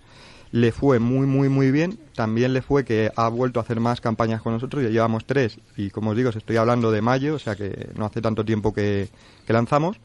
[0.53, 1.97] le fue muy, muy, muy bien.
[2.15, 4.83] También le fue que ha vuelto a hacer más campañas con nosotros.
[4.83, 5.57] Ya llevamos tres.
[5.75, 8.71] Y como os digo, estoy hablando de mayo, o sea que no hace tanto tiempo
[8.71, 9.09] que,
[9.47, 9.97] que lanzamos.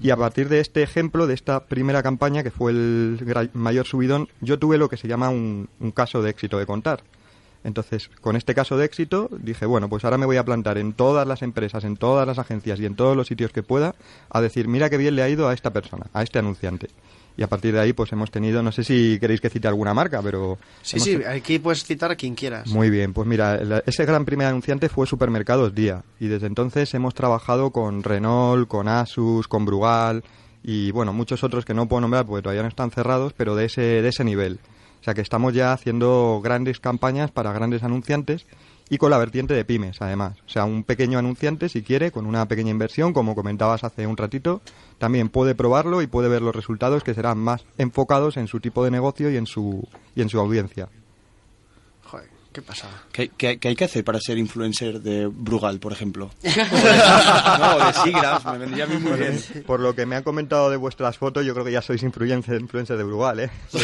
[0.00, 4.28] Y a partir de este ejemplo, de esta primera campaña, que fue el mayor subidón,
[4.40, 7.02] yo tuve lo que se llama un, un caso de éxito de contar.
[7.64, 10.92] Entonces, con este caso de éxito, dije, bueno, pues ahora me voy a plantar en
[10.92, 13.96] todas las empresas, en todas las agencias y en todos los sitios que pueda
[14.30, 16.90] a decir, mira qué bien le ha ido a esta persona, a este anunciante.
[17.40, 19.94] Y a partir de ahí, pues hemos tenido, no sé si queréis que cite alguna
[19.94, 20.58] marca, pero...
[20.82, 22.68] Sí, hemos sí, aquí puedes citar a quien quieras.
[22.68, 26.92] Muy bien, pues mira, la- ese gran primer anunciante fue Supermercados Día y desde entonces
[26.92, 30.22] hemos trabajado con Renault, con Asus, con Brugal
[30.62, 33.64] y bueno, muchos otros que no puedo nombrar porque todavía no están cerrados, pero de
[33.64, 34.58] ese, de ese nivel.
[35.00, 38.46] O sea que estamos ya haciendo grandes campañas para grandes anunciantes
[38.90, 40.36] y con la vertiente de pymes además.
[40.44, 44.16] O sea, un pequeño anunciante si quiere, con una pequeña inversión, como comentabas hace un
[44.16, 44.60] ratito,
[44.98, 48.84] también puede probarlo y puede ver los resultados que serán más enfocados en su tipo
[48.84, 50.88] de negocio y en su, y en su audiencia.
[52.52, 52.88] ¿Qué pasa?
[53.12, 56.30] ¿Qué, qué- qué hay que hacer para ser influencer de Brugal, por ejemplo?
[56.42, 59.40] O de- no, de Sigrams, me vendría a mí muy bien.
[59.66, 62.60] Por lo que me han comentado de vuestras fotos, yo creo que ya sois influencer,
[62.60, 63.50] influencer de Brugal, ¿eh?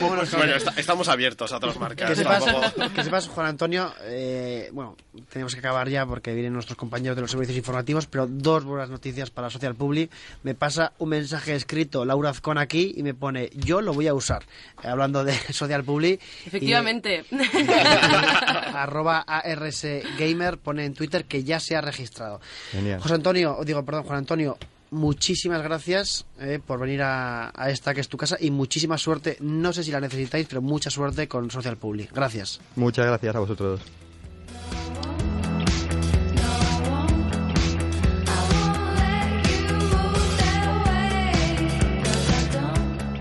[0.00, 0.22] Bueno,
[0.54, 2.08] est- estamos abiertos a otras marcas.
[2.10, 4.96] Que sepas, tampoco- que sepas, Juan Antonio, eh, bueno,
[5.30, 8.90] tenemos que acabar ya porque vienen nuestros compañeros de los servicios informativos, pero dos buenas
[8.90, 10.10] noticias para Social Public.
[10.42, 14.14] Me pasa un mensaje escrito Laura Azcón aquí y me pone, yo lo voy a
[14.14, 14.44] usar,
[14.82, 16.20] hablando de Social Public.
[16.52, 17.24] Y- Efectivamente.
[18.74, 19.86] arroba ARS
[20.18, 22.40] Gamer pone en Twitter que ya se ha registrado.
[22.72, 23.00] Genial.
[23.00, 24.58] José Antonio, o digo, perdón, Juan Antonio,
[24.90, 29.36] muchísimas gracias eh, por venir a, a esta que es tu casa y muchísima suerte,
[29.40, 32.12] no sé si la necesitáis, pero mucha suerte con Social Public.
[32.12, 32.60] Gracias.
[32.76, 33.80] Muchas gracias a vosotros.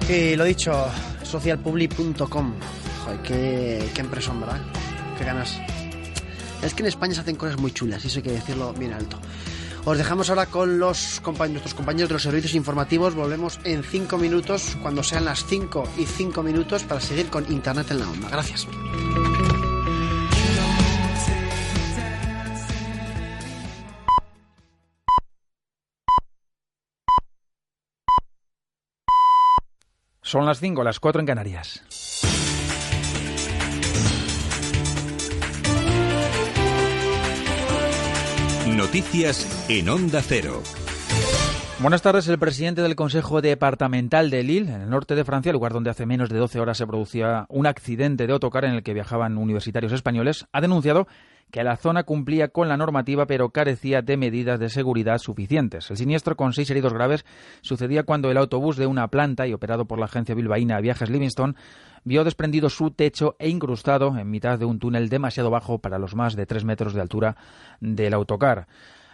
[0.10, 0.72] Y lo dicho,
[1.24, 2.54] socialpublic.com.
[3.08, 4.44] Joder, qué, qué impresión.
[5.18, 5.58] Qué ganas.
[6.62, 8.92] Es que en España se hacen cosas muy chulas, y eso hay que decirlo bien
[8.92, 9.18] alto.
[9.86, 13.16] Os dejamos ahora con nuestros compañeros de los servicios informativos.
[13.16, 17.90] Volvemos en 5 minutos, cuando sean las 5 y 5 minutos, para seguir con Internet
[17.92, 18.28] en la Onda.
[18.30, 18.68] Gracias.
[30.22, 32.47] Son las 5, las 4 en Canarias.
[38.76, 40.62] Noticias en Onda Cero.
[41.80, 42.28] Buenas tardes.
[42.28, 46.06] El presidente del Consejo Departamental de Lille, en el norte de Francia, lugar donde hace
[46.06, 49.94] menos de 12 horas se producía un accidente de autocar en el que viajaban universitarios
[49.94, 51.08] españoles, ha denunciado
[51.52, 55.90] que la zona cumplía con la normativa pero carecía de medidas de seguridad suficientes.
[55.90, 57.26] El siniestro, con seis heridos graves,
[57.62, 61.56] sucedía cuando el autobús de una planta y operado por la agencia bilbaína Viajes Livingston
[62.04, 66.16] vio desprendido su techo e incrustado en mitad de un túnel demasiado bajo para los
[66.16, 67.36] más de tres metros de altura
[67.80, 68.68] del autocar.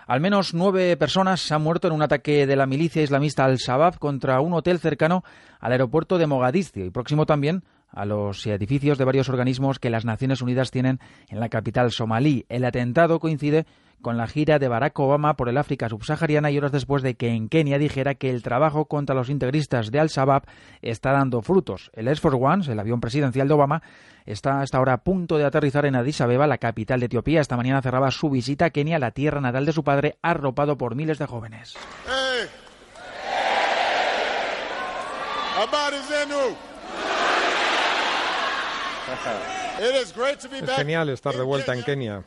[0.05, 4.41] Al menos nueve personas han muerto en un ataque de la milicia islamista al-Shabaab contra
[4.41, 5.23] un hotel cercano
[5.59, 7.63] al aeropuerto de Mogadiscio y próximo también
[7.93, 12.45] a los edificios de varios organismos que las Naciones Unidas tienen en la capital somalí.
[12.49, 13.65] El atentado coincide
[14.01, 17.29] con la gira de Barack Obama por el África subsahariana y horas después de que
[17.29, 20.43] en Kenia dijera que el trabajo contra los integristas de Al-Shabaab
[20.81, 21.89] está dando frutos.
[21.93, 23.81] El Air Force One, el avión presidencial de Obama,
[24.25, 27.41] está hasta ahora a punto de aterrizar en Addis Abeba, la capital de Etiopía.
[27.41, 30.95] Esta mañana cerraba su visita a Kenia, la tierra natal de su padre, arropado por
[30.95, 31.75] miles de jóvenes.
[40.61, 42.23] Es genial estar de vuelta en Kenia.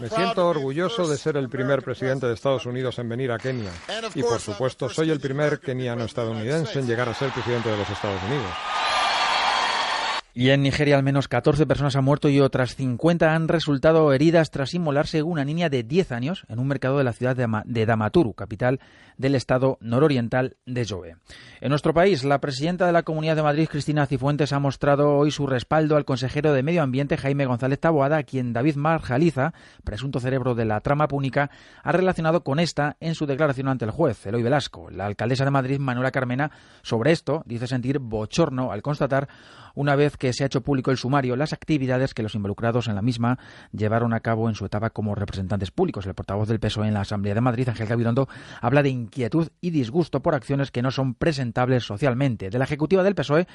[0.00, 3.70] Me siento orgulloso de ser el primer presidente de Estados Unidos en venir a Kenia.
[4.14, 7.88] Y por supuesto, soy el primer keniano estadounidense en llegar a ser presidente de los
[7.88, 8.50] Estados Unidos.
[10.34, 14.52] Y en Nigeria al menos 14 personas han muerto y otras 50 han resultado heridas
[14.52, 18.34] tras inmolarse una niña de 10 años en un mercado de la ciudad de Damaturu,
[18.34, 18.78] capital
[19.18, 21.16] del estado nororiental de Yobe.
[21.60, 25.30] En nuestro país, la presidenta de la Comunidad de Madrid, Cristina Cifuentes, ha mostrado hoy
[25.30, 29.52] su respaldo al consejero de Medio Ambiente, Jaime González Taboada, a quien David Marjaliza,
[29.84, 31.50] presunto cerebro de la trama púnica,
[31.82, 34.88] ha relacionado con esta en su declaración ante el juez, Eloy Velasco.
[34.90, 36.50] La alcaldesa de Madrid, Manuela Carmena,
[36.82, 39.28] sobre esto dice sentir bochorno al constatar
[39.74, 42.96] una vez que se ha hecho público el sumario, las actividades que los involucrados en
[42.96, 43.38] la misma
[43.70, 46.04] llevaron a cabo en su etapa como representantes públicos.
[46.04, 48.28] El portavoz del PSOE en la Asamblea de Madrid, Ángel Gabilondo,
[48.60, 52.50] habla de inquietud y disgusto por acciones que no son presentables socialmente.
[52.50, 53.46] De la ejecutiva del PSOE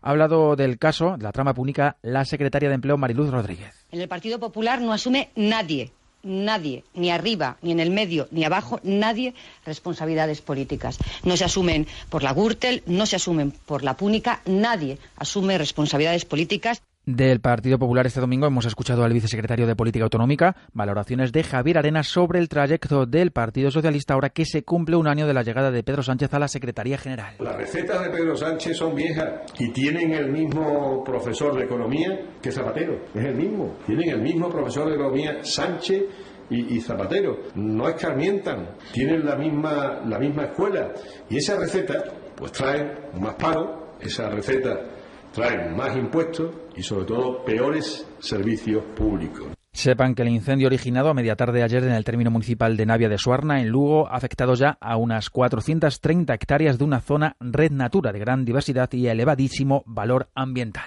[0.00, 3.74] ha hablado del caso de la trama pública la secretaria de Empleo Mariluz Rodríguez.
[3.92, 5.92] En el Partido Popular no asume nadie,
[6.22, 9.34] nadie, ni arriba, ni en el medio, ni abajo, nadie
[9.66, 10.98] responsabilidades políticas.
[11.24, 16.24] No se asumen por la Gürtel, no se asumen por la Púnica, nadie asume responsabilidades
[16.24, 16.82] políticas.
[17.04, 21.78] Del Partido Popular este domingo hemos escuchado al vicesecretario de Política Autonómica valoraciones de Javier
[21.78, 25.42] Arenas sobre el trayecto del Partido Socialista ahora que se cumple un año de la
[25.42, 27.34] llegada de Pedro Sánchez a la Secretaría General.
[27.40, 32.52] Las recetas de Pedro Sánchez son viejas y tienen el mismo profesor de economía que
[32.52, 33.06] Zapatero.
[33.12, 33.78] Es el mismo.
[33.84, 36.04] Tienen el mismo profesor de economía Sánchez
[36.50, 37.36] y, y Zapatero.
[37.56, 38.76] No escarmientan.
[38.92, 40.92] Tienen la misma, la misma escuela.
[41.28, 42.00] Y esa receta,
[42.36, 43.96] pues trae más pago.
[44.00, 45.01] Esa receta
[45.32, 49.48] traen más impuestos y sobre todo peores servicios públicos.
[49.74, 53.08] Sepan que el incendio originado a media tarde ayer en el término municipal de Navia
[53.08, 57.72] de Suarna, en Lugo, ha afectado ya a unas 430 hectáreas de una zona red
[57.72, 60.84] natura de gran diversidad y elevadísimo valor ambiental.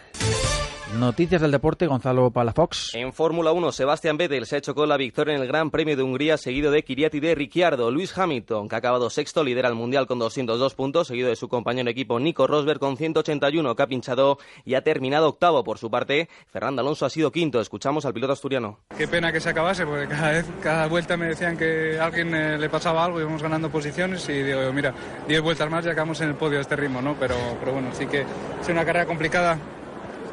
[0.99, 2.95] Noticias del deporte, Gonzalo Palafox.
[2.95, 5.97] En Fórmula 1, Sebastián Vettel se ha hecho con la victoria en el Gran Premio
[5.97, 7.91] de Hungría, seguido de Kiriat y de Ricciardo.
[7.91, 11.49] Luis Hamilton, que ha acabado sexto, lidera el Mundial con 202 puntos, seguido de su
[11.49, 15.65] compañero de equipo Nico Rosberg con 181, que ha pinchado y ha terminado octavo.
[15.65, 17.59] Por su parte, Fernando Alonso ha sido quinto.
[17.59, 18.79] Escuchamos al piloto asturiano.
[18.97, 22.33] Qué pena que se acabase, porque cada vez, cada vuelta me decían que a alguien
[22.33, 24.93] eh, le pasaba algo, íbamos ganando posiciones y digo, mira,
[25.27, 27.15] 10 vueltas más y acabamos en el podio de este ritmo, ¿no?
[27.19, 29.59] Pero, pero bueno, sí que es una carrera complicada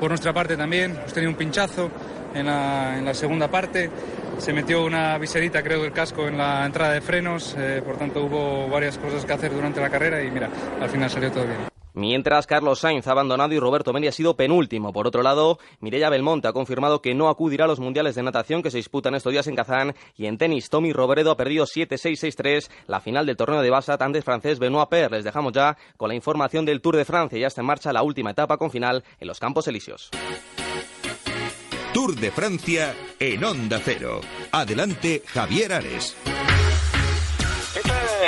[0.02, 1.88] por nuestra parte también, hemos tenido un pinchazo
[2.34, 3.88] en la, en la segunda parte,
[4.36, 8.24] se metió una viserita creo del casco en la entrada de frenos, eh, por tanto
[8.24, 10.48] hubo varias cosas que hacer durante la carrera y mira,
[10.80, 11.81] al final salió todo bien.
[11.94, 14.92] Mientras Carlos Sainz ha abandonado y Roberto Meri ha sido penúltimo.
[14.92, 18.62] Por otro lado, Mireia Belmonte ha confirmado que no acudirá a los mundiales de natación
[18.62, 19.94] que se disputan estos días en Kazán.
[20.16, 24.18] Y en tenis, Tommy Robredo ha perdido 7-6-6-3 la final del torneo de Bassat ante
[24.18, 25.10] el francés Benoit Per.
[25.10, 27.38] Les dejamos ya con la información del Tour de Francia.
[27.38, 30.10] Ya está en marcha la última etapa con final en los Campos Elíseos.
[31.92, 34.20] Tour de Francia en Onda Cero.
[34.50, 36.16] Adelante, Javier Ares.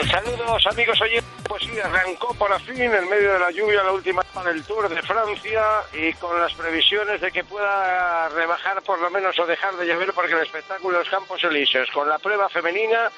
[0.02, 1.30] Saludos amigos oyentes.
[1.48, 4.88] Pues sí, arrancó por fin en medio de la lluvia la última etapa del Tour
[4.88, 9.76] de Francia y con las previsiones de que pueda rebajar por lo menos o dejar
[9.76, 13.08] de llover porque el espectáculo de los Campos Elíseos con la prueba femenina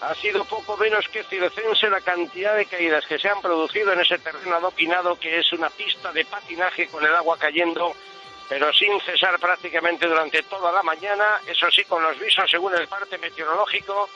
[0.00, 4.00] ha sido poco menos que circense la cantidad de caídas que se han producido en
[4.00, 7.94] ese terreno adoquinado que es una pista de patinaje con el agua cayendo
[8.48, 12.88] pero sin cesar prácticamente durante toda la mañana, eso sí con los visos según el
[12.88, 14.08] parte meteorológico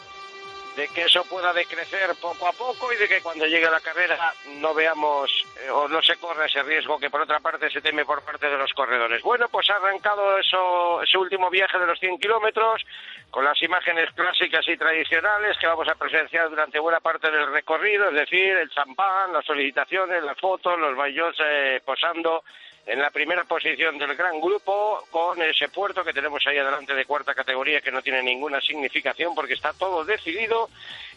[0.77, 4.33] de que eso pueda decrecer poco a poco y de que cuando llegue la carrera
[4.61, 8.05] no veamos eh, o no se corra ese riesgo que por otra parte se teme
[8.05, 9.23] por parte de los corredores.
[9.23, 12.85] Bueno, pues ha arrancado eso, ese último viaje de los 100 kilómetros
[13.31, 18.09] con las imágenes clásicas y tradicionales que vamos a presenciar durante buena parte del recorrido,
[18.09, 22.43] es decir, el champán, las felicitaciones, las fotos, los baillos eh, posando
[22.89, 27.05] en la primera posición del gran grupo con ese puerto que tenemos ahí adelante de
[27.05, 30.71] cuarta categoría que no tiene ninguna significación porque está todo decidido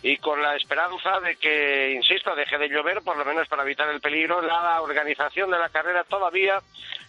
[0.04, 3.88] y con la esperanza de que, insisto, deje de llover por lo menos para evitar
[3.88, 4.42] el peligro.
[4.42, 6.60] La organización de la carrera todavía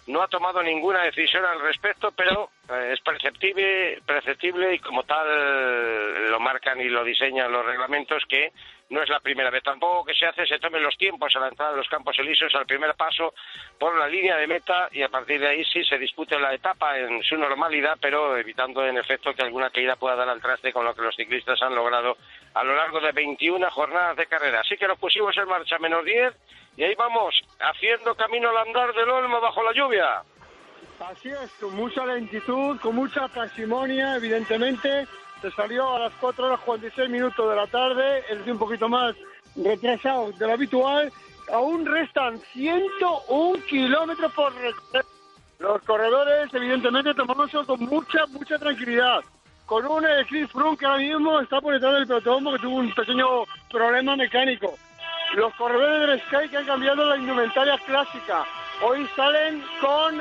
[0.07, 6.41] no ha tomado ninguna decisión al respecto, pero es perceptible, perceptible y como tal lo
[6.41, 8.53] marcan y lo diseñan los reglamentos que
[8.93, 11.49] no es la primera vez tampoco que se hace, se tomen los tiempos a la
[11.49, 13.35] entrada de los campos elíseos al primer paso
[13.79, 16.99] por la línea de meta y a partir de ahí sí se dispute la etapa
[16.99, 20.85] en su normalidad, pero evitando en efecto que alguna caída pueda dar al traste con
[20.85, 22.17] lo que los ciclistas han logrado
[22.55, 24.61] a lo largo de 21 jornadas de carrera.
[24.61, 26.35] Así que nos pusimos en marcha menos 10
[26.77, 30.23] y ahí vamos, haciendo camino al andar del Olmo bajo la lluvia.
[31.11, 35.07] Así es, con mucha lentitud, con mucha parsimonia, evidentemente.
[35.41, 39.17] Se salió a las 4 horas 46 minutos de la tarde, es un poquito más
[39.57, 41.13] retrasado de lo habitual.
[41.53, 45.05] Aún restan 101 kilómetros por recorrer.
[45.59, 49.21] Los corredores, evidentemente, tomándose con mucha, mucha tranquilidad.
[49.67, 52.95] Con un Chris Froome que ahora mismo está por detrás del pelotón porque tuvo un
[52.95, 54.75] pequeño problema mecánico.
[55.35, 58.45] Los corredores del Sky que han cambiado la indumentaria clásica.
[58.85, 60.21] Hoy salen con,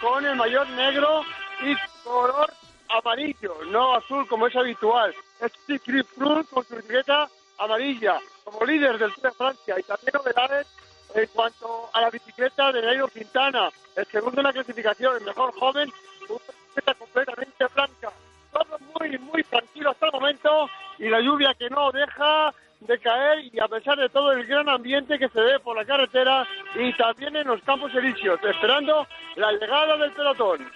[0.00, 1.24] con el mayor negro
[1.60, 1.74] y
[2.04, 2.52] color
[2.88, 5.12] amarillo, no azul como es habitual.
[5.40, 7.28] Es Chris Froome con su bicicleta
[7.58, 9.74] amarilla, como líder del Tour de Francia.
[9.78, 10.68] Y también novedades
[11.16, 15.52] en cuanto a la bicicleta de Nairo Quintana, el segundo en la clasificación, el mejor
[15.58, 15.92] joven,
[16.28, 18.12] una bicicleta completamente blanca.
[18.52, 23.44] Todo muy, muy tranquilo hasta el momento y la lluvia que no deja de caer
[23.52, 26.92] y a pesar de todo el gran ambiente que se ve por la carretera y
[26.94, 29.06] también en los campos elíseos, esperando
[29.36, 30.70] la llegada del pelotón.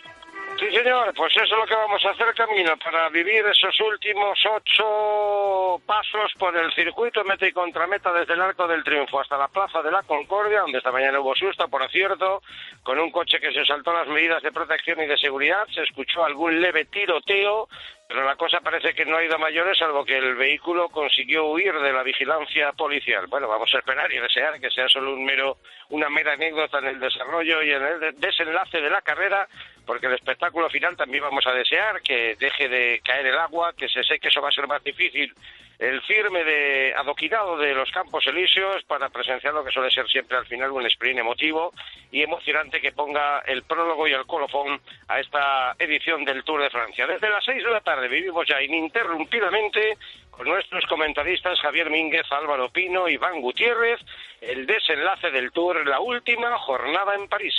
[0.59, 4.39] Sí, señor, pues eso es lo que vamos a hacer camino para vivir esos últimos
[4.55, 9.49] ocho pasos por el circuito meta y contrameta desde el Arco del Triunfo hasta la
[9.49, 12.41] Plaza de la Concordia, donde esta mañana hubo susto, por cierto,
[12.85, 16.25] con un coche que se saltó las medidas de protección y de seguridad, se escuchó
[16.25, 17.69] algún leve tiroteo,
[18.07, 21.47] pero la cosa parece que no ha ido a mayores, salvo que el vehículo consiguió
[21.47, 23.27] huir de la vigilancia policial.
[23.29, 26.87] Bueno, vamos a esperar y desear que sea solo un mero, una mera anécdota en
[26.87, 29.49] el desarrollo y en el desenlace de la carrera,
[29.87, 33.89] porque el espectáculo final también vamos a desear que deje de caer el agua, que
[33.89, 35.35] se seque, eso va a ser más difícil,
[35.79, 40.37] el firme de adoquinado de los Campos Elíseos para presenciar lo que suele ser siempre
[40.37, 41.73] al final un sprint emotivo
[42.11, 46.71] y emocionante que ponga el prólogo y el colofón a esta edición del Tour de
[46.71, 47.07] Francia.
[47.07, 49.97] Desde las seis de la tarde vivimos ya ininterrumpidamente
[50.31, 54.01] con nuestros comentaristas Javier Mínguez, Álvaro Pino, Iván Gutiérrez,
[54.41, 57.55] el desenlace del Tour, la última jornada en París.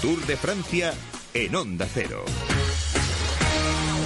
[0.00, 0.92] Tour de Francia
[1.34, 2.24] en Onda Cero.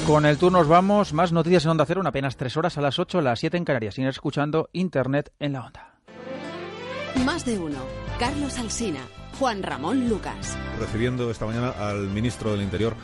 [0.06, 1.12] Con el tour nos vamos.
[1.12, 3.56] Más noticias en Onda Cero en apenas tres horas a las 8, a las 7
[3.56, 3.96] en Canarias.
[3.96, 5.98] Siguen escuchando Internet en la Onda.
[7.24, 7.78] Más de uno.
[8.16, 9.00] Carlos Alsina.
[9.40, 10.56] Juan Ramón Lucas.
[10.78, 12.94] Recibiendo esta mañana al ministro del Interior,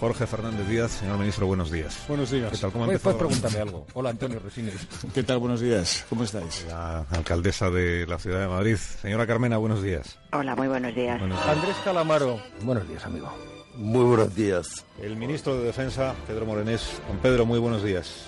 [0.00, 0.90] Jorge Fernández Díaz.
[0.90, 2.04] Señor ministro, buenos días.
[2.08, 2.50] Buenos días.
[2.50, 2.72] ¿Qué tal?
[2.72, 3.86] ¿Cómo preguntarme algo.
[3.94, 4.88] Hola, Antonio Resines.
[5.14, 5.38] ¿Qué tal?
[5.38, 6.04] Buenos días.
[6.08, 6.66] ¿Cómo estáis?
[6.68, 8.74] La alcaldesa de la ciudad de Madrid.
[8.76, 10.18] Señora Carmena, buenos días.
[10.32, 11.20] Hola, muy buenos días.
[11.20, 11.56] Buenos días.
[11.56, 12.40] Andrés Calamaro.
[12.64, 13.32] Buenos días, amigo.
[13.80, 14.84] Muy buenos días.
[15.00, 17.00] El ministro de Defensa, Pedro Morenés.
[17.08, 18.26] Don Pedro, muy buenos días.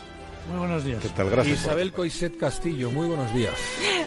[0.48, 1.00] Muy buenos días.
[1.02, 1.28] ¿Qué tal?
[1.28, 1.58] Gracias.
[1.58, 2.90] por- Isabel Coiset Castillo.
[2.90, 3.52] Muy buenos días.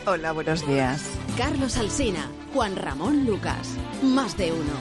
[0.08, 1.04] Hola, buenos días.
[1.38, 2.28] Carlos Alsina.
[2.52, 3.76] Juan Ramón Lucas.
[4.02, 4.74] Más de uno.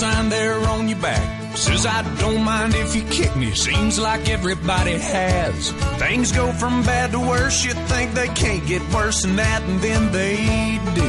[0.00, 1.26] Sign there on your back.
[1.56, 3.54] Says, I don't mind if you kick me.
[3.54, 5.72] Seems like everybody has.
[5.98, 7.64] Things go from bad to worse.
[7.66, 11.08] You think they can't get worse than that, and then they do.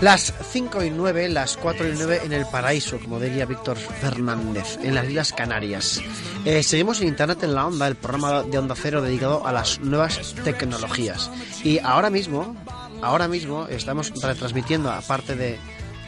[0.00, 4.78] Las 5 y 9, las 4 y 9 en el paraíso, como diría Víctor Fernández,
[4.82, 6.00] en las Islas Canarias.
[6.44, 9.80] Eh, seguimos en Internet en la Onda, el programa de Onda Cero dedicado a las
[9.80, 11.30] nuevas tecnologías.
[11.64, 12.54] Y ahora mismo,
[13.02, 15.58] ahora mismo estamos retransmitiendo, aparte de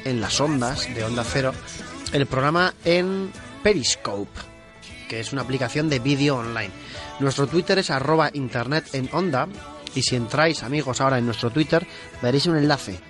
[0.07, 1.53] en las ondas de Onda Cero,
[2.13, 3.33] el programa en
[3.63, 4.41] Periscope,
[5.09, 6.71] que es una aplicación de vídeo online.
[7.19, 9.49] Nuestro Twitter es arroba Internet en Onda.
[9.97, 11.85] Y si entráis, amigos, ahora en nuestro Twitter,
[12.23, 13.01] veréis un enlace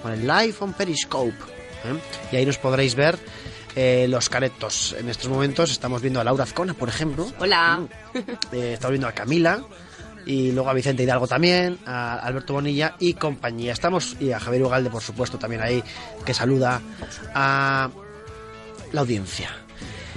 [0.00, 1.32] con el live on Periscope.
[1.32, 1.98] ¿eh?
[2.30, 3.18] Y ahí nos podréis ver
[3.74, 4.94] eh, los caretos.
[4.96, 7.26] En estos momentos estamos viendo a Laura Azcona, por ejemplo.
[7.38, 7.80] Hola.
[8.52, 9.64] Eh, estamos viendo a Camila.
[10.26, 13.72] Y luego a Vicente Hidalgo también, a Alberto Bonilla y compañía.
[13.72, 15.82] Estamos, y a Javier Ugalde, por supuesto, también ahí,
[16.24, 16.80] que saluda
[17.34, 17.90] a
[18.92, 19.50] la audiencia.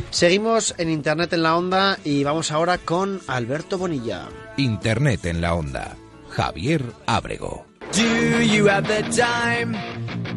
[0.09, 4.27] Seguimos en Internet en la Onda y vamos ahora con Alberto Bonilla.
[4.57, 5.95] Internet en la onda.
[6.29, 7.65] Javier Ábrego.
[7.93, 9.73] Do you have the time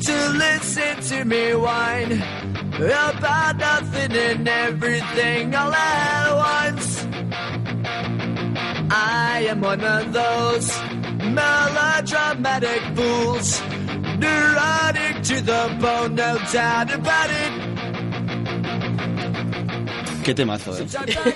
[0.00, 2.22] to listen to me whine
[2.78, 7.06] about nothing and everything all at once?
[8.90, 10.70] I am one of those
[11.22, 13.60] melodramatic fools,
[14.18, 17.70] neurotic to the bone, no doubt about it.
[20.24, 20.86] Qué temazo, ¿eh?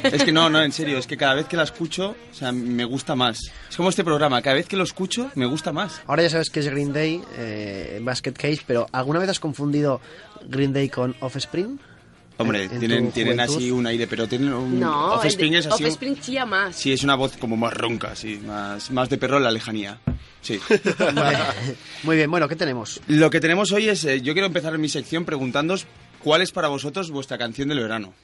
[0.05, 2.53] Es que no, no, en serio, es que cada vez que la escucho, o sea,
[2.53, 3.39] me gusta más.
[3.71, 6.03] Es como este programa, cada vez que lo escucho, me gusta más.
[6.07, 10.01] Ahora ya sabes que es Green Day, eh, Basket Case, pero ¿alguna vez has confundido
[10.47, 11.81] Green Day con Offspring?
[12.37, 13.57] Hombre, En- en tienen, tienen juventud.
[13.57, 14.81] así un aire, pero tienen un...
[14.81, 15.85] No, Offspring es así...
[15.85, 16.75] Offspring chilla más.
[16.75, 20.01] Sí, es una voz como más ronca, sí, más, más de perro en la lejanía.
[20.43, 20.61] Sí.
[22.03, 23.01] Muy bien, bueno, ¿qué tenemos?
[23.07, 25.87] Lo que tenemos hoy es, eh, yo quiero empezar mi sección preguntándoos
[26.19, 28.15] cuál es para vosotros vuestra canción del verano.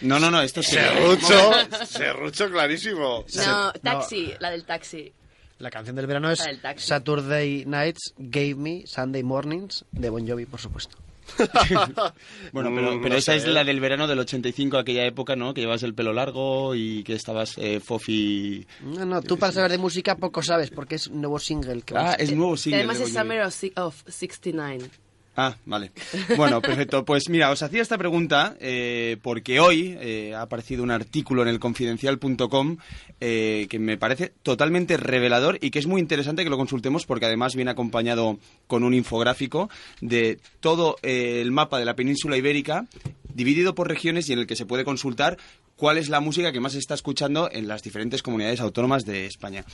[0.00, 0.66] No, no, no, esto es...
[0.66, 1.52] Serrucho,
[1.86, 3.24] serrucho clarísimo.
[3.34, 5.12] No, taxi, la del taxi.
[5.58, 6.86] La canción del verano es La del taxi.
[6.86, 10.98] Saturday Nights Gave Me Sunday Mornings de Bon Jovi, por supuesto.
[12.52, 13.48] Bueno, pero, Mm, pero no esa sé, es ¿eh?
[13.48, 15.52] la del verano del 85, aquella época, ¿no?
[15.54, 18.66] Que llevas el pelo largo y que estabas eh, fofi...
[18.82, 21.82] No, no, tú para saber de música poco sabes porque es un nuevo single.
[21.82, 23.12] Que Ah, es nuevo single además de es.
[23.12, 23.42] Summer
[23.76, 24.88] of 69.
[25.36, 25.92] Ah, vale.
[26.36, 27.04] Bueno, perfecto.
[27.04, 31.48] Pues mira, os hacía esta pregunta eh, porque hoy eh, ha aparecido un artículo en
[31.48, 32.78] el confidencial.com
[33.20, 37.26] eh, que me parece totalmente revelador y que es muy interesante que lo consultemos porque
[37.26, 39.68] además viene acompañado con un infográfico
[40.00, 42.86] de todo eh, el mapa de la península ibérica
[43.34, 45.36] dividido por regiones y en el que se puede consultar
[45.76, 49.26] cuál es la música que más se está escuchando en las diferentes comunidades autónomas de
[49.26, 49.64] España.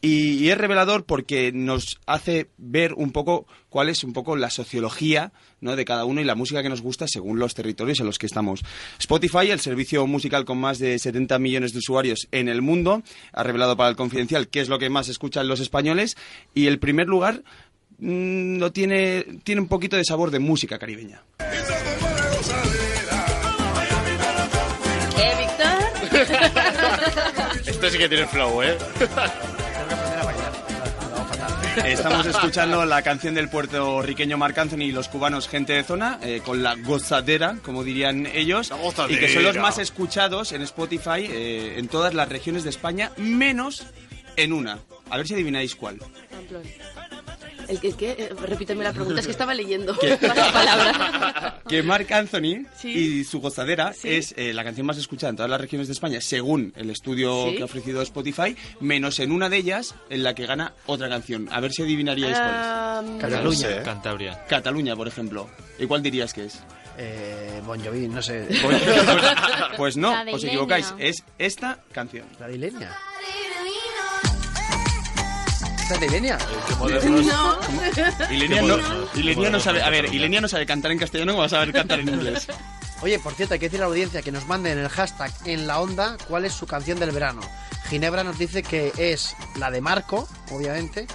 [0.00, 4.48] Y, y es revelador porque nos hace ver un poco cuál es un poco la
[4.50, 5.76] sociología ¿no?
[5.76, 8.26] de cada uno y la música que nos gusta según los territorios en los que
[8.26, 8.62] estamos.
[8.98, 13.42] Spotify, el servicio musical con más de 70 millones de usuarios en el mundo, ha
[13.42, 16.16] revelado para el Confidencial qué es lo que más escuchan los españoles
[16.54, 17.42] y el primer lugar
[17.98, 21.22] mm, lo tiene, tiene un poquito de sabor de música caribeña.
[21.40, 22.89] ¿Eh,
[27.90, 28.78] sí que tiene flow, ¿eh?
[31.84, 36.40] Estamos escuchando la canción del puertorriqueño Marc Anthony y los cubanos Gente de Zona, eh,
[36.44, 38.72] con la gozadera, como dirían ellos,
[39.08, 43.12] y que son los más escuchados en Spotify eh, en todas las regiones de España,
[43.16, 43.86] menos
[44.36, 44.78] en una.
[45.10, 45.98] A ver si adivináis cuál.
[46.30, 46.68] Pamplona.
[47.70, 50.18] El que, eh, repíteme la pregunta, es que estaba leyendo ¿Qué?
[50.20, 51.62] la palabra.
[51.68, 52.88] Que Marc Anthony Sí.
[53.20, 54.08] y su gozadera Sí.
[54.10, 57.46] es eh, la canción más escuchada en todas las regiones de España, según el estudio
[57.48, 57.56] Sí.
[57.56, 61.48] que ha ofrecido Spotify, menos en una de ellas en la que gana otra canción.
[61.52, 62.48] A ver si adivinaríais cuál
[63.16, 63.20] es.
[63.20, 63.42] Cataluña.
[63.42, 63.82] No sé.
[63.84, 64.44] Cantabria.
[64.48, 65.48] Cataluña, por ejemplo.
[65.78, 66.60] ¿Y cuál dirías que es?
[66.98, 68.46] Eh, bon Jovi, no sé.
[68.62, 68.82] Pues,
[69.76, 70.92] pues no, de os equivocáis.
[70.98, 72.26] Es esta canción.
[72.40, 72.94] ¿La de Ilenia?
[75.90, 76.38] ¿La de Ilenia?
[76.78, 76.88] No.
[78.30, 78.78] Ilenia no,
[79.14, 81.72] Ilenia no sabe, a ver, Ilenia no sabe cantar en castellano, ¿cómo va a saber
[81.72, 82.46] cantar en inglés?
[83.02, 85.66] Oye, por cierto, hay que decir a la audiencia que nos manden el hashtag en
[85.66, 87.40] la onda cuál es su canción del verano.
[87.88, 91.08] Ginebra nos dice que es la de Marco, obviamente,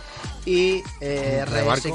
[0.45, 1.45] y eh.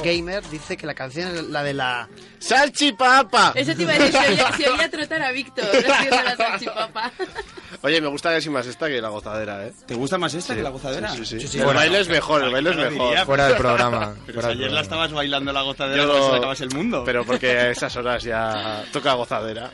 [0.02, 2.08] Gamer dice que la canción es la de la...
[2.40, 3.52] ¡Salchipapa!
[3.54, 7.12] Eso te iba a decir, se oía, se oía trotar a Víctor haciendo la salchipapa.
[7.82, 9.72] Oye, me gusta casi más esta que la gozadera, ¿eh?
[9.86, 10.58] ¿Te gusta más esta Sí.
[10.58, 11.10] que la gozadera?
[11.10, 11.40] Sí, sí, sí.
[11.40, 11.58] Sí, sí.
[11.58, 12.92] el Bueno, baile es mejor, el baile es mejor.
[12.92, 14.14] diría, Fuera del programa.
[14.26, 14.80] Pero fuera si del ayer la programa.
[14.82, 17.02] estabas bailando la gozadera, Yo si lo- acabas el mundo.
[17.06, 19.70] Pero porque a esas horas ya toca gozadera.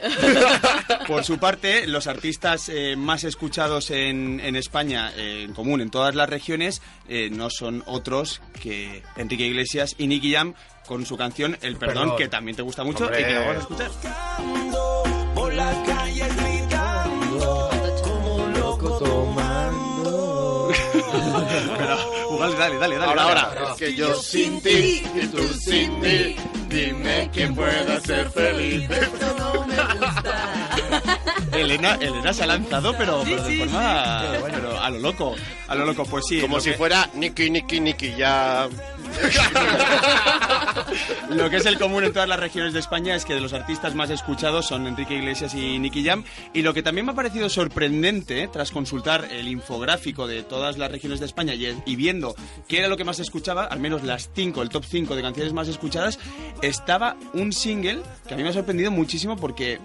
[1.07, 5.91] Por su parte, los artistas eh, más escuchados en, en España, eh, en común en
[5.91, 10.55] todas las regiones, eh, no son otros que Enrique Iglesias y Nicky Jam
[10.87, 12.17] con su canción El Perdón, Perdón.
[12.19, 13.21] que también te gusta mucho Hombre.
[13.21, 13.91] y que la vamos a escuchar.
[15.35, 17.71] Por la calle gritando,
[18.03, 20.69] como loco tomando.
[21.79, 21.97] Pero,
[22.59, 23.05] dale, dale, dale.
[23.05, 23.41] Ahora, dale.
[23.41, 23.73] ahora.
[23.73, 26.37] Es que yo sin ti y tú sin mí,
[26.69, 28.89] dime quién puede ser feliz.
[28.91, 30.69] Esto no me gusta.
[31.53, 34.27] Elena, Elena se ha lanzado, pero, Sí, pero de sí, forma sí.
[34.53, 35.35] pero a lo loco.
[35.69, 36.41] A lo loco, pues sí.
[36.41, 38.69] Como lo si que- fuera Nicky, Nicky, Nicky, ya...
[41.31, 43.53] Lo que es el común en todas las regiones de España es que de los
[43.53, 46.25] artistas más escuchados son Enrique Iglesias y Nicky Jam.
[46.53, 50.91] Y lo que también me ha parecido sorprendente, tras consultar el infográfico de todas las
[50.91, 52.35] regiones de España y, y viendo
[52.69, 55.23] qué era lo que más se escuchaba, al menos las 5, el top 5 de
[55.23, 56.19] canciones más escuchadas,
[56.63, 59.79] estaba un single que a mí me ha sorprendido muchísimo porque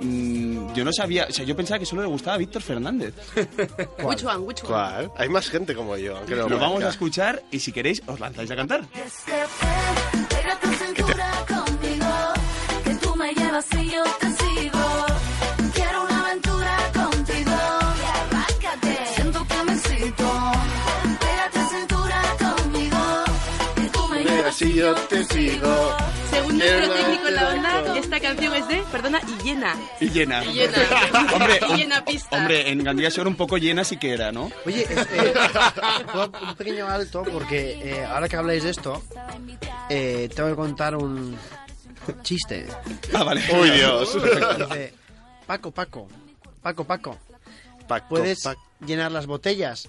[0.00, 3.14] mm, yo no sabía, o sea, yo pensaba que solo le gustaba a Víctor Fernández.
[4.02, 4.68] Which one, which one?
[4.68, 5.12] ¿Cuál?
[5.16, 8.20] Hay más gente como yo, aunque no Lo vamos a escuchar y si queréis os
[8.20, 8.82] lanzáis a cantar.
[13.50, 15.06] Llevas y yo te sigo.
[15.74, 17.50] Quiero una aventura contigo,
[18.00, 18.98] y arráncate.
[19.14, 20.52] Siento que me excito.
[21.20, 23.24] Pega tu cintura conmigo,
[23.74, 25.96] que tú me llevas Si yo te sigo.
[26.30, 27.98] Según nuestro técnico en la aventura.
[27.98, 29.74] esta canción es de, perdona, y llena.
[30.00, 30.44] Y llena.
[30.44, 30.78] Y llena.
[31.34, 32.36] hombre, Y llena pista.
[32.36, 34.50] hombre, en Gandía Shore un poco llena sí que era, ¿no?
[34.64, 35.34] Oye, este,
[36.48, 39.02] un pequeño alto porque eh, ahora que habláis de esto,
[39.88, 41.36] eh, tengo que contar un
[42.22, 42.66] chiste.
[43.14, 43.42] Ah, vale.
[43.60, 44.14] Uy, Dios.
[44.14, 44.94] Dice,
[45.46, 46.08] Paco, Paco,
[46.62, 47.18] Paco, Paco,
[47.88, 48.60] Paco, ¿puedes Paco.
[48.84, 49.88] llenar las botellas?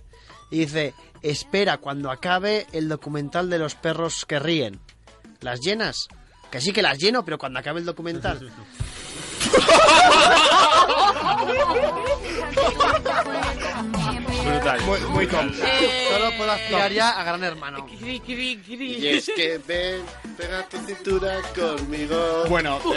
[0.49, 4.79] Y dice, espera cuando acabe el documental de los perros que ríen.
[5.39, 6.07] ¿Las llenas?
[6.49, 8.51] Que sí que las lleno, pero cuando acabe el documental.
[14.43, 14.81] Brutal.
[14.81, 15.45] Muy, muy top.
[15.63, 17.85] Eh, Solo puedo aspirar ya a Gran Hermano.
[17.85, 18.95] Cri, cri, cri.
[18.97, 20.01] Y es que ven,
[20.37, 22.45] pega tu cintura conmigo.
[22.49, 22.79] Bueno,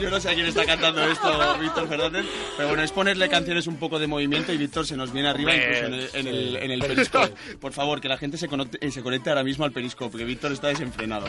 [0.00, 2.26] yo no sé a quién está cantando esto, Víctor Fernández,
[2.56, 5.54] pero bueno, es ponerle canciones un poco de movimiento y Víctor se nos viene arriba
[5.54, 7.34] incluso en el, en el, en el periscope.
[7.60, 10.24] Por favor, que la gente se conecte, eh, se conecte ahora mismo al periscope, que
[10.24, 11.26] Víctor está desenfrenado.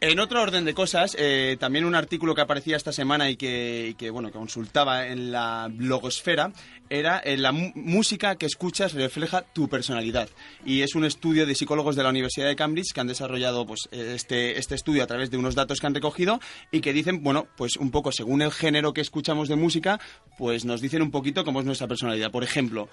[0.00, 3.88] En otro orden de cosas, eh, también un artículo que aparecía esta semana y que,
[3.90, 6.52] y que, bueno, que consultaba en la blogosfera
[6.90, 10.28] era eh, la música que escuchas refleja tu personalidad.
[10.64, 13.88] Y es un estudio de psicólogos de la Universidad de Cambridge que han desarrollado pues,
[13.92, 16.40] eh, este, este estudio a través de unos datos que han recogido
[16.70, 20.00] y que dicen, bueno, pues un poco según el género que escuchamos de música,
[20.36, 22.30] pues nos dicen un poquito cómo es nuestra personalidad.
[22.30, 22.88] Por ejemplo,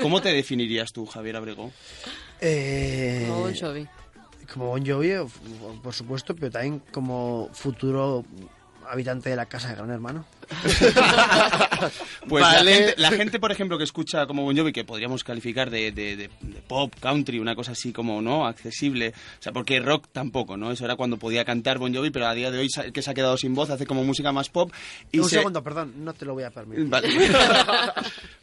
[0.00, 1.72] ¿cómo te definirías tú, Javier Abrego?
[2.40, 3.86] Eh, Como Bon Jovi.
[4.52, 5.12] como Bon Jovi,
[5.82, 8.24] por supuesto, pero también como futuro
[8.88, 10.24] habitante de la casa de Gran Hermano.
[12.28, 12.64] Pues Vale.
[12.70, 15.90] la, gente, la gente, por ejemplo, que escucha como Bon Jovi, que podríamos calificar de,
[15.90, 18.46] de- de- de pop, country, una cosa así como, ¿no?
[18.46, 19.08] Accesible.
[19.08, 20.70] O sea, porque rock tampoco, ¿no?
[20.70, 23.14] Eso era cuando podía cantar Bon Jovi, pero a día de hoy que se ha
[23.14, 24.72] quedado sin voz, hace como música más pop.
[25.10, 26.86] Y Un se- segundo, perdón, no te lo voy a permitir.
[26.86, 27.08] Vale.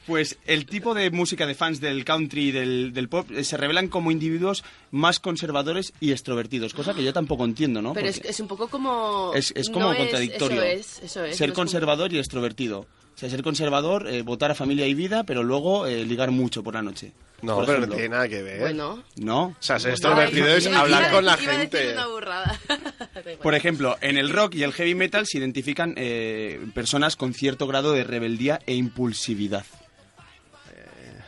[0.06, 3.57] Pues el tipo de música de fans del country y del, del pop eh, se
[3.57, 7.94] revelan como individuos más conservadores y extrovertidos, cosa que yo tampoco entiendo, ¿no?
[7.94, 9.31] Pero es, es un poco como...
[9.36, 10.64] es, es como no contradictorio.
[10.64, 11.38] eso es, eso es.
[11.38, 11.64] Ser no es como-
[11.99, 12.80] conservador y extrovertido.
[12.80, 16.63] O sea, ser conservador, eh, votar a familia y vida, pero luego eh, ligar mucho
[16.63, 17.11] por la noche.
[17.41, 18.59] No, por pero no tiene nada que ver.
[18.61, 19.03] Bueno.
[19.17, 19.43] ¿No?
[19.47, 21.93] O sea, ser extrovertido es hablar iba- con la iba a decir gente.
[21.93, 22.59] una burrada.
[23.41, 27.67] Por ejemplo, en el rock y el heavy metal se identifican eh, personas con cierto
[27.67, 29.65] grado de rebeldía e impulsividad.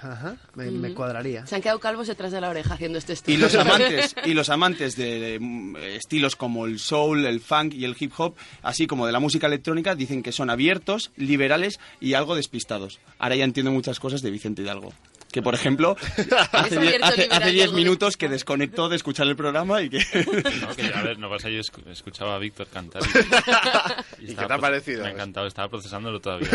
[0.03, 1.45] Ajá, me, me cuadraría.
[1.45, 3.39] Se han quedado calvos detrás de la oreja haciendo este Y estudio.
[3.39, 7.95] los amantes, y los amantes de, mm, estilos como el soul, el funk y el
[7.99, 12.35] hip hop, así como de la música electrónica, dicen que son abiertos, liberales y algo
[12.35, 12.99] despistados.
[13.19, 14.93] Ahora ya entiendo muchas cosas de Vicente Hidalgo.
[15.31, 15.95] Que, por ejemplo,
[16.51, 19.81] hace die- abierto, hace- liberal hace y 10 minutos que desconectó de escuchar el programa
[19.81, 19.99] y que...
[20.59, 23.01] No, que, a ver, no pasa, yo escu- escuchaba a Víctor cantar.
[24.19, 25.03] ¿Y qué te ha parecido?
[25.03, 26.49] Me ha encantado, estaba procesándolo todavía.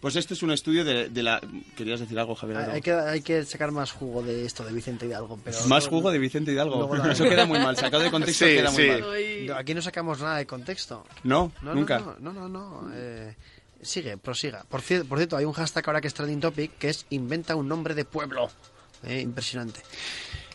[0.00, 1.40] Pues esto es un estudio de, de la...
[1.76, 2.56] ¿Querías decir algo, Javier?
[2.70, 5.38] Hay que, hay que sacar más jugo de esto de Vicente Hidalgo.
[5.44, 6.94] Pero Más luego- jugo de Vicente Hidalgo.
[6.96, 7.76] la- Eso queda muy mal.
[7.76, 8.88] Sacado de contexto Sí, queda muy sí.
[8.88, 9.46] mal.
[9.46, 11.04] No, Aquí no sacamos nada de contexto.
[11.24, 11.98] No, No, nunca.
[11.98, 12.48] No, no, no.
[12.48, 13.34] no, no, eh,
[13.82, 14.64] sigue, prosiga.
[14.68, 17.54] Por, cier- por cierto, hay un hashtag ahora que es trending topic que es inventa
[17.54, 18.50] un nombre de pueblo.
[19.04, 19.80] Eh, impresionante.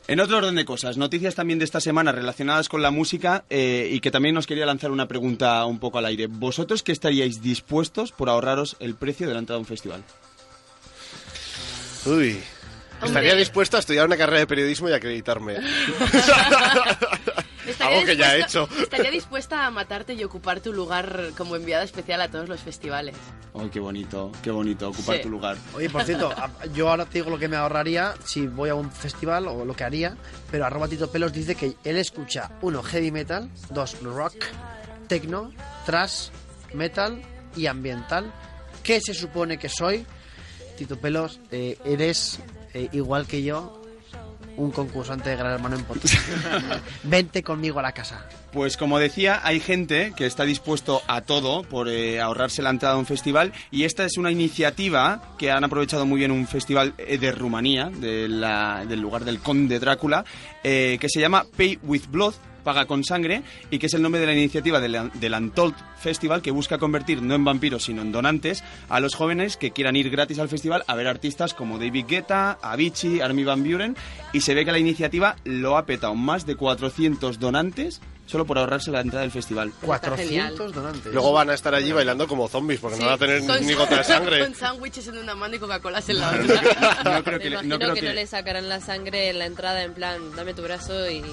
[0.07, 3.89] En otro orden de cosas, noticias también de esta semana relacionadas con la música eh,
[3.91, 6.27] y que también nos quería lanzar una pregunta un poco al aire.
[6.27, 10.03] ¿Vosotros qué estaríais dispuestos por ahorraros el precio de la entrada a un festival?
[12.05, 12.39] Uy.
[13.03, 15.55] Estaría dispuesto a estudiar una carrera de periodismo y acreditarme.
[17.85, 18.81] Estaría Algo que ya he dispuesta- hecho.
[18.83, 23.15] Estaría dispuesta a matarte y ocupar tu lugar como enviada especial a todos los festivales.
[23.57, 24.31] ¡Ay, qué bonito!
[24.43, 24.89] ¡Qué bonito!
[24.89, 25.23] Ocupar Sí.
[25.23, 25.57] tu lugar.
[25.73, 28.75] Oye, por cierto, a- yo ahora te digo lo que me ahorraría si voy a
[28.75, 30.17] un festival o lo que haría,
[30.51, 34.35] pero arroba Tito Pelos dice que él escucha, uno, heavy metal, dos, rock,
[35.07, 35.51] techno,
[35.85, 36.29] thrash,
[36.73, 37.21] metal
[37.55, 38.31] y ambiental.
[38.83, 40.05] ¿Qué se supone que soy?
[40.77, 42.39] Tito Pelos, eh, eres
[42.73, 43.74] eh, igual que yo,
[44.57, 46.17] un concursante de Gran Hermano en Potosí.
[47.03, 48.25] Vente conmigo a la casa.
[48.51, 52.95] Pues como decía, hay gente que está dispuesto a todo por eh, ahorrarse la entrada
[52.95, 56.93] a un festival y esta es una iniciativa que han aprovechado muy bien un festival
[56.97, 60.23] eh, de Rumanía, de la- del lugar del Conde Drácula,
[60.63, 62.33] eh, que se llama Pay with Blood,
[62.65, 66.41] paga con sangre, y que es el nombre de la iniciativa del, del Untold Festival
[66.41, 70.09] que busca convertir no en vampiros sino en donantes a los jóvenes que quieran ir
[70.09, 73.95] gratis al festival a ver artistas como David Guetta, Avicii, Armin Van Buren
[74.33, 78.57] y se ve que la iniciativa lo ha petado más de 400 donantes solo por
[78.57, 79.71] ahorrarse la entrada del festival.
[79.81, 81.13] 400 donantes.
[81.13, 83.73] Luego van a estar allí bailando como zombies porque no van a tener Con- ni
[83.73, 84.39] gota de sangre.
[84.39, 86.61] Con sándwiches en una mano y Coca-Colas en la otra.
[87.19, 89.29] No creo Me que, le- imagino no creo que, que- no le sacarán la sangre
[89.29, 91.23] en la entrada en plan, dame tu brazo y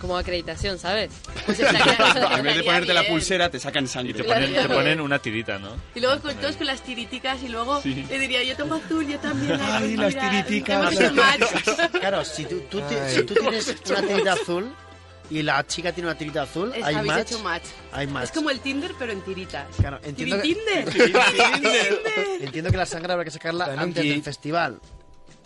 [0.00, 1.10] como acreditación, ¿sabes?
[1.46, 4.10] Pues en vez de ponerte la pulsera te sacan sangre.
[4.10, 5.70] Y te ponen, te ponen una tirita, ¿no?
[5.94, 8.04] Y luego con todos con las tiriticas y luego Sí.
[8.08, 9.58] le diría, yo tengo azul, yo también.
[9.60, 10.80] Ay, pues las mira, tiriticas.
[10.80, 11.90] hemos hecho match.
[12.00, 13.14] Claro, si tú, tú Ay.
[13.14, 14.74] si tú tienes una tirita azul
[15.30, 17.20] y la chica tiene una tirita azul, Es- hay match.
[17.30, 17.64] hecho match.
[17.92, 18.24] Hay match.
[18.24, 19.66] Es como el Tinder, pero en tiritas.
[19.76, 20.88] Claro, entiendo que, Tinder.
[22.40, 24.80] entiendo que la sangre habrá que sacarla antes del festival.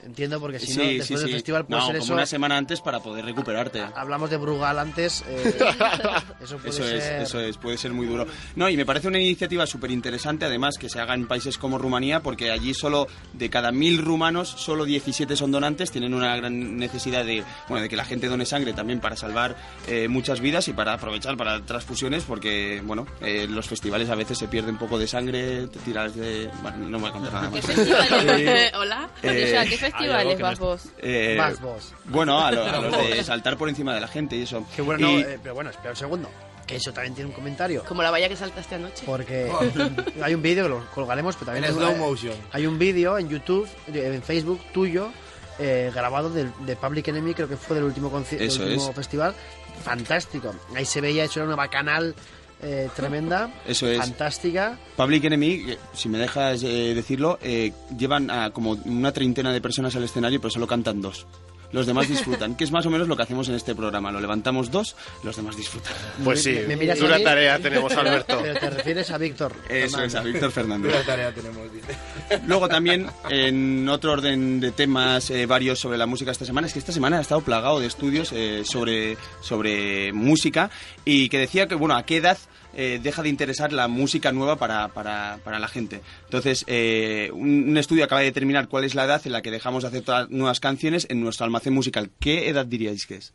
[0.05, 1.33] Entiendo porque si no, sí, después sí, del sí.
[1.35, 2.15] festival puede no, ser como eso.
[2.15, 3.83] una semana antes para poder recuperarte.
[3.95, 5.23] Hablamos de Brugal antes.
[5.29, 5.55] eh,
[6.43, 7.23] eso puede Eso es, ser.
[7.23, 8.27] eso es, puede ser muy duro.
[8.57, 11.79] No, y me parece una iniciativa súper interesante, además, que se haga en países como
[11.79, 16.77] Rumanía, porque allí solo de cada mil rumanos, solo 17 son donantes, tienen una gran
[16.79, 19.57] necesidad de, bueno, de que la gente done sangre también para salvar
[19.87, 24.39] eh, muchas vidas y para aprovechar para transfusiones, porque, bueno, eh, los festivales a veces
[24.39, 26.51] se pierde un poco de sangre, te tiras de...
[26.63, 27.65] Bueno, no me voy a contar nada más.
[28.79, 29.11] Hola.
[29.23, 30.83] Eh, O sea, ¿qué hay festivales vas es- vos?
[30.99, 31.93] Eh, Vas vos.
[32.07, 34.67] Bueno, a, lo- a los de saltar por encima de la gente y eso.
[34.75, 36.31] Qué bueno, no, Y- eh, pero bueno, espera un segundo.
[36.67, 37.83] Que eso también tiene un comentario.
[37.85, 39.03] Como la valla que saltaste anoche.
[39.05, 39.51] Porque
[40.23, 42.35] hay un vídeo lo colgaremos, pero también En es- slow motion.
[42.53, 45.11] Hay un vídeo en YouTube, en Facebook tuyo,
[45.59, 48.95] eh, grabado del- de, Public Enemy, creo que fue del último, del último es.
[48.95, 49.35] festival.
[49.83, 50.55] Fantástico.
[50.77, 52.15] Ahí se veía, eso era una bacanal
[52.63, 53.51] eh, tremenda.
[53.67, 53.99] Eso es.
[53.99, 54.79] Fantástica.
[54.97, 59.61] Public Enemy, que, si me dejas eh, decirlo, eh, llevan a como una treintena de
[59.61, 61.27] personas al escenario, pero solo cantan dos.
[61.73, 64.11] los demás disfrutan, que es más o menos lo que hacemos en este programa.
[64.11, 65.93] Lo levantamos dos, los demás disfrutan.
[66.25, 68.41] Pues sí, Me- me dura tarea tenemos, Alberto.
[68.43, 69.53] Pero te refieres a Víctor.
[69.69, 70.93] Eso es, a Víctor Fernández.
[70.93, 71.95] Una tarea tenemos, dice.
[72.49, 76.73] Luego también, en otro orden de temas eh, varios sobre la música esta semana, es
[76.73, 80.71] que esta semana ha estado plagado de estudios eh, sobre, sobre música
[81.05, 82.37] y que decía que, bueno, a qué edad
[82.75, 86.01] eh, deja de interesar la música nueva para, para, para la gente.
[86.25, 89.51] Entonces, eh, un, un estudio acaba de determinar cuál es la edad en la que
[89.51, 92.11] dejamos de hacer todas nuevas canciones en nuestro almacén musical.
[92.21, 93.33] ¿Qué edad diríais que es?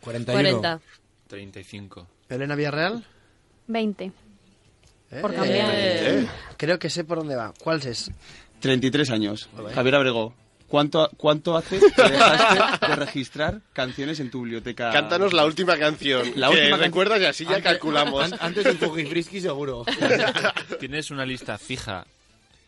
[0.00, 0.80] 40.
[1.26, 2.06] 35.
[2.28, 3.04] Elena Villarreal.
[3.66, 4.04] 20.
[5.10, 5.70] Eh, Por cambiar.
[5.74, 7.52] eh, Creo que sé por dónde va.
[7.62, 8.10] ¿Cuál es?
[8.60, 9.48] 33 años.
[9.74, 10.34] Javier Abregó.
[10.68, 14.90] ¿Cuánto, ¿Cuánto hace que dejaste de registrar canciones en tu biblioteca?
[14.92, 16.30] Cántanos la última canción.
[16.36, 18.34] La que última can- recuerdas y así ya calculamos.
[18.38, 18.78] Antes del
[19.40, 19.84] seguro.
[20.78, 22.06] ¿Tienes una lista fija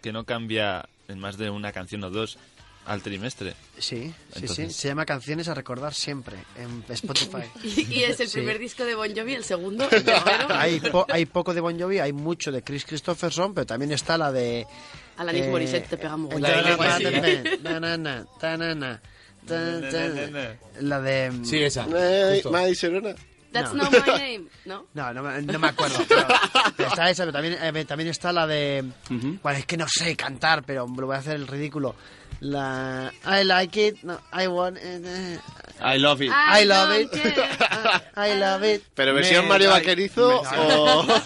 [0.03, 2.39] que no cambia en más de una canción o dos
[2.87, 3.55] al trimestre?
[3.79, 4.71] Sí, sí, sí.
[4.71, 7.43] Se llama Canciones a recordar siempre en Spotify.
[7.63, 8.39] Y, y es el Sí.
[8.39, 10.05] primer disco de Bon Jovi, el segundo, el.
[10.51, 14.17] Hay, po- hay poco de Bon Jovi, hay mucho de Chris Christopherson, pero también está
[14.19, 14.67] la de...
[15.17, 16.17] Alanis eh, Morissette te pega
[20.81, 21.33] la de-.
[21.45, 21.87] Sí, esa.
[21.95, 22.43] Eh.
[22.51, 23.15] Maddy Serena.
[23.53, 23.83] That's No.
[23.85, 24.87] not my name, ¿no?
[24.95, 25.99] No, no, me- no me acuerdo.
[26.09, 26.27] Pero,
[26.77, 28.85] pero está esa, pero también, eh, también está la de...
[29.09, 31.95] Bueno, es que no sé cantar, pero lo voy a hacer el ridículo.
[32.41, 33.13] La...
[33.27, 35.39] I like it, no, I want it, eh,
[35.85, 36.31] I love it.
[36.33, 37.13] I love it.
[38.17, 38.83] I love it.
[38.95, 41.17] ¿Pero versión Me- Mario Vaquerizo me- o, No,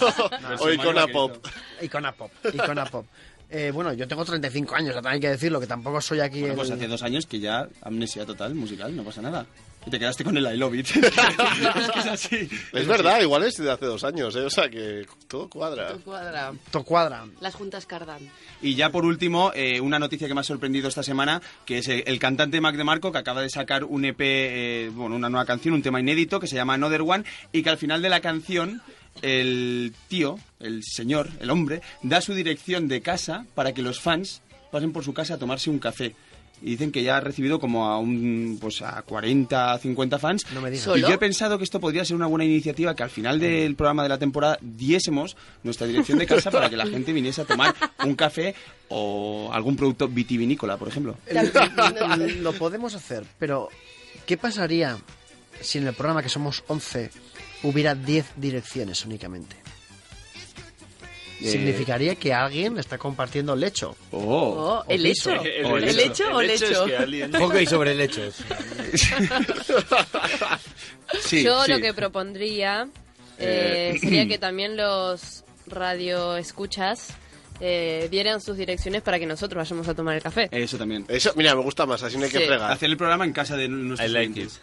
[0.61, 1.47] o Icona Pop?
[1.83, 2.33] Icona Pop.
[2.53, 3.07] Icona Pop.
[3.51, 6.55] Eh, bueno, yo tengo 35 años, también hay que decirlo, que tampoco soy aquí Bueno,
[6.55, 6.59] el...
[6.59, 9.47] pues hace dos años que ya amnesia total musical, no pasa nada.
[9.87, 10.87] Y te quedaste con el I love it.
[10.97, 12.49] es que es así.
[12.73, 14.41] Es verdad, igual es de hace dos años, ¿eh?
[14.41, 15.95] O sea que todo cuadra.
[16.05, 16.53] Cuadra.
[16.71, 17.27] To cuadra.
[17.41, 18.31] Las juntas cardan.
[18.63, 21.89] Y ya por último, eh, una noticia que me ha sorprendido esta semana, que es
[21.89, 25.45] el, el cantante Mac DeMarco, que acaba de sacar un EP, eh, bueno, una nueva
[25.45, 28.21] canción, un tema inédito, que se llama Another One, y que al final de la
[28.21, 28.81] canción,
[29.21, 34.41] el tío, el señor, el hombre, da su dirección de casa para que los fans
[34.71, 36.17] pasen por su casa a tomarse un café.
[36.63, 40.47] Y dicen que ya ha recibido como a un pues a 40, 50 fans.
[40.53, 40.87] No me digas.
[40.97, 44.03] Yo he pensado que esto podría ser una buena iniciativa que al final del programa
[44.03, 47.75] de la temporada diésemos nuestra dirección de casa para que la gente viniese a tomar
[48.05, 48.55] un café
[48.89, 51.17] o algún producto vitivinícola, por ejemplo.
[52.41, 53.69] Lo podemos hacer, pero
[54.27, 54.99] ¿qué pasaría
[55.61, 57.11] si en el programa que somos 11
[57.63, 59.64] hubiera 10 direcciones únicamente?
[61.41, 63.97] Eh, Significaría que alguien está compartiendo lecho.
[64.13, 65.33] Oh, Oh, ¿el hecho?
[65.33, 65.45] piso.
[65.45, 66.87] ¿El, ¿El hecho o el hecho?
[67.39, 68.37] Hockey sobre lechos.
[71.31, 72.89] Yo lo que propondría
[73.39, 77.09] eh, Eh, sería que también los radioescuchas
[77.61, 80.49] eh, dieran sus direcciones para que nosotros vayamos a tomar el café.
[80.51, 81.05] Eso también.
[81.09, 82.45] Eso, mira, me gusta más, así no hay que Sí.
[82.47, 82.71] fregar.
[82.73, 84.61] Hacer el programa en casa de nuestros like clientes.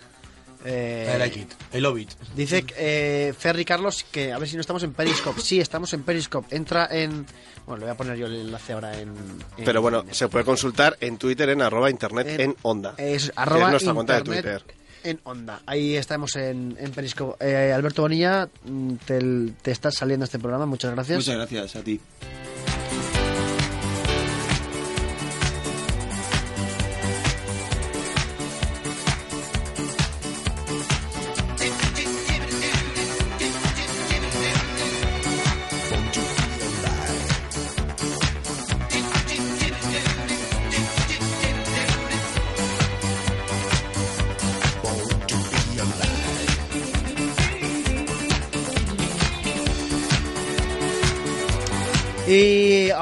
[0.65, 1.53] Eh, I like it.
[1.73, 2.09] I love it.
[2.35, 5.41] Dice eh, Ferry Carlos que a ver si no estamos en Periscope.
[5.41, 6.55] Sí, estamos en Periscope.
[6.55, 7.25] Entra en...
[7.65, 9.09] Bueno, le voy a poner yo el enlace ahora en...
[9.09, 12.95] en- Pero bueno, se puede consultar en Twitter en arroba internet en, En- onda.
[12.97, 14.75] Es arroba es nuestra cuenta de internet Twitter.
[15.03, 15.61] En onda.
[15.65, 17.43] Ahí estamos en, en Periscope.
[17.43, 19.19] Eh, Alberto Bonilla, mm, te,
[19.61, 20.65] te estás saliendo este programa.
[20.67, 21.17] Muchas gracias.
[21.17, 21.99] Muchas gracias a ti.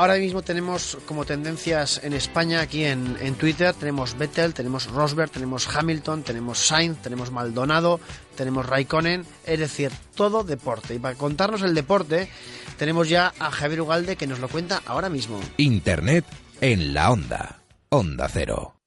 [0.10, 5.30] Ahora mismo tenemos como tendencias en España, aquí en, en Twitter, tenemos Vettel, tenemos Rosberg,
[5.30, 8.00] tenemos Hamilton, tenemos Sainz, tenemos Maldonado,
[8.36, 10.96] tenemos Raikkonen, es decir, todo deporte.
[10.96, 12.30] Y para contarnos el deporte,
[12.78, 15.40] tenemos ya a Javier Ugalde que nos lo cuenta ahora mismo.
[15.58, 16.26] Internet
[16.60, 17.60] en la onda.
[17.90, 18.79] Onda Cero.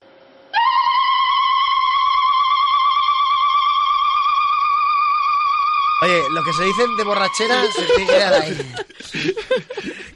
[6.03, 8.73] Oye, lo que se dicen de borrachera se tiene que quedar ahí.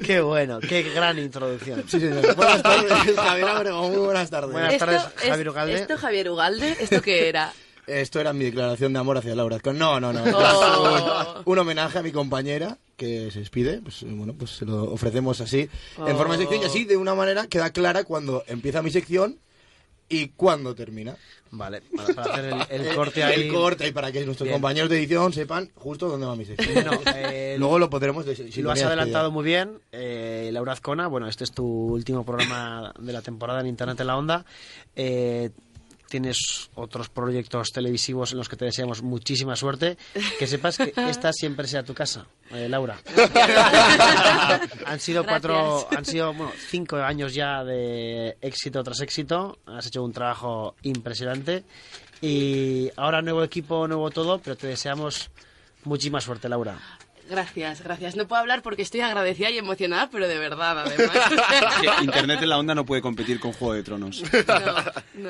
[0.07, 1.83] Qué bueno, qué gran introducción.
[1.89, 2.35] Sí, señor.
[2.37, 3.89] Buenas tardes, Javier Abrego.
[3.89, 4.53] Muy buenas tardes.
[4.53, 5.75] Buenas Esto tardes, es- Javier Ugalde.
[5.75, 6.77] ¿Esto, Javier Ugalde?
[6.79, 7.53] ¿Esto qué era?
[7.89, 9.59] Esto era mi declaración de amor hacia Laura.
[9.75, 10.23] No, no, no.
[10.25, 11.35] Oh.
[11.45, 13.81] Un, un homenaje a mi compañera que se despide.
[13.83, 15.69] Pues bueno, pues se lo ofrecemos así
[15.99, 19.39] en forma de sección y así de una manera queda clara cuando empieza mi sección
[20.09, 21.17] y cuándo termina.
[21.51, 21.81] Vale,
[22.15, 23.43] para, hacer el, el corte ahí.
[23.43, 24.55] El corte ahí para que nuestros Bien.
[24.57, 26.75] compañeros de edición sepan justo dónde va mi sección.
[26.75, 28.27] Bueno, eh, Luego lo podremos...
[28.27, 29.79] de- si lo has adelantado muy bien.
[29.93, 34.07] Eh, Laura Azcona, bueno, este es tu último programa de la temporada en Internet en
[34.07, 34.45] la Onda.
[34.97, 35.51] Eh,
[36.09, 39.97] tienes otros proyectos televisivos en los que te deseamos muchísima suerte.
[40.39, 42.99] Que sepas que esta siempre sea tu casa, eh, Laura.
[44.87, 45.55] han sido cuatro,
[45.91, 45.99] Gracias.
[45.99, 49.59] han sido bueno, cinco años ya de éxito tras éxito.
[49.67, 51.65] Has hecho un trabajo impresionante.
[52.21, 55.31] Y ahora nuevo equipo, nuevo todo, pero te deseamos
[55.85, 56.79] muchísima suerte, Laura.
[57.29, 58.15] Gracias, gracias.
[58.17, 61.17] No puedo hablar porque estoy agradecida y emocionada, pero de verdad, además.
[61.99, 64.23] Que Internet en la onda no puede competir con Juego de Tronos.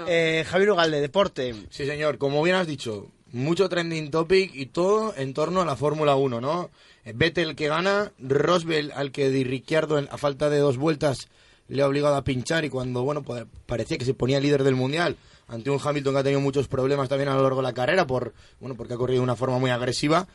[0.09, 1.55] Eh, Javier Ugalde, deporte.
[1.71, 2.19] Sí, señor.
[2.19, 6.41] Como bien has dicho, mucho trending topic y todo en torno a la Fórmula 1,
[6.41, 6.71] ¿no?
[7.05, 11.29] Eh, Vettel que gana, Rosberg al que Di Ricciardo en- a falta de dos vueltas
[11.69, 14.75] le ha obligado a pinchar y cuando, bueno, pues, parecía que se ponía líder del
[14.77, 15.17] Mundial
[15.49, 18.07] ante un Hamilton que ha tenido muchos problemas también a lo largo de la carrera
[18.07, 20.27] por, bueno, porque ha corrido de una forma muy agresiva.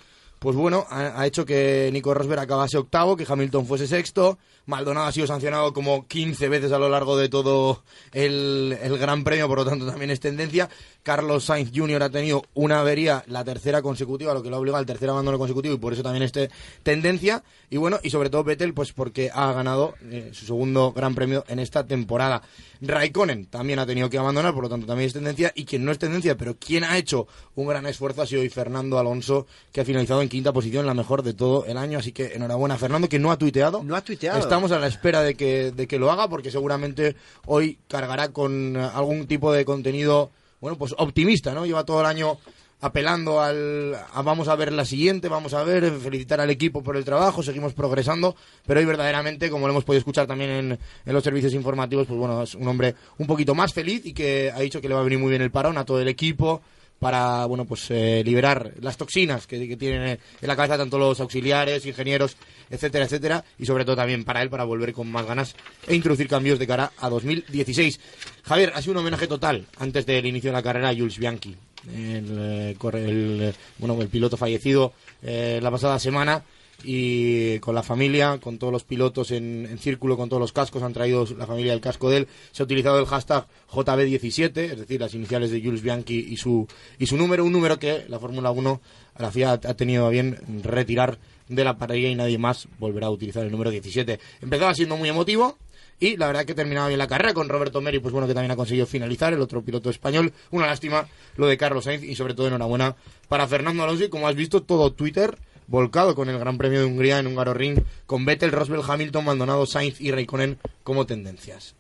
[0.42, 4.40] Pues bueno, ha, hecho que Nico Rosberg acabase octavo, que Hamilton fuese sexto.
[4.72, 7.84] Maldonado ha sido sancionado como 15 veces a lo largo de todo
[8.14, 10.70] el, el Gran Premio, por lo tanto también es tendencia.
[11.04, 12.04] Carlos Sainz Jr.
[12.04, 15.38] ha tenido una avería, la tercera consecutiva, lo que lo ha obligado al tercer abandono
[15.40, 16.50] consecutivo y por eso también es te-
[16.84, 17.44] tendencia.
[17.70, 21.44] Y bueno, y sobre todo Vettel, pues porque ha ganado eh, su segundo Gran Premio
[21.48, 22.42] en esta temporada.
[22.82, 25.52] Raikkonen también ha tenido que abandonar, por lo tanto también es tendencia.
[25.56, 28.50] Y quien no es tendencia, pero quien ha hecho un gran esfuerzo ha sido hoy
[28.50, 32.00] Fernando Alonso, que ha finalizado en quinta posición, la mejor de todo el año.
[32.00, 33.84] Así que enhorabuena, Fernando, que no ha tuiteado.
[33.84, 34.40] No ha tuiteado.
[34.62, 37.16] Estamos a la espera de que, de que lo haga, porque seguramente
[37.48, 40.30] hoy cargará con eh, algún tipo de contenido,
[40.60, 41.66] bueno, pues optimista, ¿no?
[41.66, 42.38] Lleva todo el año
[42.80, 46.96] apelando al a vamos a ver la siguiente, vamos a ver, felicitar al equipo por
[46.96, 48.36] el trabajo, seguimos progresando,
[48.68, 52.20] pero hoy verdaderamente, como lo hemos podido escuchar también en, en los servicios informativos, pues
[52.20, 55.02] bueno, es un hombre un poquito más feliz y que ha dicho que le va
[55.02, 56.62] a venir muy bien el parón a todo el equipo
[57.02, 61.84] para bueno pues eh, liberar las toxinas que, tienen en la cabeza tanto los auxiliares,
[61.88, 62.38] ingenieros,
[62.70, 65.56] etcétera, etcétera, y sobre todo también para él para volver con más ganas
[65.88, 68.00] e introducir cambios de cara a 2016.
[68.44, 71.56] Javier, ha sido un homenaje total antes del inicio de la carrera a Jules Bianchi,
[71.92, 76.44] el, eh, el, eh, bueno, el piloto fallecido eh, la pasada semana
[76.84, 80.84] y con la familia, con todos los pilotos en, en círculo, con todos los cascos,
[80.84, 82.28] han traído la familia el casco de él.
[82.52, 86.68] Se ha utilizado el hashtag JB17, es decir, las iniciales de Jules Bianchi y su,
[87.00, 88.82] y su número, un número que la Fórmula 1,
[89.16, 93.08] a la FIA ha tenido a bien retirar de la parrilla y nadie más volverá
[93.08, 94.20] a utilizar el número 17.
[94.42, 95.58] Empezaba siendo muy emotivo,
[96.02, 98.50] y la verdad que terminaba bien la carrera con Roberto Meri, pues bueno, que también
[98.50, 100.34] ha conseguido finalizar, el otro piloto español.
[100.50, 102.96] Una lástima lo de Carlos Sainz y sobre todo enhorabuena
[103.30, 106.86] para Fernando Alonso y como has visto todo Twitter volcado con el Gran Premio de
[106.86, 111.76] Hungría en Hungaroring con Vettel, Rosberg, Hamilton, Maldonado, Sainz y Raikkonen como tendencias.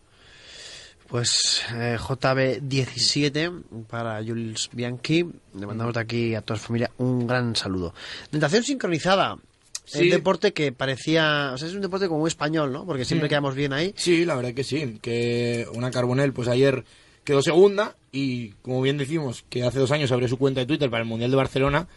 [1.07, 5.25] Pues eh, JB17 para Jules Bianchi.
[5.59, 7.93] Le mandamos de aquí a toda su familia un gran saludo.
[8.31, 9.37] Natación sincronizada.
[9.83, 9.99] Sí.
[10.03, 11.51] El deporte que parecía.
[11.53, 12.85] O sea, es un deporte como muy español, ¿no?
[12.85, 13.29] Porque siempre Mm.
[13.29, 13.93] quedamos bien ahí.
[13.97, 14.99] Sí, la verdad que sí.
[15.01, 16.85] Que una Carbonell, pues ayer
[17.25, 20.89] quedó segunda y, como bien decimos, que hace dos años abrió su cuenta de Twitter
[20.89, 21.87] para el Mundial de Barcelona.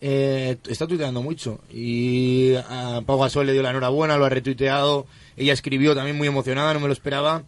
[0.00, 5.06] Eh, está tuiteando mucho y a Pau Gasol le dio la enhorabuena, lo ha retuiteado.
[5.36, 7.44] Ella escribió también muy emocionada, no me lo esperaba.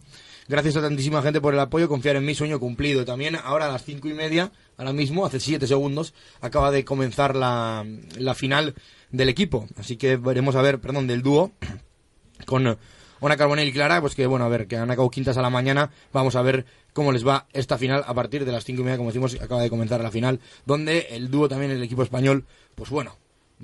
[0.47, 3.05] Gracias a tantísima gente por el apoyo, confiar en mí, sueño cumplido.
[3.05, 7.35] También ahora a las cinco y media, ahora mismo, hace siete segundos, acaba de comenzar
[7.35, 7.85] la,
[8.17, 8.75] la final
[9.11, 9.67] del equipo.
[9.77, 11.51] Así que veremos a ver, perdón, del dúo
[12.45, 12.77] con
[13.21, 15.49] Ona Carbonell y Clara, pues que bueno, a ver, que han acabado quintas a la
[15.49, 18.83] mañana, vamos a ver cómo les va esta final a partir de las cinco y
[18.83, 22.45] media, como decimos, acaba de comenzar la final, donde el dúo también, el equipo español,
[22.75, 23.15] pues bueno,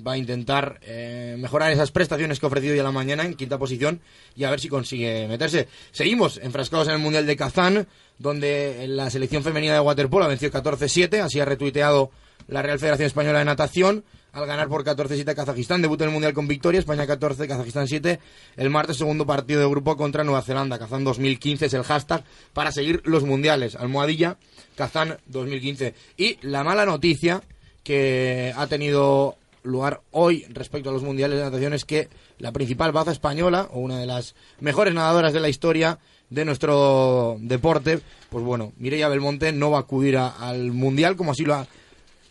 [0.06, 3.34] va a intentar eh, mejorar esas prestaciones que ha ofrecido hoy a la mañana en
[3.34, 4.00] quinta posición
[4.36, 5.68] y a ver si consigue meterse.
[5.90, 10.52] Seguimos enfrascados en el Mundial de Kazán, donde la selección femenina de waterpolo ha vencido
[10.52, 12.10] 14-7, así ha retuiteado
[12.46, 14.04] la Real Federación Española de Natación
[14.38, 15.82] al ganar por 14-7 a Kazajistán.
[15.82, 18.20] Debut en el Mundial con victoria, España 14, Kazajistán 7.
[18.56, 20.78] El martes segundo partido de grupo contra Nueva Zelanda.
[20.78, 23.74] Kazán 2015 es el hashtag para seguir los mundiales.
[23.74, 24.38] Almohadilla,
[24.76, 25.94] Kazán 2015.
[26.16, 27.42] Y la mala noticia
[27.82, 32.08] que ha tenido lugar hoy respecto a los mundiales de natación es que
[32.38, 35.98] la principal baza española, o una de las mejores nadadoras de la historia
[36.30, 38.00] de nuestro deporte,
[38.30, 41.66] pues bueno, Mireia Belmonte no va a acudir al mundial como así lo ha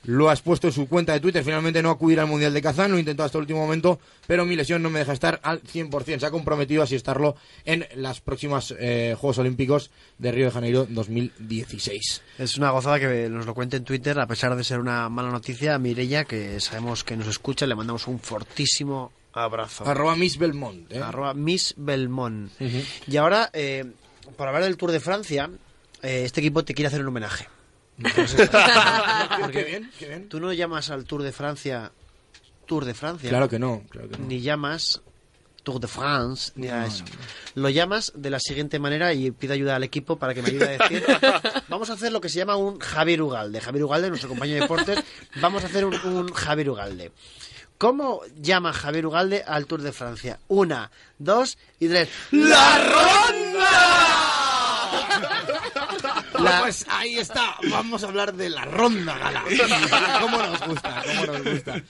[0.07, 1.43] lo has puesto en su cuenta de Twitter.
[1.43, 4.55] Finalmente no acudir al Mundial de Kazán, lo intentó hasta el último momento, pero mi
[4.55, 6.19] lesión no me deja estar al 100%.
[6.19, 7.35] Se ha comprometido así estarlo
[7.65, 12.21] en las próximas eh, Juegos Olímpicos de Río de Janeiro 2016.
[12.39, 15.29] Es una gozada que nos lo cuente en Twitter, a pesar de ser una mala
[15.29, 15.75] noticia.
[15.75, 19.85] A Mireia, que sabemos que nos escucha, le mandamos un fortísimo abrazo.
[19.85, 20.91] Arroba Miss Belmont.
[20.91, 21.01] ¿eh?
[21.01, 22.51] Arroba Miss Belmont.
[23.07, 23.83] Y ahora, eh,
[24.37, 25.49] por hablar del Tour de Francia,
[26.01, 27.47] eh, este equipo te quiere hacer un homenaje.
[27.97, 28.49] Entonces,
[29.41, 30.29] porque Qué bien, qué bien.
[30.29, 31.91] Tú no llamas al Tour de Francia
[32.67, 33.29] Tour de Francia.
[33.29, 34.27] Claro que no, claro que no.
[34.27, 35.01] Ni llamas
[35.63, 37.03] Tour de France, ni nada de eso.
[37.55, 40.65] Lo llamas de la siguiente manera y pido ayuda al equipo para que me ayude
[40.65, 41.03] a decir.
[41.69, 43.59] Vamos a hacer lo que se llama un Javier Ugalde.
[43.59, 45.03] Javier Ugalde, nuestro compañero de deportes,
[45.41, 47.11] vamos a hacer un, un Javier Ugalde.
[47.77, 50.39] ¿Cómo llama Javier Ugalde al Tour de Francia?
[50.47, 52.09] Una, dos y tres.
[52.31, 53.46] ¡La ronda!
[56.61, 59.43] Pues ahí está, vamos a hablar de la ronda gala.
[60.21, 61.03] ¿Cómo nos gusta?
[61.05, 61.83] ¿Cómo nos gusta?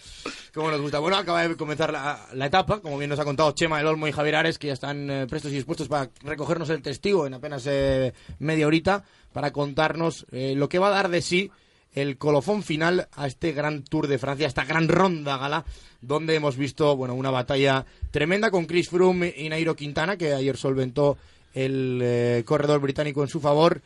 [0.53, 0.99] ¿Cómo nos gusta?
[0.99, 4.07] Bueno, acaba de comenzar la, la etapa, como bien nos ha contado Chema del Olmo
[4.07, 7.33] y Javier Ares, que ya están eh, prestos y dispuestos para recogernos el testigo en
[7.33, 9.03] apenas eh, media horita,
[9.33, 11.51] para contarnos eh, lo que va a dar de sí
[11.93, 15.65] el colofón final a este gran Tour de Francia, a esta gran ronda gala,
[16.01, 20.57] donde hemos visto bueno una batalla tremenda con Chris Froome y Nairo Quintana, que ayer
[20.57, 21.17] solventó
[21.53, 23.81] el eh, corredor británico en su favor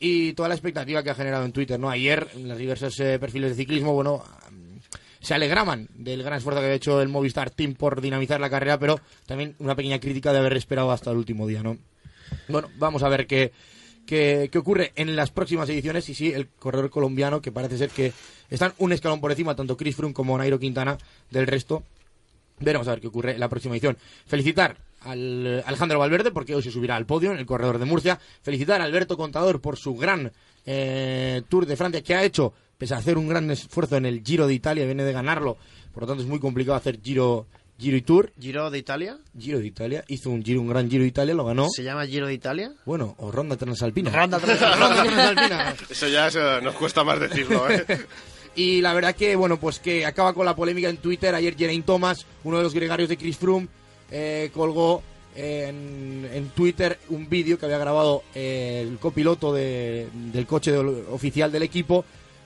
[0.00, 1.90] y toda la expectativa que ha generado en Twitter, ¿no?
[1.90, 4.22] Ayer, en los diversos eh, perfiles de ciclismo, bueno,
[5.20, 8.78] se alegraban del gran esfuerzo que había hecho el Movistar Team por dinamizar la carrera,
[8.78, 11.78] pero también una pequeña crítica de haber esperado hasta el último día, ¿no?
[12.48, 13.52] Bueno, vamos a ver qué,
[14.06, 17.90] qué, qué ocurre en las próximas ediciones y sí, el corredor colombiano, que parece ser
[17.90, 18.12] que
[18.50, 20.96] están un escalón por encima, tanto Chris Froome como Nairo Quintana,
[21.30, 21.82] del resto.
[22.60, 23.96] Veremos a ver qué ocurre en la próxima edición.
[24.26, 24.76] Felicitar
[25.08, 28.18] al eh, Alejandro Valverde porque hoy se subirá al podio en el corredor de Murcia.
[28.42, 30.30] Felicitar a Alberto Contador por su gran
[30.66, 34.22] eh, Tour de Francia que ha hecho, pese a hacer un gran esfuerzo en el
[34.22, 35.56] Giro de Italia, viene de ganarlo.
[35.92, 37.46] Por lo tanto, es muy complicado hacer Giro,
[37.78, 38.32] Giro y Tour.
[38.38, 39.18] ¿Giro de Italia?
[39.38, 40.04] Giro de Italia.
[40.08, 41.68] Hizo un Giro, un gran Giro de Italia, lo ganó.
[41.70, 42.72] ¿Se llama Giro de Italia?
[42.84, 44.10] Bueno, o Ronda Transalpina.
[44.10, 44.86] Ronda Transalpina.
[44.88, 45.74] Ronda Transalpina.
[45.88, 47.84] Eso ya eso nos cuesta más decirlo, ¿eh?
[48.54, 51.32] Y la verdad que, bueno, pues que acaba con la polémica en Twitter.
[51.32, 53.68] Ayer Geraint Thomas, uno de los gregarios de Chris Froome,
[54.10, 55.02] eh, colgó
[55.36, 61.52] en, en Twitter un vídeo que había grabado eh, el copiloto de- del coche oficial
[61.52, 62.04] del equipo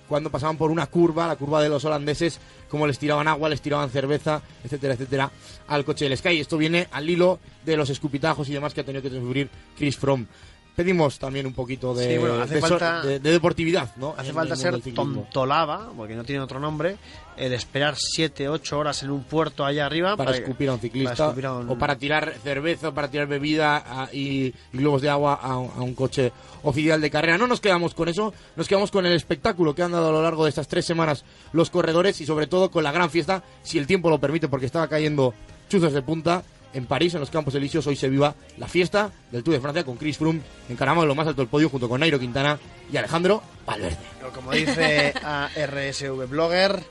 [0.09, 3.63] cuando pasaban por una curva, la curva de los holandeses, como les tiraban agua, les
[3.63, 5.31] tiraban cerveza, etcétera, etcétera,
[5.69, 6.39] al coche del Sky.
[6.41, 9.49] Esto viene al hilo de los escupitajos y demás que ha tenido que sufrir
[9.79, 10.27] Chris Froome.
[10.75, 14.15] Pedimos también un poquito de, Sí, bueno, hace de so- falta- de- de deportividad, ¿no?
[14.17, 16.97] Hace En falta ser tontolaba, porque no tiene otro nombre,
[17.37, 20.83] el esperar 7, 8 horas en un puerto allá arriba para escupir a un para
[20.89, 24.79] ciclista escupir a un- o para tirar cerveza, o para tirar bebida a- y, y
[24.79, 26.33] globos de agua a un coche
[26.63, 27.37] oficial de carrera.
[27.37, 30.23] No nos quedamos con eso, nos quedamos con el espectáculo que han dado a lo
[30.23, 33.79] largo de estas tres semanas los corredores y sobre todo con la gran fiesta, si
[33.79, 35.35] el tiempo lo permite, porque estaba cayendo
[35.69, 36.43] chuzos de punta.
[36.75, 39.85] En París, en los Campos Elíseos, hoy se viva la fiesta del Tour de Francia
[39.85, 42.59] con Chris Froome encaramos en lo más alto del podio junto con Nairo Quintana
[42.91, 43.99] y Alejandro Valverde.
[44.35, 46.83] Como dice a RSV Blogger,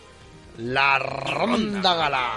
[0.58, 2.30] la ronda gala.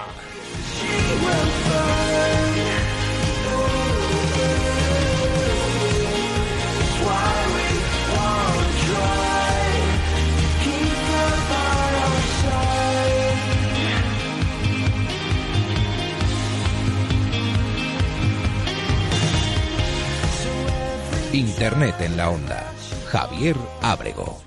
[21.35, 22.71] Internet en la onda.
[23.11, 24.41] Javier Ábrego.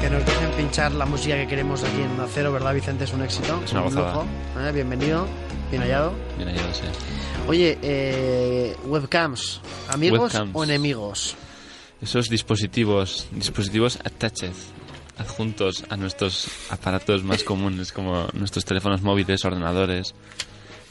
[0.00, 3.04] Que nos dejen pinchar la música que queremos aquí en Acero, ¿verdad, Vicente?
[3.04, 3.60] Es un éxito.
[3.64, 4.12] Es una un gozada.
[4.12, 4.26] lujo.
[4.60, 5.26] Eh, Bienvenido,
[5.70, 6.12] bien hallado.
[6.36, 6.82] Bien hallado, sí.
[7.48, 10.50] Oye, eh, webcams, ¿amigos Webcams.
[10.54, 11.36] o enemigos?
[12.02, 14.52] Esos dispositivos, dispositivos attached,
[15.18, 20.14] adjuntos a nuestros aparatos más comunes como nuestros teléfonos móviles, ordenadores,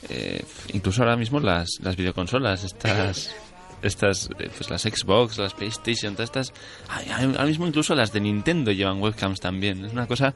[0.10, 0.44] eh,
[0.74, 3.36] incluso ahora mismo las, las videoconsolas, estas,
[3.82, 6.54] estas, eh, pues las Xbox, las PlayStation, todas estas,
[6.90, 9.86] ahora mismo incluso las de Nintendo llevan webcams también.
[9.86, 10.34] Es una cosa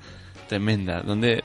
[0.47, 1.41] tremenda, donde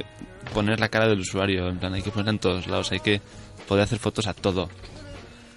[0.52, 3.20] poner la cara del usuario, en plan hay que ponerla en todos lados, hay que
[3.66, 4.68] poder hacer fotos a todo.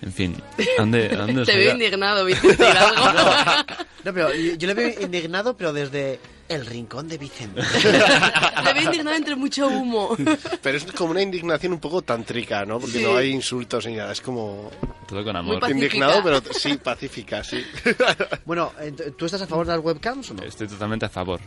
[0.02, 0.36] En fin,
[0.78, 3.04] ¿a dónde, a dónde nos Te veo indignado, Vicente Hidalgo.
[4.04, 7.62] No, pero yo, yo le veo indignado, pero desde el rincón de Vicente.
[7.82, 10.16] Te veo indignado entre mucho humo.
[10.62, 12.80] Pero es como una indignación un poco tantrica, ¿no?
[12.80, 13.04] Porque Sí.
[13.04, 14.70] no hay insultos ni nada, es como...
[15.08, 15.86] Todo con Muy pacífica.
[15.86, 17.64] Indignado, pero sí, pacífica, sí.
[18.46, 20.44] Bueno, ent- ¿tú estás a favor de las webcams o no?
[20.44, 21.40] Estoy totalmente a favor.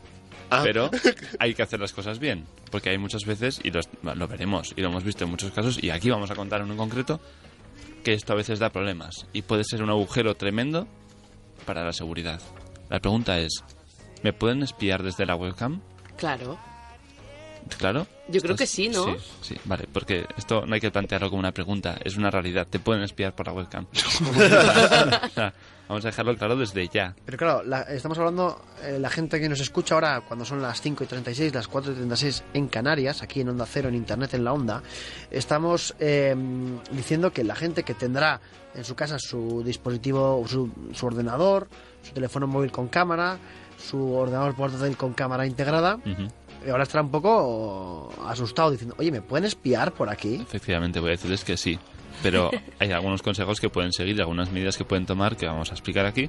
[0.50, 0.62] Ah.
[0.64, 0.90] Pero
[1.38, 2.46] hay que hacer las cosas bien.
[2.70, 5.82] Porque hay muchas veces, y los- lo veremos, y lo hemos visto en muchos casos,
[5.82, 7.20] y aquí vamos a contar uno en concreto,
[8.04, 9.26] que esto a veces da problemas.
[9.32, 10.86] Y puede ser un agujero tremendo
[11.66, 12.40] para la seguridad.
[12.88, 13.62] La pregunta es,
[14.22, 15.80] ¿me pueden espiar desde la webcam?
[16.16, 16.58] Claro.
[17.78, 18.06] Claro.
[18.28, 19.04] Yo creo que sí, ¿no?
[19.04, 22.66] Sí, sí, vale, porque esto no hay que plantearlo como una pregunta, es una realidad.
[22.68, 23.86] Te pueden espiar por la webcam.
[25.88, 27.14] Vamos a dejarlo claro desde ya.
[27.24, 30.80] Pero claro, la- estamos hablando, eh, la gente que nos escucha ahora, cuando son las
[30.80, 34.34] 5 y 36, las 4 y 36 en Canarias, aquí en Onda Cero, en Internet,
[34.34, 34.82] en la Onda,
[35.32, 36.34] estamos eh,
[36.92, 38.40] diciendo que la gente que tendrá
[38.72, 41.68] en su casa su dispositivo, su, su ordenador,
[42.02, 43.38] su teléfono móvil con cámara,
[43.80, 46.28] su ordenador portátil con cámara integrada, Ujú.
[46.66, 50.36] y ahora estará un poco asustado diciendo, oye, ¿me pueden espiar por aquí?
[50.36, 51.78] Efectivamente, voy a decirles que sí.
[52.22, 55.70] Pero hay algunos consejos que pueden seguir y algunas medidas que pueden tomar que vamos
[55.70, 56.28] a explicar aquí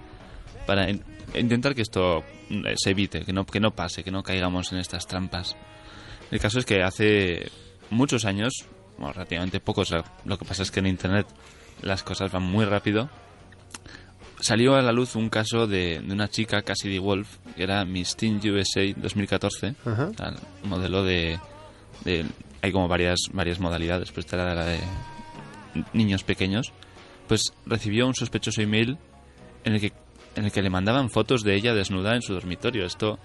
[0.65, 1.03] para in-
[1.34, 4.78] intentar que esto mm, se evite, que no, que no pase, que no caigamos en
[4.80, 5.56] estas trampas.
[6.30, 7.49] El caso es que hace
[7.90, 8.53] muchos años,
[8.98, 11.28] bueno, relativamente pocos, lo que pasa es que en Internet
[11.82, 13.10] las cosas van muy rápido,
[14.41, 18.15] salió a la luz un caso de, de una chica, Cassidy Wolf, que era Miss
[18.15, 20.11] Teen USA 2014, Ajá.
[20.15, 21.39] tal, modelo de,
[22.03, 22.26] de-
[22.61, 24.80] Hay como varias, varias modalidades, pero esta era la de
[25.93, 26.72] niños pequeños.
[27.27, 28.97] Pues recibió un sospechoso email
[29.63, 29.93] en el que,
[30.35, 32.85] en el que le mandaban fotos de ella desnuda en su dormitorio.
[32.85, 33.19] Esto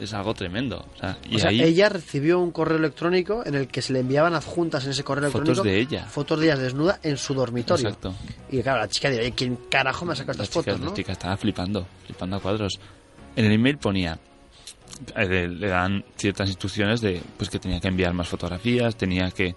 [0.00, 0.84] es algo tremendo.
[0.94, 3.92] O sea, y o sea, ahí ella recibió un correo electrónico en el que se
[3.92, 6.06] le enviaban adjuntas en ese correo Fotos electrónico de ella.
[6.06, 7.88] fotos de ella desnuda en su dormitorio.
[7.88, 8.14] Exacto.
[8.50, 10.86] Y claro, la chica dirá, "Oye, ¿quién carajo me ha sacado estas chica, fotos, la
[10.86, 10.94] no?
[10.94, 12.80] chica estaba flipando, flipando a cuadros.
[13.36, 14.18] En el email ponía,
[15.16, 19.30] eh, le, le dan ciertas instrucciones de pues que tenía que enviar más fotografías, tenía
[19.30, 19.54] que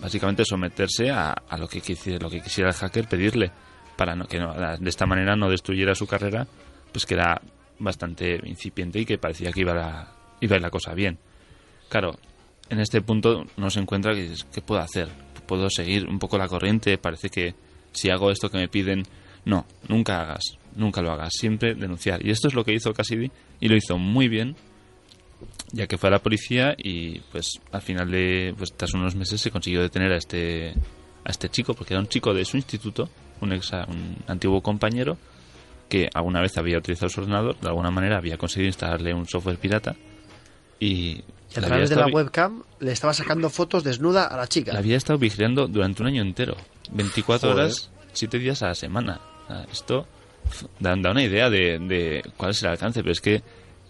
[0.00, 3.50] básicamente someterse a, a lo que quisiera, lo que quisiera el hacker pedirle
[3.96, 6.46] para no, que no- de esta manera no destruyera su carrera,
[6.92, 7.40] pues que era
[7.80, 11.18] bastante incipiente y que parecía que iba la, iba la cosa bien.
[11.88, 12.16] Claro,
[12.68, 15.08] en este punto no se encuentra que ¿qué puedo hacer?
[15.46, 16.96] ¿Puedo seguir un poco la corriente?
[16.98, 17.54] Parece que
[17.92, 19.02] si hago esto que me piden,
[19.44, 20.42] no, nunca hagas,
[20.76, 22.24] nunca lo hagas, siempre denunciar.
[22.24, 24.54] Y esto es lo que hizo Cassidy y lo hizo muy bien,
[25.72, 29.40] ya que fue a la policía y pues al final de, pues tras unos meses
[29.40, 30.70] se consiguió detener a este,
[31.24, 33.08] a este chico, porque era un chico de su instituto,
[33.40, 35.18] un ex, un antiguo compañero
[35.90, 39.58] que alguna vez había utilizado su ordenador, de alguna manera había conseguido instalarle un software
[39.58, 39.94] pirata
[40.78, 41.22] y,
[41.54, 44.72] Y a través de la webcam le estaba sacando fotos desnuda a la chica.
[44.72, 46.56] la había estado vigilando durante un año entero.
[46.92, 47.64] 24 Joder.
[47.64, 49.20] horas, 7 días a la semana.
[49.70, 50.06] Esto
[50.78, 53.42] da, da una idea de, de cuál es el alcance, pero es que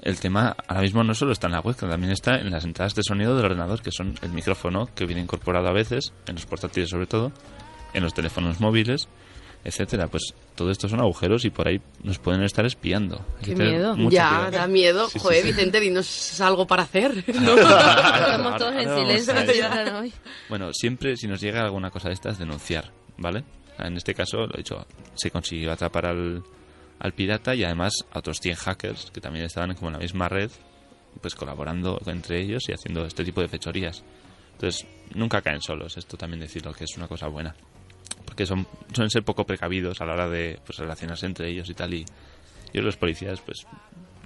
[0.02, 2.94] el tema ahora mismo no solo está en la web, también está en las entradas
[2.94, 6.47] de sonido del ordenador, que son el micrófono que viene incorporado a veces, en los
[6.47, 7.32] portátiles sobre todo,
[7.93, 9.09] en los teléfonos móviles,
[9.65, 10.09] etcétera.
[10.09, 13.24] Pues todo esto son agujeros y por ahí nos pueden estar espiando.
[13.39, 13.97] Hay Qué miedo.
[14.11, 15.07] Ya, da miedo.
[15.07, 15.49] Sí, sí, Joder, sí.
[15.49, 17.24] Vicente, dinos algo para hacer.
[17.41, 17.57] ¿no?
[17.59, 19.35] Estamos todos en silencio.
[20.49, 23.45] Bueno, siempre si nos llega alguna cosa de estas, denunciar, ¿vale?
[23.78, 26.43] En este caso, lo he dicho, se consiguió atrapar al,
[26.99, 30.28] al pirata y además a otros 100 hackers que también estaban como en la misma
[30.28, 30.51] red,
[31.20, 34.05] pues colaborando entre ellos y haciendo este tipo de fechorías.
[34.53, 37.55] Entonces, nunca caen solos, esto también decirlo que es una cosa buena.
[38.24, 41.74] Porque son, suelen ser poco precavidos a la hora de pues, relacionarse entre ellos y
[41.74, 41.95] tal.
[41.95, 42.05] Y,
[42.73, 43.66] y los policías, pues,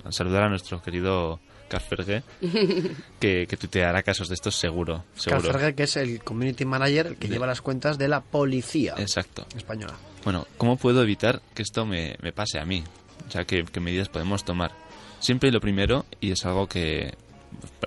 [0.05, 2.23] al saludar a nuestro querido Carferge,
[3.21, 5.05] que, que tuiteará casos de estos seguro.
[5.15, 5.53] seguro.
[5.75, 9.47] Que es el community manager el que lleva las cuentas de la policía Exacto.
[9.57, 9.95] española.
[10.25, 12.85] Bueno, ¿cómo puedo evitar que esto me, me pase a mí?
[13.27, 14.73] O sea, ¿qué, qué medidas podemos tomar?
[15.21, 17.15] Siempre lo primero, y es algo que,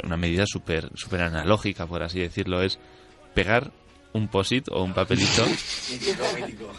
[0.03, 2.80] una medida súper súper analógica, por así decirlo, es
[3.34, 3.72] pegar
[4.18, 5.45] un POSIT o un papelito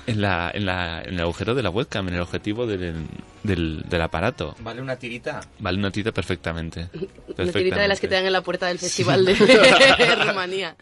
[0.06, 3.06] en, la, en, la, en el agujero de la webcam, en el objetivo del,
[3.42, 4.54] del, del aparato.
[4.60, 5.40] Vale una tirita.
[5.58, 6.88] Vale una tirita perfectamente.
[7.38, 9.34] Una tirita de las que te dan en la puerta del festival de
[10.26, 10.74] Rumanía.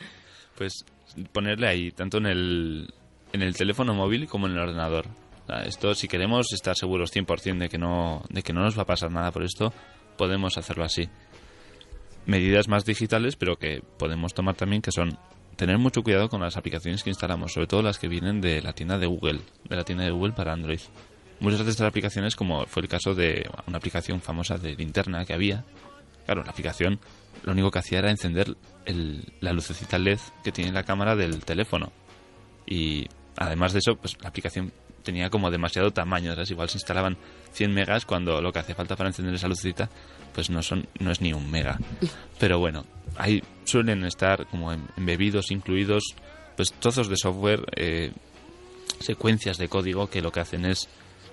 [0.57, 0.85] pues
[1.33, 2.95] ponerle ahí, tanto en el,
[3.33, 5.07] en el teléfono móvil como en el ordenador.
[5.65, 8.87] Esto, si queremos estar seguros 100% de que, no, de que no nos va a
[8.87, 9.73] pasar nada por esto,
[10.17, 11.09] podemos hacerlo así.
[12.25, 15.17] Medidas más digitales, pero que podemos tomar también, que son
[15.57, 18.73] tener mucho cuidado con las aplicaciones que instalamos, sobre todo las que vienen de la
[18.73, 20.81] tienda de Google, de la tienda de Google para Android.
[21.41, 25.35] Muchas de estas aplicaciones, como fue el caso de una aplicación famosa de linterna que
[25.35, 25.65] había,
[26.25, 26.99] claro, la aplicación
[27.45, 28.57] lo único que hacía era encender
[28.87, 31.93] el- la lucecita LED que tiene la cámara del teléfono.
[32.67, 33.07] Y
[33.37, 34.73] además de eso, pues la aplicación
[35.07, 36.35] tenía como demasiado tamaño.
[36.51, 37.17] Igual se instalaban
[37.53, 39.89] 100 megas cuando lo que hace falta para encender esa lucecita,
[40.35, 41.79] pues no, son, no es ni un mega.
[42.39, 42.85] Pero bueno,
[43.17, 46.03] ahí suelen estar como em- embebidos, incluidos,
[46.57, 48.13] pues trozos de software, eh,
[49.01, 50.89] secuencias de código que lo que hacen es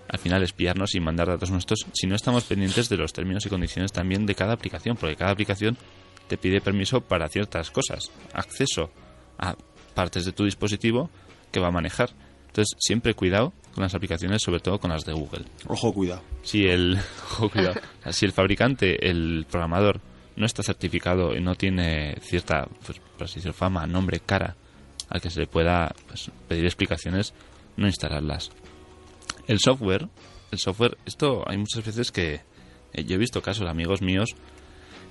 [0.10, 3.50] al final espiarnos y mandar datos nuestros si no estamos pendientes de los términos y
[3.50, 5.78] condiciones también de cada aplicación, porque cada aplicación
[6.28, 8.92] te pide permiso para ciertas cosas, acceso
[9.38, 9.56] a
[9.94, 11.10] partes de tu dispositivo
[11.52, 12.10] que va a manejar.
[12.48, 15.46] Entonces, siempre cuidado con las aplicaciones, sobre todo con las de Google.
[15.68, 16.22] Ojo, cuidado.
[16.44, 16.98] Si el,
[17.32, 17.76] ojo, cuidado.
[18.12, 20.00] si el fabricante, el programador,
[20.36, 24.56] no está certificado y no tiene cierta, pues, por así decirlo, fama, nombre, cara,
[25.10, 27.34] al que se le pueda pues, pedir explicaciones,
[27.78, 28.52] no instalarlas.
[29.48, 30.08] El software,
[30.52, 32.42] el software, esto hay muchas veces que
[32.94, 34.36] eh, yo he visto casos de amigos míos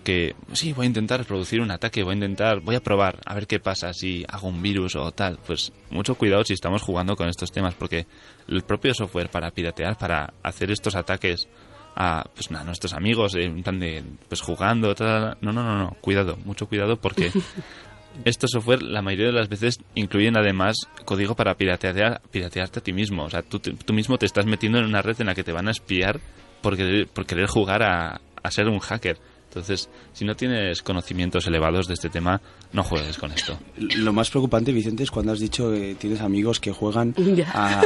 [0.02, 3.34] que sí, voy a intentar reproducir un ataque, voy a intentar, voy a probar a
[3.34, 5.38] ver qué pasa si hago un virus o tal.
[5.46, 8.06] Pues mucho cuidado si estamos jugando con estos temas porque
[8.48, 11.48] el propio software para piratear, para hacer estos ataques
[11.94, 15.96] a pues a nuestros amigos en plan de pues jugando, tal, no, no, no, no,
[16.00, 17.30] cuidado, mucho cuidado porque
[18.24, 22.92] estos software la mayoría de las veces incluyen además código para piratear, piratearte a ti
[22.92, 23.24] mismo.
[23.24, 25.52] O sea, tú, tú mismo te estás metiendo en una red en la que te
[25.52, 26.20] van a espiar
[26.60, 29.18] por querer, por querer jugar a, a ser un hacker.
[29.52, 32.40] Entonces, si no tienes conocimientos elevados de este tema,
[32.72, 33.58] no juegues con esto.
[33.76, 37.14] Lo más preocupante, Vicente, es cuando has dicho que tienes amigos que juegan
[37.52, 37.82] a,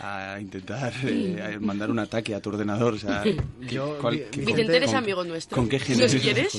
[0.00, 2.94] a intentar eh, a mandar un ataque a tu ordenador.
[2.94, 3.22] O sea,
[3.68, 5.56] Yo, ¿cuál- qué- Vicente, eres con- amigo nuestro.
[5.56, 6.54] ¿Con qué ¿Nos gente quieres?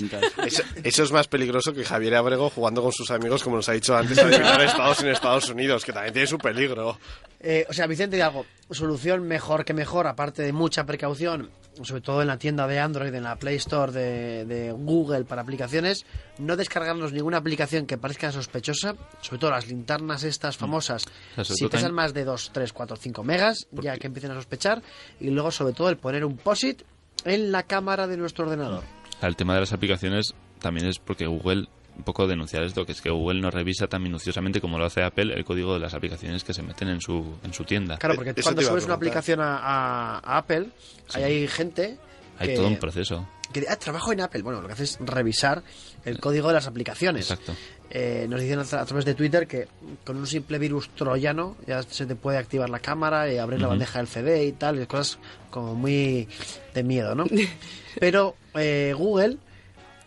[0.46, 3.74] Eso, eso es más peligroso que Javier Abrego jugando con sus amigos, como nos ha
[3.74, 6.98] dicho antes, a estados en Estados Unidos, que también tiene su peligro.
[7.40, 11.50] Eh, o sea, Vicente, algo, solución mejor que mejor, aparte de mucha precaución,
[11.84, 15.42] sobre todo en la tienda de Android, en la Play Store de, de Google para
[15.42, 16.06] aplicaciones,
[16.38, 21.46] no descargarnos ninguna aplicación que parezca sospechosa, sobre todo las linternas estas famosas, O sea,
[21.46, 24.82] sobre si pesan más de 2, 3, 4, 5 megas, ya que empiecen a sospechar,
[25.20, 26.84] y luego sobre todo el poner un POSIT
[27.26, 28.84] en la cámara de nuestro ordenador.
[29.22, 33.02] El tema de las aplicaciones también es porque Google, un poco denunciar esto, que es
[33.02, 36.44] que Google no revisa tan minuciosamente como lo hace Apple el código de las aplicaciones
[36.44, 37.98] que se meten en su, en su tienda.
[37.98, 40.68] Claro, porque cuando subes una aplicación a, a- a Apple,
[41.14, 41.98] ahí hay gente
[42.38, 43.28] Hay que, todo un proceso.
[43.54, 44.42] que dice, ah, trabajo en Apple.
[44.42, 45.64] Bueno, lo que hace es revisar
[46.04, 47.32] el código de las aplicaciones.
[47.32, 47.56] Exacto.
[47.90, 49.68] Eh, nos dicen a, tra- a través de Twitter que
[50.04, 53.68] con un simple virus troyano ya se te puede activar la cámara y abrir la
[53.68, 55.18] bandeja del CD y tal, y cosas
[55.52, 56.28] como muy
[56.74, 57.26] de miedo, ¿no?
[58.00, 59.38] Pero eh, Google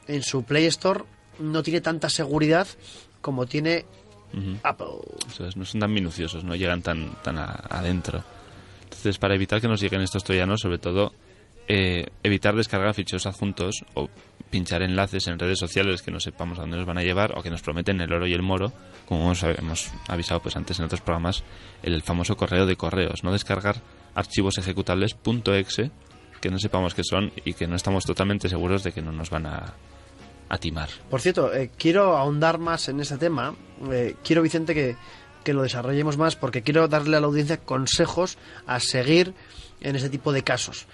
[0.08, 1.04] en su Play Store
[1.38, 2.66] no tiene tanta seguridad
[3.20, 3.84] como tiene.
[4.62, 4.86] Apple.
[5.26, 8.22] Eso es, no son tan minuciosos, no llegan tan, tan a- adentro.
[8.84, 11.14] Entonces, para evitar que nos lleguen estos troyanos, sobre todo,
[11.66, 14.08] eh, evitar descargar ficheros adjuntos o
[14.50, 17.42] pinchar enlaces en redes sociales que no sepamos a dónde nos van a llevar o
[17.42, 18.72] que nos prometen el oro y el moro,
[19.06, 21.42] como hemos, hemos avisado pues antes en otros programas,
[21.82, 23.76] el famoso correo de correos, no descargar
[24.14, 25.90] archivos ejecutables .exe
[26.40, 29.28] que no sepamos qué son y que no estamos totalmente seguros de que no nos
[29.30, 29.74] van a,
[30.48, 30.88] a timar.
[31.10, 33.54] Por cierto, eh, quiero ahondar más en ese tema.
[33.92, 34.96] Eh, quiero, Vicente, que,
[35.44, 39.34] que lo desarrollemos más porque quiero darle a la audiencia consejos a seguir
[39.80, 40.86] en ese tipo de casos.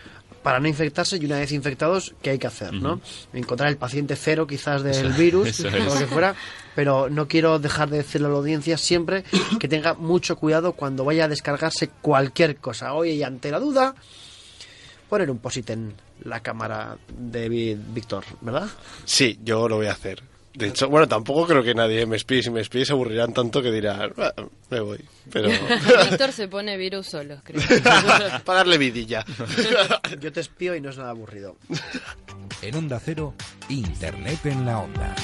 [0.42, 2.74] Para no infectarse y una vez infectados, ¿qué hay que hacer?
[2.74, 3.00] ¿no?
[3.32, 5.84] Encontrar el paciente cero quizás del Eso- virus eso o es.
[5.86, 6.34] lo que fuera,
[6.74, 9.24] pero no quiero dejar de decirle a la audiencia siempre
[9.58, 12.92] que tenga mucho cuidado cuando vaya a descargarse cualquier cosa.
[12.92, 13.94] Oye, y ante la duda,
[15.08, 15.94] poner un posit en
[16.24, 18.68] la cámara de Víctor, ¿verdad?
[19.04, 20.22] Sí, yo lo voy a hacer.
[20.54, 22.40] De hecho, bueno, tampoco creo que nadie me espíe.
[22.40, 24.32] Si me espíe se aburrirán tanto que dirán, "Ah,
[24.70, 25.04] me voy.
[25.32, 25.48] Pero
[26.10, 27.60] Víctor se pone virus solo, creo.
[28.44, 29.24] para darle vidilla.
[30.20, 31.56] Yo te espío y no es nada aburrido.
[32.62, 33.34] En Onda Cero,
[33.68, 35.14] Internet en la Onda.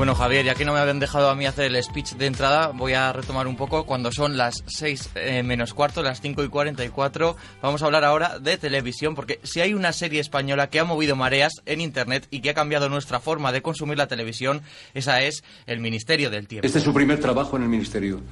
[0.00, 2.68] Bueno, Javier, ya que no me habían dejado a mí hacer el speech de entrada,
[2.68, 3.84] voy a retomar un poco.
[3.84, 8.38] Cuando son las 6 eh, menos cuarto, las 5 y 44, vamos a hablar ahora
[8.38, 12.40] de televisión, porque si hay una serie española que ha movido mareas en Internet y
[12.40, 14.62] que ha cambiado nuestra forma de consumir la televisión,
[14.94, 16.66] esa es El Ministerio del Tiempo.
[16.66, 18.22] Este es su primer trabajo en el ministerio.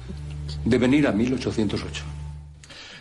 [0.65, 2.18] De venir a 1808.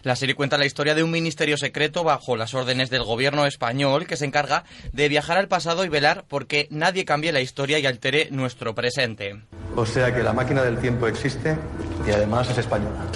[0.03, 4.07] La serie cuenta la historia de un ministerio secreto bajo las órdenes del gobierno español
[4.07, 7.87] que se encarga de viajar al pasado y velar porque nadie cambie la historia y
[7.87, 9.41] altere nuestro presente.
[9.77, 11.57] O sea que la máquina del tiempo existe
[12.07, 13.07] y además es española.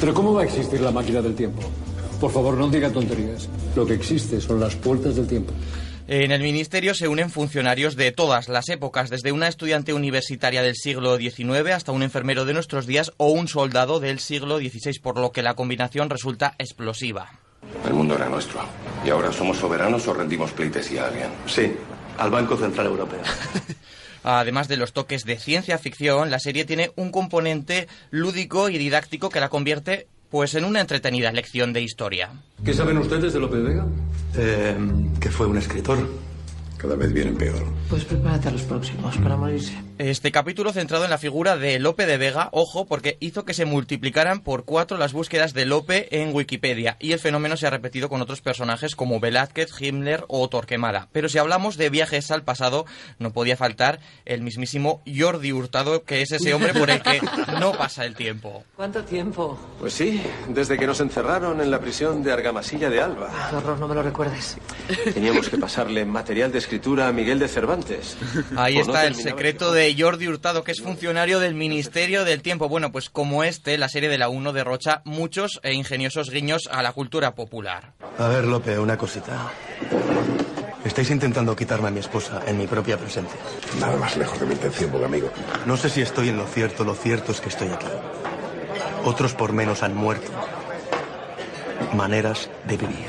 [0.00, 1.62] Pero ¿cómo va a existir la máquina del tiempo?
[2.20, 3.48] Por favor, no diga tonterías.
[3.74, 5.52] Lo que existe son las puertas del tiempo.
[6.12, 10.74] En el ministerio se unen funcionarios de todas las épocas, desde una estudiante universitaria del
[10.74, 15.20] siglo XIX hasta un enfermero de nuestros días o un soldado del siglo XVI, por
[15.20, 17.30] lo que la combinación resulta explosiva.
[17.86, 18.58] El mundo era nuestro.
[19.06, 21.28] ¿Y ahora somos soberanos o rendimos pleitesía a alguien?
[21.46, 21.76] Sí,
[22.18, 23.22] al Banco Central Europeo.
[24.24, 29.30] Además de los toques de ciencia ficción, la serie tiene un componente lúdico y didáctico
[29.30, 32.30] que la convierte pues en una entretenida lección de historia.
[32.64, 33.86] ¿Qué saben ustedes de Lope de Vega?
[34.36, 34.76] Eh,
[35.20, 35.98] que fue un escritor.
[36.80, 37.62] Cada vez vienen peor.
[37.90, 39.74] Pues prepárate a los próximos para morirse.
[39.98, 43.66] Este capítulo centrado en la figura de Lope de Vega, ojo, porque hizo que se
[43.66, 48.08] multiplicaran por cuatro las búsquedas de Lope en Wikipedia, y el fenómeno se ha repetido
[48.08, 51.08] con otros personajes como Velázquez, Himmler o Torquemada.
[51.12, 52.86] Pero si hablamos de viajes al pasado,
[53.18, 57.20] no podía faltar el mismísimo Jordi Hurtado, que es ese hombre por el que
[57.60, 58.64] no pasa el tiempo.
[58.74, 59.58] ¿Cuánto tiempo?
[59.78, 63.48] Pues sí, desde que nos encerraron en la prisión de Argamasilla de Alba.
[63.50, 64.56] Qué horror, no me lo recuerdes.
[65.12, 68.16] Teníamos que pasarle material de escritura a Miguel de Cervantes.
[68.56, 72.68] Ahí no está el secreto de Jordi Hurtado, que es funcionario del Ministerio del Tiempo.
[72.68, 76.84] Bueno, pues como este, la serie de la 1 derrocha muchos e ingeniosos guiños a
[76.84, 77.94] la cultura popular.
[78.18, 79.50] A ver, Lope, una cosita.
[80.84, 83.40] Estáis intentando quitarme a mi esposa en mi propia presencia.
[83.80, 85.28] Nada más lejos de mi intención, buen amigo.
[85.66, 87.88] No sé si estoy en lo cierto, lo cierto es que estoy aquí.
[89.04, 90.30] Otros por menos han muerto.
[91.94, 93.08] Maneras de vivir.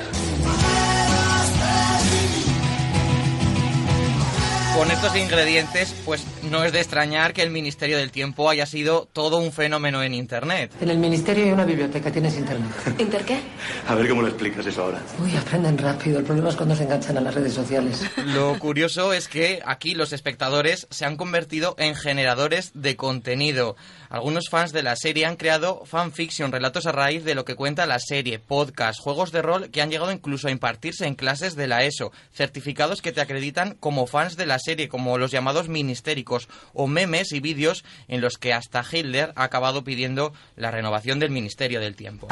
[4.81, 9.07] Con estos ingredientes, pues no es de extrañar que el Ministerio del Tiempo haya sido
[9.13, 10.71] todo un fenómeno en Internet.
[10.81, 12.71] En el ministerio hay una biblioteca, tienes internet.
[12.97, 13.41] ¿Inter qué?
[13.87, 14.99] A ver cómo lo explicas eso ahora.
[15.23, 16.17] Uy, aprenden rápido.
[16.17, 18.01] El problema es cuando se enganchan a las redes sociales.
[18.33, 23.75] Lo curioso es que aquí los espectadores se han convertido en generadores de contenido.
[24.11, 27.85] Algunos fans de la serie han creado fanfiction, relatos a raíz de lo que cuenta
[27.85, 31.69] la serie, podcast, juegos de rol que han llegado incluso a impartirse en clases de
[31.69, 36.49] la ESO, certificados que te acreditan como fans de la serie, como los llamados ministéricos,
[36.73, 41.31] o memes y vídeos en los que hasta Hitler ha acabado pidiendo la renovación del
[41.31, 42.27] Ministerio del Tiempo.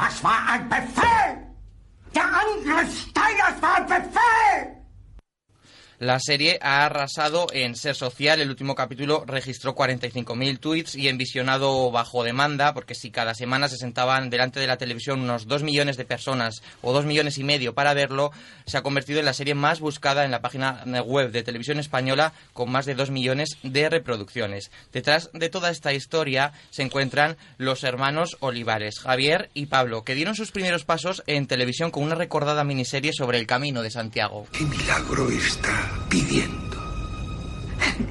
[6.00, 8.40] La serie ha arrasado en ser social.
[8.40, 13.68] El último capítulo registró 45.000 tweets y en visionado bajo demanda, porque si cada semana
[13.68, 17.44] se sentaban delante de la televisión unos 2 millones de personas o 2 millones y
[17.44, 18.32] medio para verlo,
[18.66, 22.32] se ha convertido en la serie más buscada en la página web de televisión española
[22.54, 24.72] con más de 2 millones de reproducciones.
[24.94, 30.36] Detrás de toda esta historia se encuentran los hermanos Olivares, Javier y Pablo, que dieron
[30.36, 34.48] sus primeros pasos en televisión con una recordada miniserie sobre el Camino de Santiago.
[34.54, 36.78] ¿Qué milagro está pidiendo?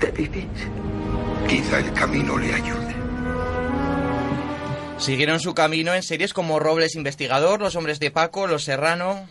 [0.01, 0.49] ¿Te vivir?
[1.49, 2.95] Quizá el camino le ayude.
[4.99, 9.29] Siguieron su camino en series como Robles Investigador, Los Hombres de Paco, Los Serrano.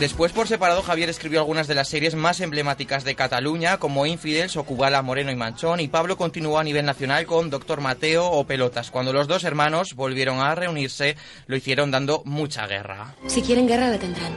[0.00, 4.56] Después, por separado, Javier escribió algunas de las series más emblemáticas de Cataluña, como Infidels
[4.56, 8.44] o Cubala, Moreno y Manchón, y Pablo continuó a nivel nacional con Doctor Mateo o
[8.44, 8.90] Pelotas.
[8.90, 11.16] Cuando los dos hermanos volvieron a reunirse,
[11.46, 13.14] lo hicieron dando mucha guerra.
[13.28, 14.32] Si quieren guerra la tendrán.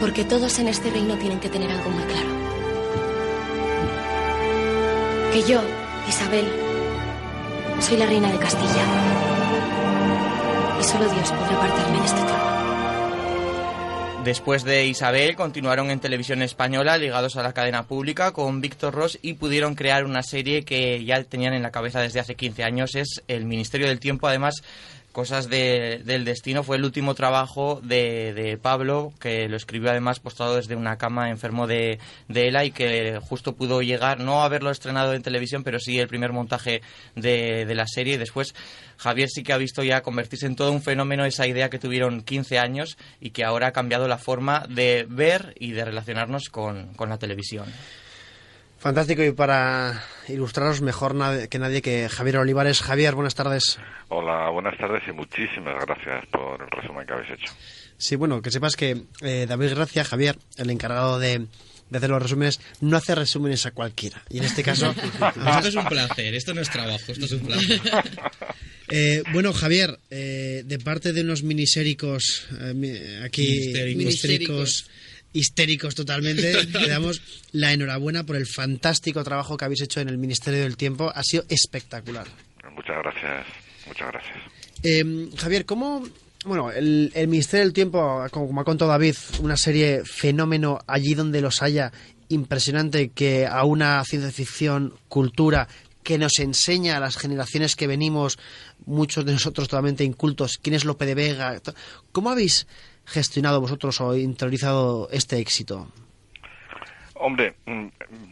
[0.00, 2.28] Porque todos en este reino tienen que tener algo muy claro.
[5.32, 5.60] Que yo,
[6.08, 6.46] Isabel,
[7.80, 8.84] soy la reina de Castilla.
[10.78, 12.63] Y solo Dios podrá apartarme en este trono.
[14.24, 19.18] Después de Isabel, continuaron en televisión española ligados a la cadena pública con Víctor Ross
[19.20, 22.94] y pudieron crear una serie que ya tenían en la cabeza desde hace 15 años.
[22.94, 24.26] Es El Ministerio del Tiempo.
[24.26, 24.54] Además,
[25.12, 30.18] Cosas de- del Destino fue el último trabajo de, de Pablo, que lo escribió además
[30.18, 34.72] postrado desde una cama enfermo de, de ELA y que justo pudo llegar, no haberlo
[34.72, 36.82] estrenado en televisión, pero sí el primer montaje
[37.14, 38.18] de, de la serie.
[38.18, 38.56] Después
[38.96, 42.22] Javier sí que ha visto ya convertirse en todo un fenómeno esa idea que tuvieron
[42.22, 46.94] 15 años y que ahora ha cambiado la forma de ver y de relacionarnos con,
[46.94, 47.66] con la televisión.
[48.84, 51.14] Fantástico y para ilustraros mejor
[51.48, 52.82] que nadie que Javier Olivares.
[52.82, 53.80] Javier, buenas tardes.
[54.10, 57.50] Hola, buenas tardes y muchísimas gracias por el resumen que habéis hecho.
[57.96, 61.46] Sí, bueno, que sepas que eh, David Gracia, Javier, el encargado de,
[61.90, 64.22] de hacer los resúmenes, no hace resúmenes a cualquiera.
[64.30, 64.94] Y en este caso...
[65.56, 67.80] Esto es un placer, esto no es trabajo, esto es un placer.
[68.88, 74.86] Eh, bueno, Javier, eh, de parte de unos miniséricos eh, aquí, ministéricos
[75.34, 77.20] histéricos totalmente, le damos
[77.52, 81.12] la enhorabuena por el fantástico trabajo que habéis hecho en el Ministerio del Tiempo.
[81.14, 82.26] Ha sido espectacular.
[82.74, 83.46] Muchas gracias,
[83.86, 84.36] muchas gracias.
[84.82, 86.04] Eh, Javier, ¿cómo...
[86.44, 91.62] Bueno, el, Ministerio del Tiempo, como ha contado David, una serie fenómeno allí donde los
[91.62, 91.90] haya,
[92.28, 95.68] impresionante que a una ciencia ficción, cultura,
[96.02, 98.38] que nos enseña a las generaciones que venimos,
[98.84, 101.60] muchos de nosotros totalmente incultos, quién es Lope de Vega.
[102.12, 102.66] ¿Cómo habéis
[103.06, 105.88] gestionado vosotros o interiorizado este éxito?
[107.14, 107.86] Hombre, mm,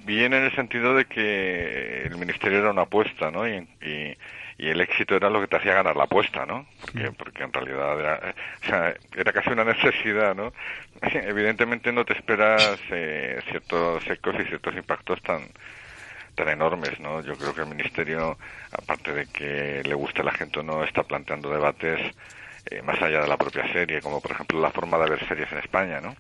[0.05, 3.49] bien en el sentido de que el ministerio era una apuesta, ¿no?
[3.49, 4.17] Y-
[4.63, 6.65] y el éxito era lo que te hacía ganar la apuesta, ¿no?
[6.81, 10.53] Porque, porque en realidad era, o sea, era casi una necesidad, ¿no?
[11.03, 15.49] Evidentemente no te esperas eh, ciertos ecos y ciertos impactos tan
[16.37, 17.23] tan enormes, ¿no?
[17.23, 18.39] Yo creo que el ministerio,
[18.71, 22.01] aparte de que le guste a la gente o no, está planteando debates
[22.71, 25.51] eh, más allá de la propia serie, como por ejemplo la forma de ver series
[25.51, 26.15] en España, ¿no?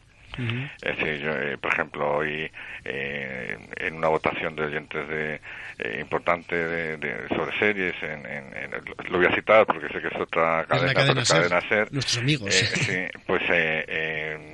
[0.82, 2.50] Es decir, yo, eh, por ejemplo, hoy
[2.84, 5.40] eh, en una votación de oyentes de,
[5.78, 10.00] eh, importante de, de- sobre series, en, en- en- lo voy a citar porque sé
[10.00, 12.54] que es otra cadena, cadena pero Ser, cadena Ser, nuestros amigos.
[12.54, 13.42] sí, pues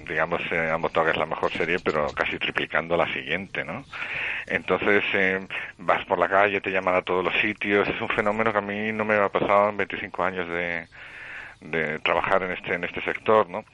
[0.08, 3.84] digamos eh, han votado que es la mejor serie, pero casi triplicando la siguiente, ¿no?
[4.46, 5.46] Entonces eh,
[5.78, 8.62] vas por la calle, te llaman a todos los sitios, es un fenómeno que a
[8.62, 10.86] mí no me ha pasado en 25 años de
[11.60, 13.64] de trabajar en este en este sector, ¿no?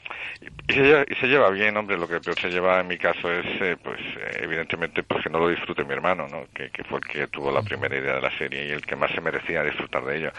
[0.41, 1.97] Y, y se, lleva, y se lleva bien, hombre.
[1.97, 5.31] Lo que peor se lleva en mi caso es, eh, pues, eh, evidentemente, pues que
[5.31, 6.47] no lo disfrute mi hermano, ¿no?
[6.55, 8.97] Que, que fue el que tuvo la primera idea de la serie y el que
[8.97, 10.33] más se merecía disfrutar de ello.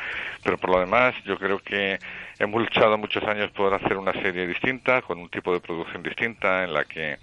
[0.44, 2.00] Pero por lo demás, yo creo que
[2.40, 6.64] hemos luchado muchos años por hacer una serie distinta, con un tipo de producción distinta,
[6.64, 7.18] en la que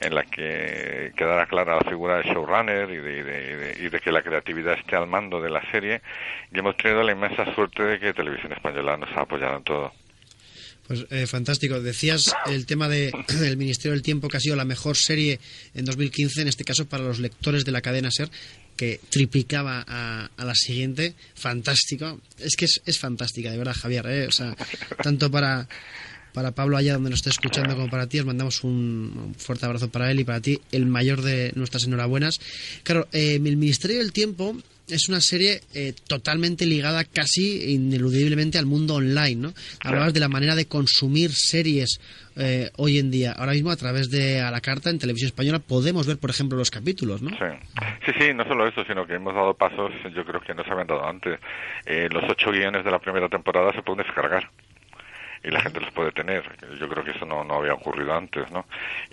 [0.00, 3.86] en la que quedara clara la figura de showrunner y de, y de- y de-
[3.86, 6.02] y de que la creatividad esté al mando de la serie
[6.52, 9.92] y hemos tenido la inmensa suerte de que Televisión Española nos ha apoyado en todo.
[10.86, 11.80] Pues eh, fantástico.
[11.80, 15.38] Decías el tema de, del Ministerio del Tiempo que ha sido la mejor serie
[15.74, 18.28] en 2015, en este caso para los lectores de la cadena Ser,
[18.76, 21.14] que triplicaba a, a la siguiente.
[21.36, 22.20] Fantástico.
[22.38, 24.06] Es que es, es fantástica, de verdad, Javier.
[24.08, 24.26] ¿eh?
[24.26, 24.56] O sea,
[25.02, 25.68] tanto para,
[26.32, 29.90] para Pablo allá donde nos esté escuchando como para ti, os mandamos un, fuerte abrazo
[29.90, 32.40] para él y para ti, el mayor de nuestras enhorabuenas.
[32.82, 34.56] Claro, eh, el Ministerio del Tiempo
[34.88, 39.52] es una serie eh, totalmente ligada casi ineludiblemente al mundo online, ¿no?
[39.82, 42.00] Hablabas de la manera de consumir series
[42.36, 43.32] eh, hoy en día.
[43.32, 46.58] Ahora mismo a través de a la carta en televisión española podemos ver, por ejemplo,
[46.58, 47.30] los capítulos, ¿no?
[47.30, 47.36] Sí.
[48.06, 50.70] sí, sí, no solo eso, sino que hemos dado pasos, yo creo que no se
[50.70, 51.40] habían dado antes.
[51.86, 54.50] Eh, los ocho guiones de la primera temporada se pueden descargar
[55.44, 56.42] y la gente los puede tener.
[56.78, 58.64] Yo creo que eso no, no había ocurrido antes, ¿no?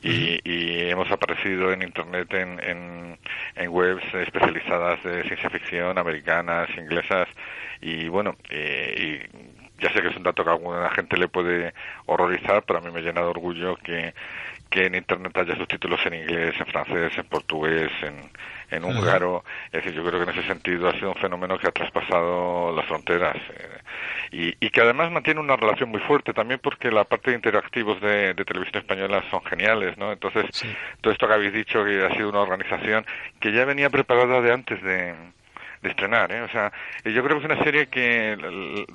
[0.02, 3.20] Y, y hemos aparecido en Internet en, en,
[3.56, 7.28] en webs especializadas de ciencia ficción, americanas, inglesas,
[7.82, 11.28] y bueno, eh, y ya sé que es un dato que a alguna gente le
[11.28, 11.74] puede
[12.06, 14.14] horrorizar, pero a mí me llena de orgullo que,
[14.70, 18.30] que en Internet haya subtítulos en inglés, en francés, en portugués, en,
[18.70, 19.44] en húngaro.
[19.72, 22.76] Es decir, yo creo que en ese sentido ha sido un fenómeno que ha traspasado
[22.76, 23.80] las fronteras eh,
[24.32, 28.00] y, y que además mantiene una relación muy fuerte también porque la parte de interactivos
[28.00, 30.12] de, de televisión española son geniales, ¿no?
[30.12, 30.46] Entonces,
[31.02, 33.06] todo esto que habéis dicho que ha sido una organización
[33.40, 35.16] que ya venía preparada de antes de,
[35.82, 36.42] de estrenar, ¿eh?
[36.42, 36.72] O sea,
[37.06, 38.86] yo creo que es una serie que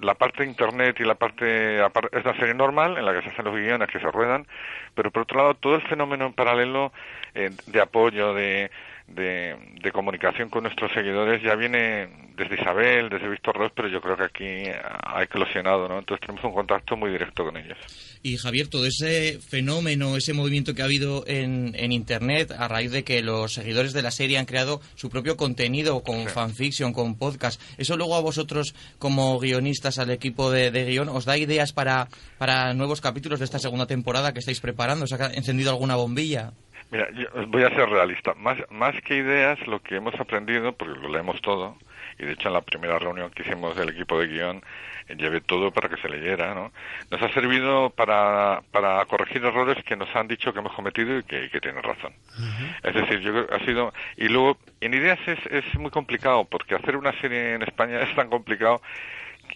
[0.00, 3.30] la parte de internet y la parte es una serie normal en la que se
[3.30, 4.46] hacen los guiones que se ruedan
[4.94, 6.92] pero por otro lado todo el fenómeno en paralelo
[7.34, 8.70] eh, de apoyo de,
[9.06, 14.00] de, de comunicación con nuestros seguidores ya viene desde Isabel desde Víctor Ross pero yo
[14.00, 14.64] creo que aquí
[15.04, 19.40] ha eclosionado no entonces tenemos un contacto muy directo con ellos Y Javier, todo ese
[19.40, 23.92] fenómeno, ese movimiento que ha habido en, en Internet a raíz de que los seguidores
[23.92, 28.20] de la serie han creado su propio contenido con fanfiction, con podcast, ¿eso luego a
[28.20, 32.06] vosotros como guionistas, al equipo de, de guion, os da ideas para,
[32.38, 35.04] para nuevos capítulos de esta segunda temporada que estáis preparando?
[35.04, 36.52] ¿Os ha encendido alguna bombilla?
[36.92, 38.34] Mira, yo voy a ser realista.
[38.34, 41.76] Más, más que ideas, lo que hemos aprendido, porque lo leemos todo,
[42.18, 44.62] y de hecho en la primera reunión que hicimos del equipo de guion,
[45.08, 46.72] eh, llevé todo para que se leyera, ¿no?
[47.10, 51.24] Nos ha servido para, para corregir errores que nos han dicho que hemos cometido y
[51.24, 52.12] que, que tienen razón.
[52.82, 53.92] Es decir, yo creo que ha sido...
[54.16, 58.14] Y luego, en ideas es, es muy complicado, porque hacer una serie en España es
[58.14, 58.80] tan complicado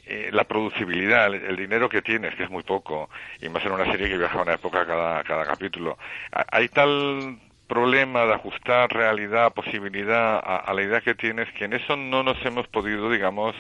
[0.07, 3.09] eh, la producibilidad, el, el dinero que tienes, que es muy poco,
[3.41, 5.97] y más en una serie que viaja a una época cada, cada capítulo.
[6.33, 11.65] Ha- Hay tal problema de ajustar realidad, posibilidad a, a la idea que tienes, que
[11.65, 13.55] en eso no nos hemos podido, digamos,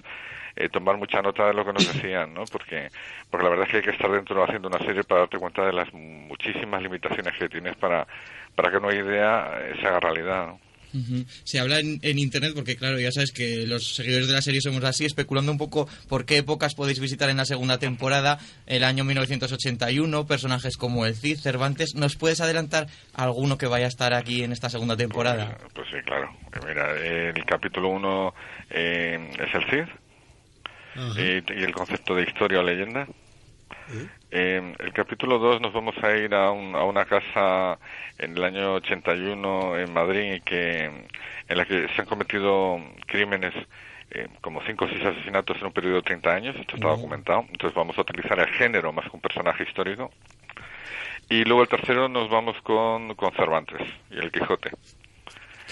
[0.56, 2.44] eh, tomar mucha nota de lo que nos decían, ¿no?
[2.46, 2.90] Porque,
[3.30, 5.66] porque la verdad es que hay que estar dentro haciendo una serie para darte cuenta
[5.66, 8.06] de las muchísimas limitaciones que tienes para,
[8.54, 10.65] para que una idea se haga realidad, ¿no?
[11.44, 14.60] Se habla en, en internet porque, claro, ya sabes que los seguidores de la serie
[14.60, 18.84] somos así, especulando un poco por qué épocas podéis visitar en la segunda temporada, el
[18.84, 21.94] año 1981, personajes como el Cid, Cervantes.
[21.94, 25.58] ¿Nos puedes adelantar alguno que vaya a estar aquí en esta segunda temporada?
[25.74, 26.30] Pues sí, claro.
[26.54, 28.34] Eh, Mira, el capítulo 1
[28.70, 29.88] eh, es el Cid
[31.18, 33.06] y, y el concepto de historia o leyenda.
[33.88, 37.78] Eh, el capítulo 2 nos vamos a ir a, un- a una casa
[38.18, 40.84] en el año 81 en Madrid que,
[41.48, 43.54] en la que se han cometido crímenes
[44.10, 46.56] eh, como 5 o 6 asesinatos en un periodo de 30 años.
[46.56, 47.44] Esto está documentado.
[47.50, 50.10] Entonces vamos a utilizar el género más que un personaje histórico.
[51.28, 53.80] Y luego el tercero nos vamos con, con Cervantes
[54.10, 54.70] y el Quijote.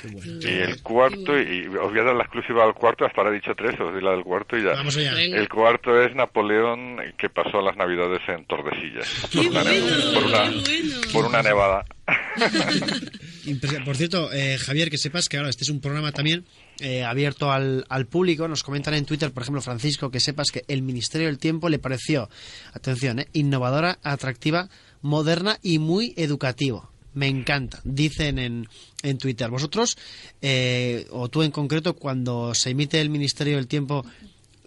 [0.08, 3.40] Y el cuarto, y os voy a dar la exclusiva al cuarto, hasta ahora he
[3.40, 4.70] dicho tres, os doy la del cuarto y ya.
[4.72, 5.12] Vamos allá.
[5.20, 9.28] El cuarto es Napoleón, que pasó las navidades en Tordesillas.
[9.32, 11.84] por, una, por, una, por una nevada.
[13.84, 16.44] Por cierto, eh, Javier, que sepas que ahora este es un programa también
[16.80, 18.48] eh, abierto al, al público.
[18.48, 21.78] Nos comentan en Twitter, por ejemplo, Francisco, que sepas que el Ministerio del Tiempo le
[21.78, 22.28] pareció,
[22.72, 24.68] atención, eh, innovadora, atractiva,
[25.02, 26.90] moderna y muy educativo.
[27.14, 28.68] Me encanta, dicen en,
[29.02, 29.48] en Twitter.
[29.50, 29.96] Vosotros,
[30.42, 34.04] eh, o tú en concreto, cuando se emite el Ministerio del Tiempo,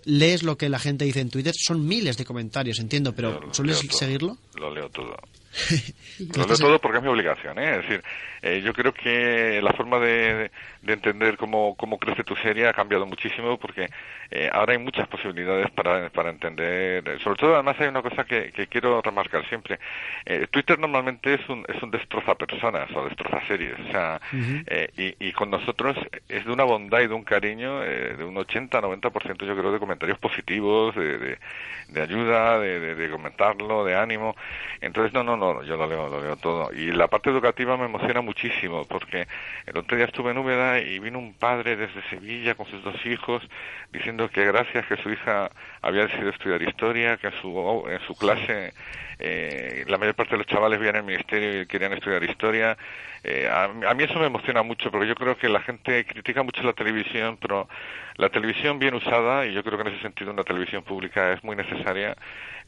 [0.06, 1.54] lees lo que la gente dice en Twitter.
[1.58, 4.00] Son miles de comentarios, entiendo, pero Yo ¿sueles leo todo.
[4.00, 4.38] seguirlo?
[4.56, 5.16] Lo leo todo.
[6.36, 7.78] Leo todo porque es mi obligación, ¿eh?
[7.78, 8.04] Es decir,
[8.42, 10.52] eh, yo creo que la forma de,
[10.82, 13.90] de entender cómo, cómo crece tu serie ha cambiado muchísimo porque
[14.32, 17.20] eh, ahora hay muchas posibilidades para, para entender.
[17.22, 19.80] Sobre todo, además, hay una cosa que, que quiero remarcar siempre.
[20.26, 23.80] Eh, Twitter normalmente es un, es un destroza personas o destroza series.
[23.80, 24.20] O sea,
[24.98, 25.98] y, y con nosotros
[26.28, 29.80] es de una bondad y de un cariño eh, de un 80-90% yo creo de
[29.80, 31.40] comentarios positivos, de, de,
[31.90, 34.36] de ayuda, de, de, de comentarlo, de ánimo.
[34.82, 36.72] Entonces, no, no, no, yo lo leo, lo leo todo.
[36.74, 39.28] Y la parte educativa me emociona muchísimo porque
[39.66, 43.06] el otro día estuve en Úbeda y vino un padre desde Sevilla con sus dos
[43.06, 43.44] hijos
[43.92, 45.50] diciendo que gracias que su hija
[45.82, 48.74] había decidido estudiar historia, que en su, en su clase
[49.20, 52.78] eh, la mayor parte de los chavales vivían en el ministerio y querían estudiar historia.
[53.30, 56.44] Eh, a, a mí eso me emociona mucho porque yo creo que la gente critica
[56.44, 57.68] mucho la televisión, pero
[58.16, 61.44] la televisión bien usada, y yo creo que en ese sentido una televisión pública es
[61.44, 62.16] muy necesaria,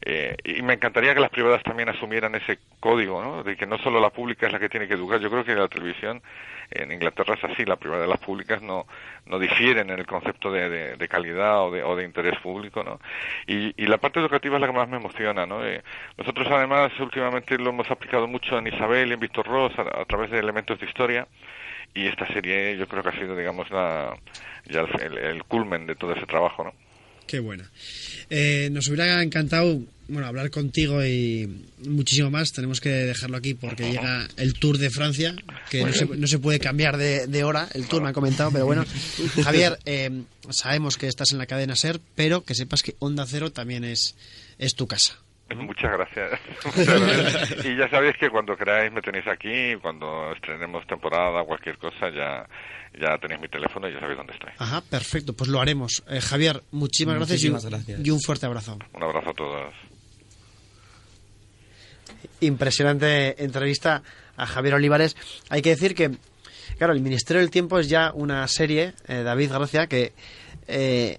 [0.02, 3.42] eh, y me encantaría que las privadas también asumieran ese código, ¿no?
[3.42, 5.18] De que no solo la pública es la que tiene que educar.
[5.18, 6.22] Yo creo que la televisión
[6.70, 8.86] en Inglaterra es así, la privada de las públicas no,
[9.26, 13.00] no difieren en el concepto de, de, calidad o de, o de interés público, ¿no?
[13.46, 15.64] Y, y la parte educativa es la que más me emociona, ¿no?
[15.64, 15.82] Eh,
[16.16, 20.30] nosotros además últimamente lo hemos aplicado mucho en Isabel y en Víctor Ross a, través
[20.30, 21.26] de elementos de historia
[21.94, 24.16] y esta serie yo creo que ha sido, digamos, la,
[24.66, 26.72] ya el, el, el culmen de todo ese trabajo, ¿no?
[27.30, 27.70] Qué buena.
[28.28, 29.78] Eh, nos hubiera encantado
[30.10, 32.52] bueno, hablar contigo y muchísimo más.
[32.52, 35.34] Tenemos que dejarlo aquí porque llega el Tour de Francia,
[35.70, 37.68] que no se, no se puede cambiar de, de hora.
[37.74, 38.84] El Tour me ha comentado, pero bueno.
[39.44, 43.50] Javier, eh, sabemos que estás en la cadena SER, pero que sepas que Onda Cero
[43.50, 44.16] también es,
[44.58, 45.16] es tu casa.
[45.56, 46.40] Muchas gracias.
[46.76, 47.64] Muchas gracias.
[47.64, 52.46] Y ya sabéis que cuando queráis me tenéis aquí, cuando estrenemos temporada, cualquier cosa, ya,
[53.00, 54.50] ya tenéis mi teléfono y ya sabéis dónde estoy.
[54.58, 56.04] Ajá, perfecto, pues lo haremos.
[56.08, 58.06] Eh, Javier, muchísimas, Muchísimas gracias, y un- gracias.
[58.06, 58.78] y un fuerte abrazo.
[58.94, 59.74] Un abrazo a todos.
[62.40, 64.02] Impresionante entrevista
[64.36, 65.16] a Javier Olivares.
[65.48, 66.10] Hay que decir que,
[66.78, 70.12] claro, el Ministerio del Tiempo es ya una serie, eh, David Gracia, que,
[70.66, 71.18] eh,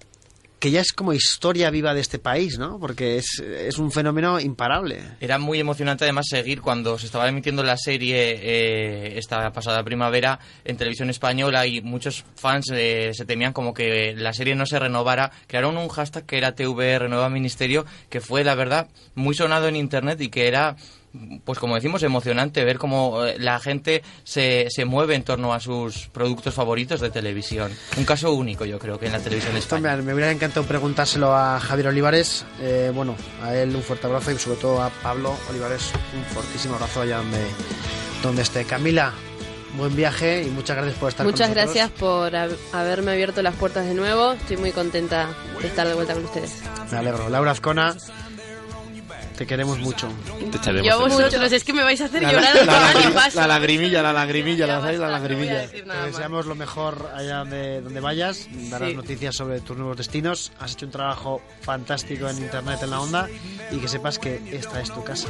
[0.62, 2.78] que ya es como historia viva de este país, ¿no?
[2.78, 5.02] Porque es, es un fenómeno imparable.
[5.18, 10.38] Era muy emocionante además seguir cuando se estaba emitiendo la serie eh, esta pasada primavera
[10.64, 14.78] en televisión española y muchos fans eh, se temían como que la serie no se
[14.78, 15.32] renovara.
[15.48, 19.74] Crearon un hashtag que era TV Renueva Ministerio que fue la verdad muy sonado en
[19.74, 20.76] internet y que era
[21.44, 25.60] pues como decimos, emocionante ver cómo eh, la gente se, se mueve en torno a
[25.60, 27.70] sus productos favoritos de televisión.
[27.96, 29.96] Un caso único, yo creo, que en la televisión Esto española.
[29.98, 32.44] me, me hubiera encantado preguntárselo a Javier Olivares.
[32.60, 36.74] Eh, bueno, a él un fuerte abrazo y sobre todo a Pablo Olivares un fortísimo
[36.76, 37.44] abrazo allá donde,
[38.22, 38.64] donde esté.
[38.64, 39.12] Camila,
[39.76, 41.74] buen viaje y muchas gracias por estar Muchas con nosotros.
[41.74, 44.32] gracias por hab- haberme abierto las puertas de nuevo.
[44.32, 45.28] Estoy muy contenta
[45.60, 46.62] de estar de vuelta con ustedes.
[46.90, 47.28] Me alegro.
[47.28, 47.96] Laura Azcona,
[49.36, 50.08] te queremos mucho.
[50.62, 53.30] Te Yo a vosotros, es que me vais a hacer La- llorar la- la- la-.
[53.34, 55.66] La lagrimilla, la lagrimilla, la, no lagrimilla.
[55.68, 58.96] Te deseamos lo mejor allá donde, donde vayas, darás Sí.
[58.96, 60.52] noticias sobre tus nuevos destinos.
[60.60, 63.28] Has hecho un trabajo fantástico en internet, en la onda,
[63.70, 65.28] y que sepas que esta es tu casa.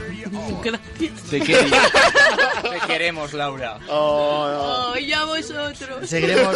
[0.63, 1.23] Gracias.
[1.31, 3.79] Te, Te queremos, Laura.
[3.89, 6.09] Oh, y a vosotros.
[6.09, 6.55] Seguiremos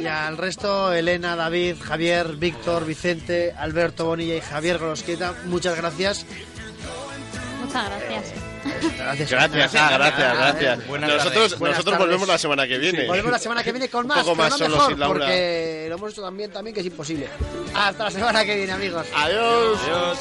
[0.00, 6.26] y al resto, Elena, David, Javier, Víctor, Vicente, Alberto Bonilla y Javier Gorosqueta, muchas gracias.
[7.70, 8.32] Muchas gracias.
[8.98, 10.86] Gracias, Gracias, ah, gracias, gracias.
[10.86, 11.58] Buenas nosotros.
[11.58, 11.98] Buenas nosotros tardes.
[11.98, 13.00] volvemos la semana que viene.
[13.02, 14.90] Sí, volvemos la semana que viene con Un más, poco pero más no solo mejor,
[14.90, 15.18] sin Laura.
[15.20, 17.28] porque lo hemos hecho también, también que es imposible.
[17.74, 19.06] Hasta la semana que viene, amigos.
[19.14, 19.78] Adiós.
[19.84, 20.18] Adiós.